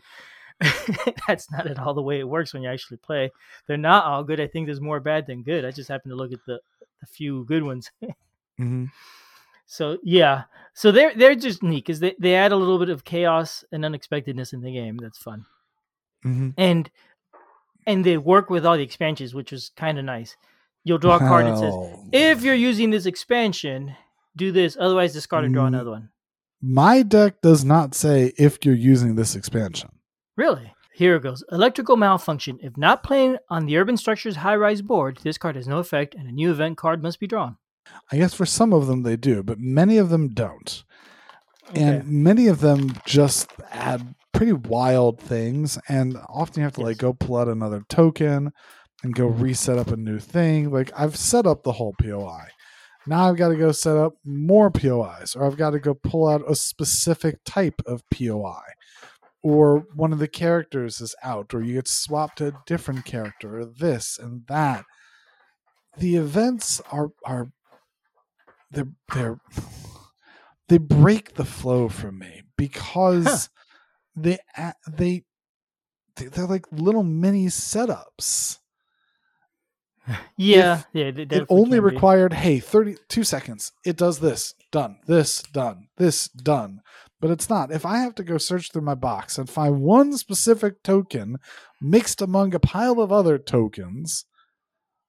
That's 1.26 1.50
not 1.50 1.66
at 1.66 1.78
all 1.78 1.92
the 1.92 2.02
way 2.02 2.20
it 2.20 2.28
works 2.28 2.54
when 2.54 2.62
you 2.62 2.68
actually 2.68 2.98
play. 2.98 3.30
They're 3.66 3.76
not 3.76 4.04
all 4.04 4.22
good. 4.22 4.40
I 4.40 4.46
think 4.46 4.66
there's 4.66 4.80
more 4.80 5.00
bad 5.00 5.26
than 5.26 5.42
good. 5.42 5.64
I 5.64 5.72
just 5.72 5.88
happen 5.88 6.11
to 6.11 6.16
look 6.16 6.32
at 6.32 6.38
the, 6.46 6.61
the 7.00 7.06
few 7.06 7.44
good 7.44 7.64
ones. 7.64 7.90
hmm 8.58 8.85
So 9.66 9.98
yeah, 10.04 10.44
so 10.74 10.92
they're 10.92 11.14
they're 11.14 11.35
just 11.35 11.62
neat 11.62 11.85
because 11.85 12.00
they, 12.00 12.14
they 12.20 12.35
add 12.37 12.52
a 12.52 12.56
little 12.56 12.78
bit 12.78 12.90
of 12.90 13.04
chaos 13.04 13.64
and 13.72 13.85
unexpectedness 13.85 14.52
in 14.52 14.61
the 14.61 14.72
game. 14.72 14.98
That's 14.98 15.18
fun 15.18 15.46
hmm 16.22 16.50
and 16.56 16.88
and 17.87 18.04
they 18.04 18.16
work 18.16 18.48
with 18.50 18.64
all 18.64 18.76
the 18.76 18.82
expansions, 18.85 19.35
which 19.35 19.50
was 19.50 19.72
kind 19.76 19.98
of 19.98 20.04
nice. 20.04 20.37
You'll 20.85 20.98
draw 20.98 21.16
a 21.16 21.18
card 21.18 21.46
that 21.46 21.58
says, 21.58 21.74
if 22.12 22.42
you're 22.42 22.54
using 22.54 22.90
this 22.90 23.06
expansion, 23.06 23.96
do 24.37 24.53
this. 24.53 24.77
Otherwise, 24.79 25.12
discard 25.12 25.45
and 25.45 25.55
draw 25.55 25.64
Mm. 25.64 25.68
another 25.68 25.90
one. 25.90 26.09
my 26.64 27.03
deck 27.03 27.40
does 27.42 27.64
not 27.64 27.92
say 27.95 28.33
if 28.38 28.64
you're 28.64 28.75
using 28.75 29.16
this 29.16 29.35
expansion. 29.35 29.90
Really? 30.37 30.73
Here 30.95 31.16
it 31.16 31.23
goes. 31.25 31.42
Electrical 31.51 31.97
malfunction. 31.97 32.59
If 32.62 32.77
not 32.77 33.03
playing 33.03 33.38
on 33.51 33.66
the 33.66 33.77
Urban 33.79 33.97
Structures 33.97 34.37
high 34.37 34.55
rise 34.57 34.81
board, 34.83 35.18
this 35.25 35.38
card 35.38 35.57
has 35.57 35.66
no 35.66 35.79
effect 35.79 36.14
and 36.14 36.29
a 36.29 36.33
new 36.33 36.51
event 36.53 36.77
card 36.77 37.03
must 37.03 37.18
be 37.18 37.27
drawn. 37.27 37.57
I 38.12 38.16
guess 38.18 38.33
for 38.33 38.47
some 38.47 38.73
of 38.73 38.87
them 38.87 39.03
they 39.03 39.16
do, 39.16 39.42
but 39.42 39.59
many 39.59 39.99
of 39.99 40.09
them 40.11 40.29
don't. 40.29 40.85
Okay. 41.71 41.83
And 41.83 42.07
many 42.09 42.47
of 42.47 42.61
them 42.61 42.92
just 43.07 43.49
add 43.73 44.14
pretty 44.33 44.53
wild 44.53 45.18
things. 45.21 45.79
And 45.88 46.16
often 46.29 46.61
you 46.61 46.64
have 46.64 46.75
to 46.75 46.83
like 46.83 46.99
go 46.99 47.12
pull 47.12 47.37
out 47.38 47.49
another 47.49 47.83
token 47.88 48.53
and 49.03 49.14
go 49.14 49.27
reset 49.27 49.79
up 49.79 49.88
a 49.88 49.97
new 49.97 50.21
thing. 50.21 50.71
Like 50.71 50.92
I've 50.97 51.16
set 51.16 51.47
up 51.47 51.64
the 51.64 51.73
whole 51.73 51.95
POI. 52.01 52.45
Now 53.06 53.28
I've 53.28 53.36
got 53.36 53.48
to 53.48 53.56
go 53.56 53.72
set 53.72 53.96
up 53.96 54.14
more 54.24 54.70
POIs, 54.70 55.34
or 55.34 55.44
I've 55.44 55.57
got 55.57 55.70
to 55.70 55.80
go 55.80 55.94
pull 55.94 56.28
out 56.28 56.48
a 56.48 56.55
specific 56.55 57.40
type 57.44 57.82
of 57.86 58.03
POI. 58.11 58.62
Or 59.42 59.86
one 59.94 60.12
of 60.12 60.20
the 60.20 60.28
characters 60.28 61.00
is 61.00 61.16
out, 61.22 61.53
or 61.53 61.62
you 61.62 61.74
get 61.74 61.88
swapped 61.88 62.38
to 62.38 62.48
a 62.48 62.62
different 62.64 63.05
character, 63.05 63.59
or 63.61 63.64
this 63.64 64.18
and 64.18 64.42
that. 64.46 64.84
The 65.98 66.16
events 66.16 66.80
are 66.92 67.09
are 67.26 67.50
they're 68.70 68.88
they're 69.12 69.40
they 70.68 70.78
break 70.78 71.34
the 71.34 71.44
flow 71.44 71.88
for 71.88 72.12
me 72.12 72.42
because 72.57 73.50
they 74.14 74.38
a- 74.57 74.74
they 74.88 75.24
they- 76.16 76.26
they're 76.26 76.46
like 76.46 76.66
little 76.70 77.03
mini 77.03 77.46
setups. 77.46 78.59
yeah, 80.36 80.82
yeah. 80.92 81.11
They 81.11 81.26
It 81.30 81.46
only 81.48 81.78
can 81.78 81.86
be. 81.86 81.94
required 81.94 82.32
hey 82.32 82.61
32 82.61 83.24
seconds. 83.24 83.72
It 83.84 83.96
does 83.96 84.20
this, 84.20 84.55
done. 84.70 84.98
This 85.07 85.42
done. 85.42 85.88
This 85.96 86.28
done. 86.28 86.80
But 87.20 87.30
it's 87.30 87.48
not. 87.48 87.70
If 87.70 87.86
I 87.86 87.98
have 87.98 88.14
to 88.16 88.24
go 88.24 88.38
search 88.38 88.72
through 88.72 88.82
my 88.82 88.96
box 88.96 89.38
and 89.38 89.48
find 89.48 89.80
one 89.80 90.16
specific 90.16 90.82
token 90.82 91.36
mixed 91.80 92.20
among 92.20 92.55
a 92.55 92.59
pile 92.61 93.00
of 93.00 93.12
other 93.12 93.38
tokens, 93.38 94.24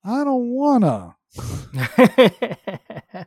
I 0.04 0.24
don't 0.24 0.50
wanna. 0.52 1.16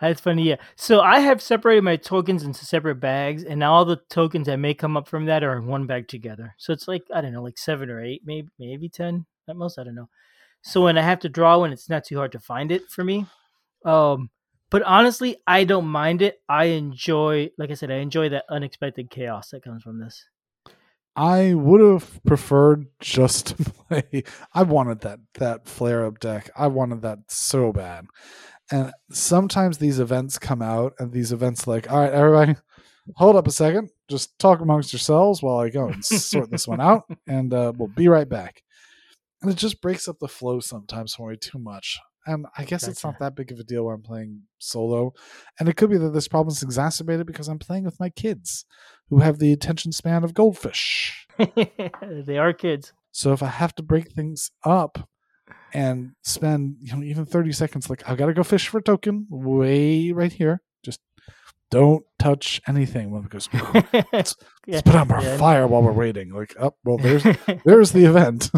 That's 0.00 0.20
funny, 0.20 0.44
yeah. 0.44 0.56
So 0.76 1.00
I 1.00 1.20
have 1.20 1.40
separated 1.42 1.82
my 1.82 1.96
tokens 1.96 2.42
into 2.42 2.64
separate 2.64 2.96
bags, 2.96 3.44
and 3.44 3.60
now 3.60 3.72
all 3.72 3.84
the 3.84 4.00
tokens 4.10 4.46
that 4.46 4.58
may 4.58 4.74
come 4.74 4.96
up 4.96 5.08
from 5.08 5.26
that 5.26 5.42
are 5.42 5.56
in 5.56 5.66
one 5.66 5.86
bag 5.86 6.08
together. 6.08 6.54
So 6.58 6.72
it's 6.72 6.86
like 6.88 7.04
I 7.14 7.20
don't 7.20 7.32
know, 7.32 7.42
like 7.42 7.58
seven 7.58 7.90
or 7.90 8.02
eight, 8.04 8.22
maybe 8.24 8.48
maybe 8.58 8.88
ten 8.88 9.26
at 9.48 9.56
most. 9.56 9.78
I 9.78 9.84
don't 9.84 9.94
know. 9.94 10.08
So 10.64 10.82
when 10.82 10.96
I 10.96 11.02
have 11.02 11.20
to 11.20 11.28
draw 11.28 11.58
one, 11.58 11.72
it's 11.72 11.90
not 11.90 12.04
too 12.04 12.16
hard 12.16 12.32
to 12.32 12.40
find 12.40 12.72
it 12.72 12.88
for 12.88 13.04
me. 13.04 13.26
Um, 13.84 14.30
but 14.70 14.82
honestly, 14.82 15.36
I 15.46 15.64
don't 15.64 15.86
mind 15.86 16.22
it. 16.22 16.40
I 16.48 16.64
enjoy, 16.64 17.50
like 17.58 17.70
I 17.70 17.74
said, 17.74 17.90
I 17.90 17.96
enjoy 17.96 18.30
that 18.30 18.46
unexpected 18.48 19.10
chaos 19.10 19.50
that 19.50 19.62
comes 19.62 19.82
from 19.82 20.00
this. 20.00 20.24
I 21.14 21.52
would 21.52 21.82
have 21.82 22.24
preferred 22.24 22.86
just 22.98 23.46
to 23.58 23.72
play. 23.72 24.24
I 24.54 24.62
wanted 24.62 25.02
that 25.02 25.20
that 25.34 25.68
flare 25.68 26.06
up 26.06 26.18
deck. 26.18 26.50
I 26.56 26.68
wanted 26.68 27.02
that 27.02 27.18
so 27.28 27.70
bad. 27.70 28.06
And 28.70 28.90
sometimes 29.12 29.76
these 29.76 30.00
events 30.00 30.38
come 30.38 30.62
out, 30.62 30.94
and 30.98 31.12
these 31.12 31.30
events 31.30 31.66
like, 31.66 31.92
all 31.92 32.00
right, 32.00 32.12
everybody, 32.12 32.56
hold 33.16 33.36
up 33.36 33.46
a 33.46 33.52
second, 33.52 33.90
just 34.08 34.38
talk 34.38 34.60
amongst 34.60 34.94
yourselves 34.94 35.42
while 35.42 35.58
I 35.58 35.68
go 35.68 35.88
and 35.88 36.02
sort 36.02 36.50
this 36.50 36.66
one 36.66 36.80
out, 36.80 37.04
and 37.26 37.52
uh, 37.52 37.74
we'll 37.76 37.88
be 37.88 38.08
right 38.08 38.28
back. 38.28 38.62
And 39.44 39.52
it 39.52 39.58
just 39.58 39.82
breaks 39.82 40.08
up 40.08 40.18
the 40.20 40.26
flow 40.26 40.60
sometimes 40.60 41.14
for 41.14 41.28
me 41.28 41.36
too 41.36 41.58
much. 41.58 42.00
And 42.26 42.46
I 42.56 42.64
guess 42.64 42.88
it's 42.88 43.04
not 43.04 43.18
that 43.18 43.36
big 43.36 43.52
of 43.52 43.58
a 43.58 43.62
deal 43.62 43.84
when 43.84 43.96
I'm 43.96 44.02
playing 44.02 44.40
solo. 44.56 45.12
And 45.60 45.68
it 45.68 45.76
could 45.76 45.90
be 45.90 45.98
that 45.98 46.14
this 46.14 46.28
problem 46.28 46.50
is 46.50 46.62
exacerbated 46.62 47.26
because 47.26 47.48
I'm 47.48 47.58
playing 47.58 47.84
with 47.84 48.00
my 48.00 48.08
kids 48.08 48.64
who 49.10 49.18
have 49.18 49.38
the 49.38 49.52
attention 49.52 49.92
span 49.92 50.24
of 50.24 50.32
goldfish. 50.32 51.26
they 51.36 52.38
are 52.38 52.54
kids. 52.54 52.94
So 53.12 53.34
if 53.34 53.42
I 53.42 53.48
have 53.48 53.74
to 53.74 53.82
break 53.82 54.12
things 54.12 54.50
up 54.64 55.10
and 55.74 56.12
spend, 56.22 56.76
you 56.80 56.96
know, 56.96 57.02
even 57.02 57.26
30 57.26 57.52
seconds, 57.52 57.90
like 57.90 58.08
I've 58.08 58.16
got 58.16 58.26
to 58.26 58.32
go 58.32 58.44
fish 58.44 58.68
for 58.68 58.78
a 58.78 58.82
token 58.82 59.26
way 59.28 60.10
right 60.12 60.32
here. 60.32 60.62
Just 60.82 61.00
don't 61.70 62.04
touch 62.18 62.62
anything 62.66 63.10
when 63.10 63.24
it 63.24 63.30
goes, 63.30 63.48
let's 64.12 64.36
yeah. 64.66 64.80
put 64.80 64.94
out 64.94 65.10
our 65.10 65.22
yeah. 65.22 65.36
fire 65.36 65.66
while 65.66 65.82
we're 65.82 65.92
waiting. 65.92 66.32
Like, 66.32 66.54
oh, 66.58 66.74
well, 66.84 66.96
there's 66.96 67.24
there's 67.64 67.92
the 67.92 68.04
event. 68.06 68.50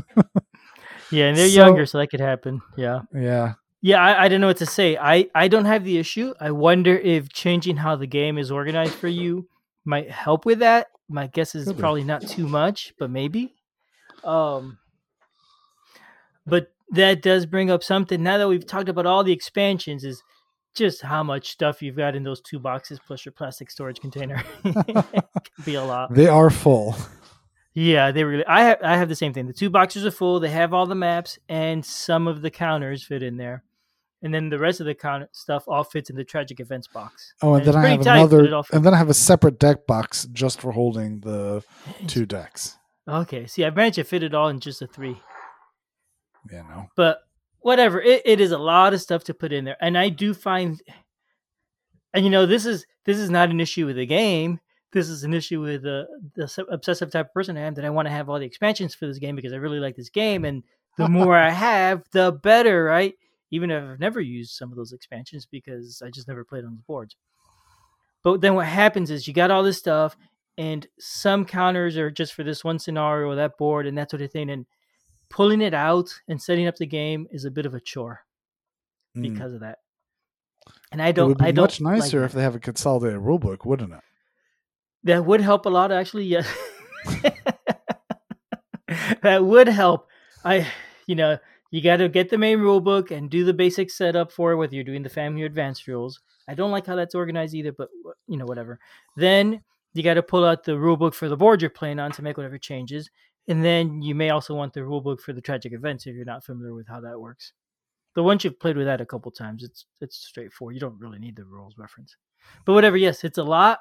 Yeah, 1.10 1.26
and 1.26 1.36
they're 1.36 1.48
So- 1.48 1.66
younger, 1.66 1.86
so 1.86 1.98
that 1.98 2.08
could 2.08 2.20
happen. 2.20 2.60
Yeah. 2.76 3.00
yeah. 3.14 3.54
Yeah, 3.82 4.02
I, 4.02 4.24
I 4.24 4.28
don't 4.28 4.40
know 4.40 4.48
what 4.48 4.56
to 4.56 4.66
say. 4.66 4.96
I, 4.96 5.26
I 5.34 5.46
don't 5.48 5.66
have 5.66 5.84
the 5.84 5.98
issue. 5.98 6.34
I 6.40 6.50
wonder 6.50 6.96
if 6.96 7.28
changing 7.28 7.76
how 7.76 7.94
the 7.94 8.06
game 8.06 8.36
is 8.38 8.50
organized 8.50 8.94
for 8.94 9.06
you 9.06 9.48
might 9.84 10.10
help 10.10 10.44
with 10.44 10.58
that. 10.60 10.88
My 11.08 11.28
guess 11.28 11.54
is 11.54 11.66
Could 11.66 11.76
be. 11.76 11.80
probably 11.80 12.02
not 12.02 12.22
too 12.26 12.48
much, 12.48 12.94
but 12.98 13.10
maybe. 13.10 13.54
Um, 14.24 14.78
but 16.46 16.72
that 16.90 17.22
does 17.22 17.46
bring 17.46 17.70
up 17.70 17.84
something. 17.84 18.22
Now 18.22 18.38
that 18.38 18.48
we've 18.48 18.66
talked 18.66 18.88
about 18.88 19.06
all 19.06 19.22
the 19.22 19.32
expansions, 19.32 20.02
is 20.04 20.22
just 20.74 21.02
how 21.02 21.22
much 21.22 21.50
stuff 21.50 21.80
you've 21.80 21.96
got 21.96 22.16
in 22.16 22.24
those 22.24 22.40
two 22.40 22.58
boxes 22.58 22.98
plus 23.06 23.24
your 23.24 23.32
plastic 23.32 23.70
storage 23.70 24.00
container. 24.00 24.42
Could 24.64 25.64
be 25.64 25.74
a 25.74 25.84
lot. 25.84 26.12
They 26.12 26.26
are 26.28 26.50
full. 26.50 26.96
Yeah, 27.78 28.10
they 28.10 28.24
really. 28.24 28.44
I 28.46 28.62
have 28.62 28.78
I 28.82 28.96
have 28.96 29.10
the 29.10 29.14
same 29.14 29.34
thing. 29.34 29.46
The 29.46 29.52
two 29.52 29.68
boxes 29.68 30.06
are 30.06 30.10
full. 30.10 30.40
They 30.40 30.48
have 30.48 30.72
all 30.72 30.86
the 30.86 30.94
maps 30.94 31.38
and 31.46 31.84
some 31.84 32.26
of 32.26 32.40
the 32.40 32.50
counters 32.50 33.04
fit 33.04 33.22
in 33.22 33.36
there, 33.36 33.64
and 34.22 34.32
then 34.32 34.48
the 34.48 34.58
rest 34.58 34.80
of 34.80 34.86
the 34.86 35.28
stuff 35.32 35.64
all 35.68 35.84
fits 35.84 36.08
in 36.08 36.16
the 36.16 36.24
tragic 36.24 36.58
events 36.58 36.88
box. 36.88 37.34
Oh, 37.42 37.52
and, 37.52 37.62
it's 37.62 37.70
then 37.70 37.84
I 37.84 37.88
have 37.90 38.00
tight, 38.00 38.16
another, 38.16 38.62
and 38.72 38.82
then 38.82 38.94
I 38.94 38.96
have 38.96 39.10
a 39.10 39.14
separate 39.14 39.58
deck 39.58 39.86
box 39.86 40.26
just 40.32 40.62
for 40.62 40.72
holding 40.72 41.20
the 41.20 41.62
two 42.06 42.24
decks. 42.24 42.78
Okay, 43.06 43.46
see, 43.46 43.62
I 43.62 43.68
managed 43.68 43.96
to 43.96 44.04
fit 44.04 44.22
it 44.22 44.32
all 44.32 44.48
in 44.48 44.58
just 44.58 44.80
a 44.80 44.86
three, 44.86 45.20
Yeah, 46.50 46.62
no. 46.62 46.86
but 46.96 47.18
whatever. 47.58 48.00
It, 48.00 48.22
it 48.24 48.40
is 48.40 48.52
a 48.52 48.58
lot 48.58 48.94
of 48.94 49.02
stuff 49.02 49.24
to 49.24 49.34
put 49.34 49.52
in 49.52 49.66
there, 49.66 49.76
and 49.82 49.98
I 49.98 50.08
do 50.08 50.32
find, 50.32 50.80
and 52.14 52.24
you 52.24 52.30
know, 52.30 52.46
this 52.46 52.64
is 52.64 52.86
this 53.04 53.18
is 53.18 53.28
not 53.28 53.50
an 53.50 53.60
issue 53.60 53.84
with 53.84 53.96
the 53.96 54.06
game. 54.06 54.60
This 54.96 55.10
is 55.10 55.24
an 55.24 55.34
issue 55.34 55.60
with 55.60 55.84
uh, 55.84 56.04
the 56.36 56.66
obsessive 56.70 57.10
type 57.10 57.26
of 57.26 57.34
person 57.34 57.58
I 57.58 57.60
am 57.60 57.74
that 57.74 57.84
I 57.84 57.90
want 57.90 58.06
to 58.06 58.12
have 58.12 58.30
all 58.30 58.38
the 58.38 58.46
expansions 58.46 58.94
for 58.94 59.06
this 59.06 59.18
game 59.18 59.36
because 59.36 59.52
I 59.52 59.56
really 59.56 59.78
like 59.78 59.94
this 59.94 60.08
game, 60.08 60.46
and 60.46 60.62
the 60.96 61.06
more 61.18 61.36
I 61.36 61.50
have, 61.50 62.02
the 62.12 62.32
better, 62.32 62.82
right? 62.84 63.12
Even 63.50 63.70
if 63.70 63.84
I've 63.84 64.00
never 64.00 64.22
used 64.22 64.52
some 64.52 64.70
of 64.72 64.76
those 64.76 64.92
expansions 64.92 65.44
because 65.44 66.00
I 66.02 66.08
just 66.08 66.28
never 66.28 66.44
played 66.44 66.64
on 66.64 66.76
the 66.76 66.82
boards. 66.86 67.14
But 68.22 68.40
then 68.40 68.54
what 68.54 68.64
happens 68.66 69.10
is 69.10 69.28
you 69.28 69.34
got 69.34 69.50
all 69.50 69.62
this 69.62 69.76
stuff, 69.76 70.16
and 70.56 70.86
some 70.98 71.44
counters 71.44 71.98
are 71.98 72.10
just 72.10 72.32
for 72.32 72.42
this 72.42 72.64
one 72.64 72.78
scenario 72.78 73.28
or 73.28 73.34
that 73.34 73.58
board 73.58 73.86
and 73.86 73.98
that 73.98 74.10
sort 74.10 74.22
of 74.22 74.32
thing. 74.32 74.48
And 74.48 74.64
pulling 75.28 75.60
it 75.60 75.74
out 75.74 76.08
and 76.26 76.40
setting 76.40 76.66
up 76.66 76.76
the 76.76 76.86
game 76.86 77.26
is 77.30 77.44
a 77.44 77.50
bit 77.50 77.66
of 77.66 77.74
a 77.74 77.80
chore 77.80 78.22
Mm. 79.14 79.22
because 79.32 79.52
of 79.52 79.60
that. 79.60 79.78
And 80.92 81.00
I 81.02 81.06
it 81.06 81.08
would 81.08 81.14
don't. 81.16 81.38
be 81.38 81.44
I 81.44 81.50
don't 81.50 81.64
much 81.64 81.80
nicer 81.82 82.20
that. 82.20 82.26
if 82.26 82.32
they 82.32 82.42
have 82.42 82.54
a 82.54 82.60
consolidated 82.60 83.20
rulebook, 83.20 83.64
wouldn't 83.66 83.92
it? 83.92 84.00
That 85.06 85.24
would 85.24 85.40
help 85.40 85.66
a 85.66 85.68
lot, 85.68 85.92
actually. 85.92 86.24
Yes, 86.24 86.52
that 89.22 89.44
would 89.44 89.68
help. 89.68 90.08
I, 90.44 90.66
you 91.06 91.14
know, 91.14 91.38
you 91.70 91.80
got 91.80 91.98
to 91.98 92.08
get 92.08 92.28
the 92.28 92.38
main 92.38 92.58
rule 92.58 92.80
book 92.80 93.12
and 93.12 93.30
do 93.30 93.44
the 93.44 93.54
basic 93.54 93.88
setup 93.88 94.32
for 94.32 94.50
it, 94.50 94.56
whether 94.56 94.74
you're 94.74 94.82
doing 94.82 95.04
the 95.04 95.08
family 95.08 95.44
or 95.44 95.46
advanced 95.46 95.86
rules. 95.86 96.20
I 96.48 96.54
don't 96.54 96.72
like 96.72 96.86
how 96.86 96.96
that's 96.96 97.14
organized 97.14 97.54
either, 97.54 97.70
but 97.70 97.88
you 98.26 98.36
know, 98.36 98.46
whatever. 98.46 98.80
Then 99.14 99.62
you 99.94 100.02
got 100.02 100.14
to 100.14 100.24
pull 100.24 100.44
out 100.44 100.64
the 100.64 100.76
rule 100.76 100.96
book 100.96 101.14
for 101.14 101.28
the 101.28 101.36
board 101.36 101.62
you're 101.62 101.70
playing 101.70 102.00
on 102.00 102.10
to 102.10 102.22
make 102.22 102.36
whatever 102.36 102.58
changes, 102.58 103.08
and 103.46 103.64
then 103.64 104.02
you 104.02 104.16
may 104.16 104.30
also 104.30 104.56
want 104.56 104.72
the 104.72 104.84
rule 104.84 105.00
book 105.00 105.20
for 105.20 105.32
the 105.32 105.40
tragic 105.40 105.72
events 105.72 106.08
if 106.08 106.16
you're 106.16 106.24
not 106.24 106.44
familiar 106.44 106.74
with 106.74 106.88
how 106.88 107.00
that 107.02 107.20
works. 107.20 107.52
But 108.16 108.24
once 108.24 108.42
you've 108.42 108.58
played 108.58 108.76
with 108.76 108.86
that 108.86 109.00
a 109.00 109.06
couple 109.06 109.30
times, 109.30 109.62
it's 109.62 109.86
it's 110.00 110.16
straightforward. 110.16 110.74
You 110.74 110.80
don't 110.80 110.98
really 110.98 111.20
need 111.20 111.36
the 111.36 111.44
rules 111.44 111.78
reference. 111.78 112.16
But 112.64 112.72
whatever, 112.72 112.96
yes, 112.96 113.22
it's 113.22 113.38
a 113.38 113.44
lot, 113.44 113.78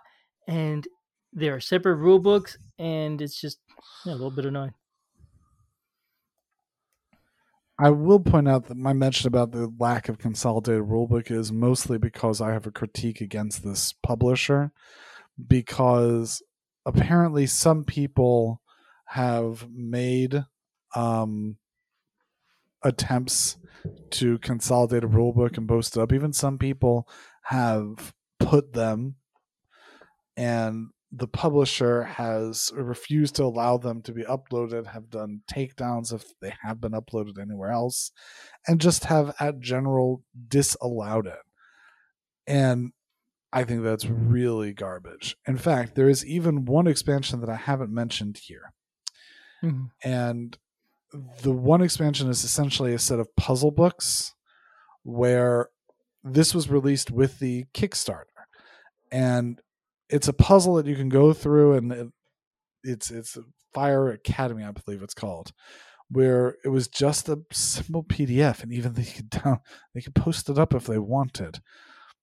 and 0.47 0.87
there 1.35 1.53
are 1.53 1.59
separate 1.59 1.97
rule 1.97 2.19
books, 2.19 2.57
and 2.79 3.21
it's 3.21 3.39
just 3.39 3.59
yeah, 4.05 4.13
a 4.13 4.15
little 4.15 4.31
bit 4.31 4.45
annoying. 4.45 4.73
I 7.77 7.89
will 7.89 8.21
point 8.21 8.47
out 8.47 8.67
that 8.67 8.77
my 8.77 8.93
mention 8.93 9.27
about 9.27 9.51
the 9.51 9.71
lack 9.77 10.07
of 10.07 10.17
consolidated 10.17 10.83
rulebook 10.83 11.29
is 11.29 11.51
mostly 11.51 11.97
because 11.97 12.39
I 12.39 12.53
have 12.53 12.65
a 12.65 12.71
critique 12.71 13.19
against 13.19 13.65
this 13.65 13.93
publisher 14.01 14.71
because 15.45 16.41
apparently 16.85 17.47
some 17.47 17.83
people 17.83 18.61
have 19.07 19.69
made 19.69 20.45
um, 20.95 21.57
attempts 22.81 23.57
to 24.11 24.37
consolidate 24.39 25.03
a 25.03 25.09
rulebook 25.09 25.57
and 25.57 25.67
post 25.67 25.97
it 25.97 26.01
up. 26.01 26.13
Even 26.13 26.31
some 26.31 26.57
people 26.57 27.09
have 27.43 28.13
put 28.39 28.71
them 28.71 29.15
and 30.37 30.89
the 31.17 31.27
publisher 31.27 32.03
has 32.03 32.73
refused 32.75 33.35
to 33.35 33.43
allow 33.43 33.77
them 33.77 34.01
to 34.01 34.11
be 34.11 34.23
uploaded, 34.23 34.85
have 34.87 35.09
done 35.09 35.41
takedowns 35.49 36.13
if 36.13 36.37
they 36.41 36.53
have 36.61 36.81
been 36.81 36.91
uploaded 36.91 37.39
anywhere 37.41 37.71
else, 37.71 38.11
and 38.67 38.81
just 38.81 39.05
have 39.05 39.33
at 39.39 39.61
general 39.61 40.23
disallowed 40.49 41.25
it. 41.25 41.39
And 42.47 42.91
I 43.53 43.63
think 43.63 43.83
that's 43.83 44.05
really 44.05 44.73
garbage. 44.73 45.37
In 45.47 45.57
fact, 45.57 45.95
there 45.95 46.09
is 46.09 46.25
even 46.25 46.65
one 46.65 46.87
expansion 46.87 47.39
that 47.39 47.49
I 47.49 47.55
haven't 47.55 47.93
mentioned 47.93 48.37
here. 48.37 48.73
Mhm. 49.63 49.91
And 50.03 50.57
the 51.41 51.53
one 51.53 51.81
expansion 51.81 52.29
is 52.29 52.43
essentially 52.43 52.93
a 52.93 52.99
set 52.99 53.19
of 53.19 53.33
puzzle 53.37 53.71
books 53.71 54.33
where 55.03 55.69
this 56.25 56.53
was 56.53 56.69
released 56.69 57.09
with 57.09 57.39
the 57.39 57.65
Kickstarter. 57.73 58.25
And 59.11 59.61
it's 60.09 60.27
a 60.27 60.33
puzzle 60.33 60.75
that 60.75 60.85
you 60.85 60.95
can 60.95 61.09
go 61.09 61.33
through 61.33 61.73
and 61.73 61.91
it, 61.91 62.07
it's 62.83 63.11
it's 63.11 63.37
Fire 63.73 64.09
Academy, 64.09 64.63
I 64.63 64.71
believe 64.71 65.03
it's 65.03 65.13
called, 65.13 65.51
where 66.09 66.55
it 66.63 66.69
was 66.69 66.87
just 66.87 67.27
a 67.27 67.41
simple 67.51 68.03
PDF 68.03 68.63
and 68.63 68.71
even 68.71 68.93
they 68.95 69.03
could 69.03 69.29
down 69.29 69.59
they 69.93 70.01
could 70.01 70.15
post 70.15 70.49
it 70.49 70.57
up 70.57 70.73
if 70.73 70.85
they 70.85 70.97
wanted. 70.97 71.59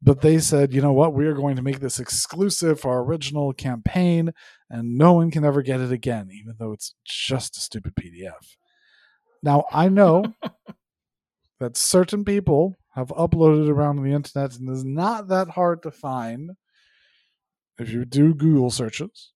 But 0.05 0.21
they 0.21 0.41
said, 0.41 0.73
you 0.73 0.83
know 0.83 0.93
what, 0.93 1.15
we 1.15 1.27
are 1.27 1.35
going 1.35 1.55
to 1.55 1.63
make 1.63 1.79
this 1.79 2.01
exclusive 2.01 2.81
for 2.81 2.91
our 2.91 3.05
original 3.05 3.53
campaign 3.53 4.33
and 4.69 4.99
no 4.99 5.13
one 5.13 5.31
can 5.31 5.45
ever 5.45 5.63
get 5.63 5.81
it 5.81 5.93
again, 5.93 6.29
even 6.33 6.57
though 6.59 6.73
it's 6.73 6.97
just 7.05 7.57
a 7.57 7.61
stupid 7.61 7.95
PDF. 7.95 8.57
Now 9.45 9.65
I 9.71 9.89
know 9.89 10.25
that 11.61 11.77
certain 11.77 12.25
people 12.25 12.79
have 12.95 13.09
uploaded 13.09 13.69
around 13.69 13.97
the 13.97 14.13
internet 14.13 14.59
and 14.59 14.69
it's 14.69 14.85
not 14.85 15.29
that 15.29 15.51
hard 15.51 15.83
to 15.83 15.91
find. 15.91 16.53
If 17.79 17.91
you 17.91 18.05
do 18.05 18.35
Google 18.35 18.71
searches, 18.71 19.33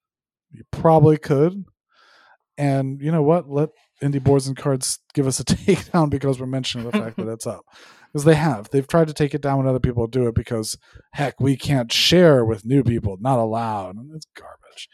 you 0.51 0.65
probably 0.71 1.17
could. 1.19 1.65
And 2.59 3.01
you 3.03 3.13
know 3.13 3.23
what? 3.23 3.51
Let 3.51 3.71
indie 4.03 4.23
boards 4.23 4.47
and 4.47 4.57
cards 4.57 4.99
give 5.15 5.27
us 5.27 5.41
a 5.41 5.45
takedown 5.45 6.11
because 6.11 6.41
we're 6.41 6.47
mentioning 6.47 6.87
the 6.91 6.93
fact 6.99 7.17
that 7.17 7.29
it's 7.33 7.47
up. 7.47 7.65
Because 8.13 8.25
they 8.25 8.35
have. 8.35 8.71
They've 8.71 8.87
tried 8.87 9.09
to 9.09 9.15
take 9.15 9.35
it 9.35 9.43
down 9.43 9.59
when 9.59 9.67
other 9.67 9.81
people 9.81 10.07
do 10.07 10.27
it 10.29 10.35
because 10.35 10.79
heck, 11.13 11.39
we 11.41 11.57
can't 11.57 11.93
share 11.93 12.45
with 12.45 12.65
new 12.65 12.83
people, 12.83 13.19
not 13.21 13.39
allowed. 13.39 13.97
It's 14.15 14.27
garbage. 14.35 14.89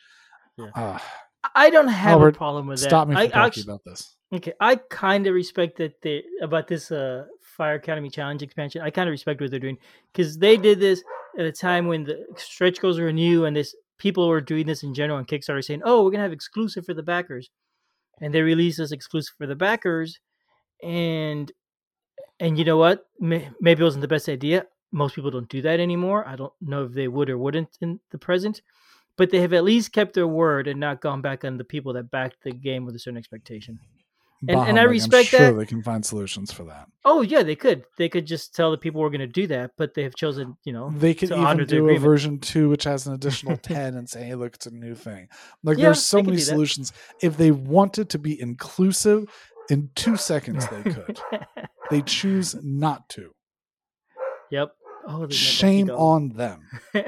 Yeah. 0.59 0.71
Ah, 0.75 1.13
I 1.55 1.71
don't 1.71 1.89
have 1.89 2.13
Albert, 2.13 2.35
a 2.35 2.39
problem 2.39 2.67
with 2.67 2.81
that. 2.81 2.89
stop 2.89 3.09
me 3.09 3.15
from 3.15 3.23
I 3.23 3.27
talking 3.29 3.47
actu- 3.47 3.63
about 3.63 3.81
this. 3.85 4.17
Okay, 4.33 4.55
I 4.61 4.77
kind 4.77 5.27
of 5.27 5.35
respect 5.35 5.77
that 5.79 6.01
they 6.03 6.25
about 6.41 6.67
this 6.67 6.91
uh 6.91 7.27
Fire 7.53 7.75
Academy 7.75 8.11
Challenge 8.11 8.43
expansion. 8.43 8.83
I 8.83 8.91
kind 8.91 9.09
of 9.09 9.13
respect 9.13 9.41
what 9.41 9.51
they're 9.51 9.61
doing 9.61 9.79
because 10.13 10.39
they 10.39 10.57
did 10.57 10.81
this 10.81 11.03
at 11.39 11.45
a 11.45 11.53
time 11.53 11.87
when 11.87 12.05
the 12.05 12.25
stretch 12.37 12.81
goals 12.81 12.99
were 12.99 13.13
new 13.13 13.45
and 13.45 13.57
this 13.57 13.75
people 13.99 14.29
were 14.29 14.41
doing 14.41 14.67
this 14.67 14.83
in 14.83 14.95
general 14.95 15.19
on 15.19 15.25
Kickstarter, 15.25 15.65
saying, 15.65 15.83
"Oh, 15.85 16.03
we're 16.03 16.11
gonna 16.11 16.23
have 16.23 16.33
exclusive 16.33 16.85
for 16.85 16.95
the 16.95 17.03
backers," 17.03 17.51
and 18.21 18.35
they 18.35 18.43
released 18.43 18.79
this 18.79 18.93
exclusive 18.93 19.35
for 19.39 19.47
the 19.47 19.57
backers, 19.57 20.19
and 20.83 21.53
and 22.41 22.59
you 22.59 22.65
know 22.65 22.77
what? 22.77 23.07
Maybe 23.21 23.51
it 23.61 23.81
wasn't 23.81 24.03
the 24.03 24.09
best 24.09 24.29
idea. 24.29 24.67
Most 24.91 25.15
people 25.15 25.31
don't 25.31 25.49
do 25.49 25.63
that 25.63 25.81
anymore. 25.81 26.27
I 26.27 26.37
don't 26.37 26.53
know 26.61 26.85
if 26.85 26.93
they 26.93 27.09
would 27.09 27.31
or 27.31 27.39
wouldn't 27.39 27.79
in 27.81 28.01
the 28.11 28.19
present, 28.19 28.61
but 29.17 29.31
they 29.31 29.41
have 29.41 29.53
at 29.53 29.65
least 29.65 29.93
kept 29.93 30.15
their 30.15 30.27
word 30.27 30.67
and 30.67 30.81
not 30.81 31.01
gone 31.01 31.23
back 31.23 31.45
on 31.45 31.57
the 31.57 31.65
people 31.65 31.93
that 31.93 32.11
backed 32.11 32.43
the 32.43 32.51
game 32.51 32.85
with 32.85 32.97
a 32.97 32.99
certain 32.99 33.17
expectation. 33.17 33.79
And, 34.49 34.59
and 34.59 34.79
I 34.81 34.83
respect 34.83 35.29
sure 35.29 35.53
that. 35.53 35.53
they 35.53 35.67
can 35.67 35.83
find 35.83 36.05
solutions 36.05 36.51
for 36.53 36.65
that. 36.65 36.89
Oh 37.05 37.23
yeah, 37.23 37.45
they 37.45 37.55
could. 37.55 37.85
They 37.97 38.09
could 38.09 38.27
just 38.27 38.55
tell 38.57 38.73
the 38.73 38.79
people 38.79 39.01
we're 39.01 39.11
going 39.11 39.21
to 39.21 39.27
do 39.29 39.47
that, 39.47 39.73
but 39.77 39.95
they 39.95 40.03
have 40.03 40.17
chosen, 40.17 40.57
you 40.65 40.73
know, 40.73 40.91
They 40.91 41.15
could 41.15 41.29
to 41.29 41.41
even 41.41 41.65
do 41.67 41.89
a 41.89 41.99
version 41.99 42.41
two, 42.41 42.69
which 42.69 42.85
has 42.85 43.07
an 43.07 43.15
additional 43.15 43.57
ten, 43.63 43.97
and 43.97 44.09
say, 44.09 44.25
"Hey, 44.25 44.35
look, 44.35 44.57
it's 44.57 44.67
a 44.67 44.73
new 44.73 44.97
thing." 44.97 45.29
Like, 45.63 45.79
Yeah, 45.79 45.85
there's 45.85 46.03
so 46.03 46.23
many 46.23 46.39
solutions. 46.39 46.93
If 47.21 47.37
they 47.37 47.53
wanted 47.53 48.11
to 48.11 48.19
be 48.19 48.41
inclusive, 48.41 49.29
in 49.71 49.91
two 49.95 50.17
seconds 50.17 50.67
they 50.69 50.83
could. 50.83 51.21
they 51.91 52.03
choose 52.03 52.57
not 52.63 53.09
to. 53.11 53.31
yep. 54.51 54.73
Oh, 55.07 55.29
Shame 55.29 55.91
on 55.91 56.29
them. 56.31 56.69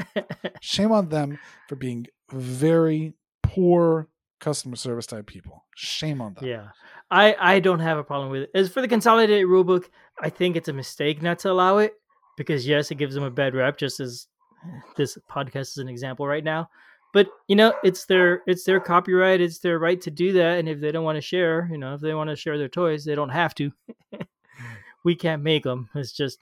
Shame 0.61 0.91
on 0.91 1.11
them 1.11 1.39
for 1.69 1.77
being 1.77 2.07
very 2.33 3.15
poor 3.43 4.09
customer 4.45 4.77
service 4.77 5.07
type 5.07 5.27
people. 5.27 5.65
Shame 5.75 6.21
on 6.21 6.35
them. 6.35 6.45
Yeah, 6.45 6.69
I 7.11 7.35
I 7.41 7.61
don't 7.61 7.81
have 7.81 7.99
a 7.99 8.05
problem 8.05 8.31
with 8.31 8.43
it. 8.43 8.51
As 8.55 8.69
for 8.69 8.83
the 8.83 8.89
consolidated 8.89 9.47
rulebook, 9.47 9.87
I 10.21 10.29
think 10.29 10.57
it's 10.57 10.69
a 10.69 10.73
mistake 10.73 11.23
not 11.23 11.39
to 11.41 11.51
allow 11.51 11.79
it 11.79 11.95
because 12.37 12.67
yes, 12.67 12.91
it 12.91 12.97
gives 12.97 13.15
them 13.15 13.25
a 13.25 13.31
bad 13.31 13.55
rep. 13.55 13.79
Just 13.79 14.01
as 14.01 14.27
eh, 14.65 14.81
this 14.97 15.17
podcast 15.31 15.73
is 15.73 15.79
an 15.79 15.89
example 15.89 16.27
right 16.27 16.45
now, 16.45 16.69
but 17.15 17.29
you 17.49 17.57
know, 17.57 17.73
it's 17.83 18.05
their 18.05 18.43
it's 18.47 18.65
their 18.65 18.81
copyright. 18.81 19.41
It's 19.41 19.61
their 19.61 19.79
right 19.79 20.01
to 20.03 20.11
do 20.11 20.33
that, 20.35 20.59
and 20.59 20.69
if 20.69 20.81
they 20.81 20.93
don't 20.93 21.05
want 21.05 21.17
to 21.17 21.23
share, 21.23 21.69
you 21.73 21.79
know, 21.79 21.95
if 21.95 22.03
they 22.03 22.15
want 22.15 22.29
to 22.29 22.37
share 22.37 22.59
their 22.59 22.69
toys, 22.69 23.05
they 23.05 23.15
don't 23.15 23.31
have 23.31 23.55
to. 23.57 23.73
we 25.05 25.15
can't 25.15 25.43
make 25.43 25.65
them. 25.65 25.89
It's 25.95 26.13
just 26.13 26.39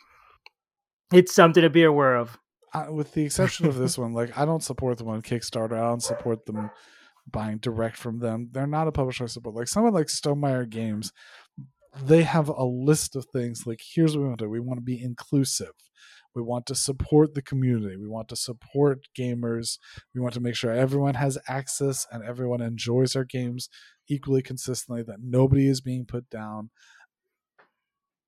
it's 1.13 1.33
something 1.33 1.63
to 1.63 1.71
be 1.71 1.85
aware 1.85 2.17
of. 2.17 2.39
I, 2.75 2.89
with 2.89 3.13
the 3.13 3.23
exception 3.25 3.67
of 3.67 3.77
this 3.77 3.97
one, 3.97 4.13
like 4.15 4.37
I 4.37 4.45
don't 4.45 4.63
support 4.63 4.99
them 4.99 5.09
on 5.09 5.23
Kickstarter. 5.23 5.75
I 5.75 5.89
don't 5.89 6.03
support 6.03 6.47
them 6.47 6.71
buying 7.31 7.59
direct 7.59 7.97
from 7.97 8.19
them. 8.19 8.49
They're 8.53 8.67
not 8.67 8.89
a 8.89 8.93
publisher 8.93 9.29
support. 9.29 9.55
Like 9.55 9.69
someone 9.69 9.95
like 9.95 10.07
Stonemaier 10.07 10.69
Games, 10.69 11.13
they 12.01 12.23
have 12.23 12.49
a 12.49 12.65
list 12.65 13.17
of 13.17 13.27
things. 13.27 13.67
Like 13.67 13.81
here's 13.95 14.17
what 14.17 14.23
we 14.23 14.29
want 14.29 14.39
to 14.39 14.45
do. 14.47 14.51
We 14.51 14.61
want 14.61 14.79
to 14.79 14.85
be 14.85 15.03
inclusive. 15.03 15.73
We 16.35 16.43
want 16.43 16.65
to 16.67 16.75
support 16.75 17.35
the 17.35 17.43
community. 17.43 17.97
We 17.97 18.09
want 18.09 18.29
to 18.29 18.37
support 18.37 19.07
gamers. 19.19 19.79
We 20.15 20.21
want 20.21 20.33
to 20.35 20.41
make 20.41 20.55
sure 20.55 20.73
everyone 20.73 21.15
has 21.15 21.37
access 21.47 22.07
and 22.11 22.25
everyone 22.25 22.63
enjoys 22.63 23.15
our 23.15 23.25
games 23.25 23.69
equally 24.09 24.43
consistently. 24.43 25.03
That 25.03 25.19
nobody 25.23 25.69
is 25.69 25.83
being 25.83 26.07
put 26.07 26.31
down. 26.31 26.71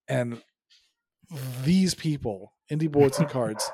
And 0.07 0.43
these 1.63 1.95
people, 1.95 2.53
indie 2.71 2.91
boards 2.91 3.17
and 3.17 3.27
cards, 3.27 3.71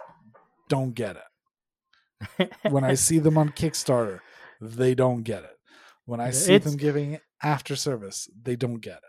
don't 0.70 0.96
get 0.96 1.18
it. 1.18 2.54
When 2.70 2.86
I 2.86 2.94
see 2.94 3.20
them 3.20 3.38
on 3.38 3.50
Kickstarter, 3.50 4.22
they 4.62 4.96
don't 4.96 5.24
get 5.24 5.44
it. 5.44 5.58
When 6.06 6.20
I 6.20 6.32
see 6.32 6.56
It's- 6.56 6.70
them 6.70 6.80
giving 6.80 7.20
after 7.44 7.76
service, 7.76 8.30
they 8.42 8.56
don't 8.56 8.80
get 8.80 9.00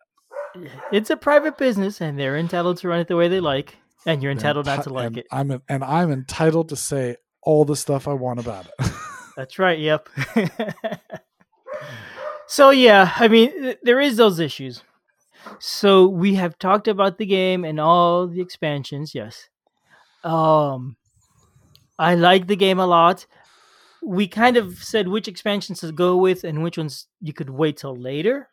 it. 0.54 0.70
it's 0.90 1.10
a 1.10 1.16
private 1.16 1.56
business, 1.56 2.00
and 2.00 2.18
they're 2.18 2.36
entitled 2.36 2.78
to 2.78 2.88
run 2.88 3.00
it 3.00 3.08
the 3.08 3.16
way 3.16 3.28
they 3.28 3.40
like, 3.40 3.76
and 4.06 4.22
you're 4.22 4.32
entitled 4.32 4.66
not 4.66 4.84
to 4.84 4.92
like 4.92 5.16
it. 5.16 5.26
I'm 5.30 5.62
and 5.68 5.84
I'm 5.84 6.10
entitled 6.12 6.68
to 6.70 6.76
say 6.76 7.16
all 7.42 7.64
the 7.64 7.76
stuff 7.76 8.06
I 8.08 8.12
want 8.12 8.40
about 8.40 8.66
it. 8.66 8.90
That's 9.36 9.58
right. 9.58 9.78
Yep. 9.78 10.08
so 12.46 12.70
yeah, 12.70 13.12
I 13.16 13.28
mean, 13.28 13.74
there 13.82 14.00
is 14.00 14.16
those 14.16 14.38
issues. 14.38 14.82
So 15.58 16.06
we 16.06 16.34
have 16.34 16.58
talked 16.58 16.86
about 16.86 17.18
the 17.18 17.26
game 17.26 17.64
and 17.64 17.80
all 17.80 18.28
the 18.28 18.40
expansions. 18.40 19.14
Yes. 19.14 19.48
Um, 20.22 20.96
I 21.98 22.14
like 22.14 22.46
the 22.46 22.56
game 22.56 22.78
a 22.78 22.86
lot. 22.86 23.26
We 24.04 24.26
kind 24.26 24.56
of 24.56 24.82
said 24.82 25.08
which 25.08 25.28
expansions 25.28 25.80
to 25.80 25.92
go 25.92 26.16
with 26.16 26.44
and 26.44 26.62
which 26.62 26.76
ones 26.76 27.06
you 27.20 27.32
could 27.32 27.50
wait 27.50 27.76
till 27.78 27.96
later. 27.96 28.48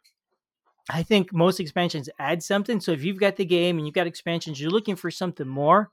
I 0.92 1.04
think 1.04 1.34
most 1.34 1.60
expansions 1.60 2.10
add 2.20 2.42
something. 2.44 2.80
So 2.80 2.92
if 2.92 3.04
you've 3.04 3.20
got 3.20 3.36
the 3.36 3.46
game 3.46 3.78
and 3.78 3.86
you've 3.88 3.96
got 3.96 4.08
expansions, 4.08 4.60
you're 4.62 4.72
looking 4.72 4.96
for 4.96 5.12
something 5.12 5.48
more. 5.48 5.92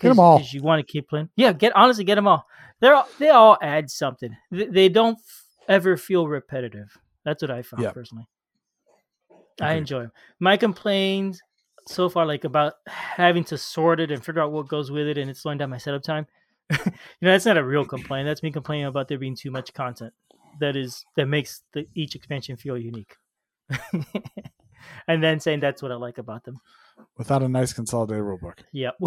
Get 0.00 0.10
'em 0.10 0.18
all. 0.18 0.38
Because 0.38 0.52
you 0.54 0.62
want 0.62 0.86
to 0.86 0.90
keep 0.90 1.08
playing. 1.08 1.28
Yeah, 1.36 1.52
get 1.52 1.74
honestly 1.76 2.04
get 2.04 2.14
them 2.16 2.26
all. 2.26 2.46
They're 2.80 2.94
all, 2.94 3.08
they 3.18 3.28
all 3.28 3.58
add 3.62 3.90
something. 3.90 4.36
They, 4.50 4.66
they 4.66 4.88
don't 4.88 5.18
f- 5.18 5.44
ever 5.68 5.96
feel 5.96 6.26
repetitive. 6.26 6.96
That's 7.24 7.42
what 7.42 7.50
I 7.50 7.62
found 7.62 7.82
Yeah. 7.82 7.92
personally. 7.92 8.26
I 9.60 9.74
enjoy 9.74 10.02
them. 10.02 10.12
My 10.40 10.56
complaints 10.56 11.40
so 11.86 12.08
far, 12.08 12.26
like 12.26 12.44
about 12.44 12.74
having 12.86 13.44
to 13.44 13.58
sort 13.58 14.00
it 14.00 14.10
and 14.10 14.24
figure 14.24 14.40
out 14.42 14.50
what 14.50 14.66
goes 14.68 14.90
with 14.90 15.06
it, 15.06 15.18
and 15.18 15.30
it's 15.30 15.40
slowing 15.40 15.58
down 15.58 15.70
my 15.70 15.78
setup 15.78 16.02
time. 16.02 16.26
you 16.70 16.78
know, 17.22 17.30
that's 17.32 17.46
not 17.46 17.58
a 17.58 17.64
real 17.64 17.84
complaint. 17.84 18.26
That's 18.26 18.42
me 18.42 18.50
complaining 18.50 18.86
about 18.86 19.08
there 19.08 19.18
being 19.18 19.36
too 19.36 19.50
much 19.50 19.72
content. 19.74 20.12
That 20.60 20.76
is 20.76 21.04
that 21.16 21.26
makes 21.26 21.62
the, 21.72 21.86
each 21.94 22.14
expansion 22.14 22.56
feel 22.56 22.76
unique. 22.76 23.16
and 25.08 25.22
then 25.22 25.40
saying 25.40 25.60
that's 25.60 25.82
what 25.82 25.92
I 25.92 25.96
like 25.96 26.18
about 26.18 26.44
them. 26.44 26.60
Without 27.16 27.42
a 27.42 27.48
nice 27.48 27.72
consolidated 27.72 28.24
rulebook. 28.24 28.60
Yep. 28.72 28.96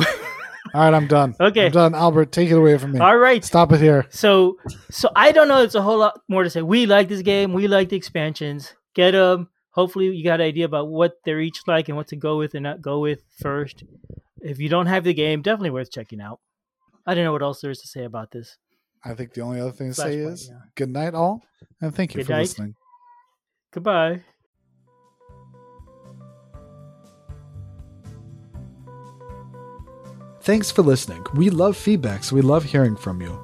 All 0.73 0.81
right, 0.81 0.93
I'm 0.93 1.07
done. 1.07 1.35
Okay. 1.39 1.67
I'm 1.67 1.71
done. 1.71 1.95
Albert, 1.95 2.31
take 2.31 2.49
it 2.49 2.57
away 2.57 2.77
from 2.77 2.93
me. 2.93 2.99
All 2.99 3.17
right. 3.17 3.43
Stop 3.45 3.71
it 3.71 3.79
here. 3.79 4.07
So, 4.09 4.57
so 4.89 5.09
I 5.15 5.31
don't 5.31 5.47
know. 5.47 5.61
It's 5.61 5.75
a 5.75 5.81
whole 5.81 5.99
lot 5.99 6.19
more 6.27 6.43
to 6.43 6.49
say. 6.49 6.63
We 6.63 6.87
like 6.87 7.07
this 7.07 7.21
game. 7.21 7.53
We 7.53 7.67
like 7.67 7.89
the 7.89 7.95
expansions. 7.95 8.73
Get 8.95 9.11
them. 9.11 9.49
Hopefully, 9.71 10.07
you 10.07 10.23
got 10.23 10.39
an 10.39 10.47
idea 10.47 10.65
about 10.65 10.87
what 10.87 11.17
they're 11.25 11.41
each 11.41 11.61
like 11.67 11.89
and 11.89 11.97
what 11.97 12.07
to 12.07 12.15
go 12.15 12.37
with 12.37 12.55
and 12.55 12.63
not 12.63 12.81
go 12.81 12.99
with 12.99 13.21
first. 13.41 13.83
If 14.41 14.59
you 14.59 14.69
don't 14.69 14.85
have 14.87 15.03
the 15.03 15.13
game, 15.13 15.41
definitely 15.41 15.71
worth 15.71 15.91
checking 15.91 16.21
out. 16.21 16.39
I 17.05 17.13
don't 17.13 17.23
know 17.23 17.31
what 17.31 17.43
else 17.43 17.61
there 17.61 17.71
is 17.71 17.79
to 17.81 17.87
say 17.87 18.03
about 18.03 18.31
this. 18.31 18.57
I 19.03 19.13
think 19.13 19.33
the 19.33 19.41
only 19.41 19.59
other 19.59 19.71
thing 19.71 19.89
to 19.89 19.93
say 19.93 20.17
Flashpoint, 20.17 20.33
is 20.33 20.49
yeah. 20.49 20.59
good 20.75 20.89
night, 20.89 21.13
all, 21.13 21.43
and 21.81 21.93
thank 21.93 22.13
you 22.13 22.19
Good 22.19 22.25
for 22.27 22.31
night. 22.33 22.39
listening. 22.41 22.75
Goodbye. 23.71 24.23
Thanks 30.41 30.69
for 30.69 30.83
listening. 30.83 31.25
We 31.33 31.49
love 31.49 31.75
feedback, 31.75 32.23
so 32.23 32.35
we 32.35 32.41
love 32.41 32.63
hearing 32.63 32.95
from 32.95 33.19
you. 33.19 33.43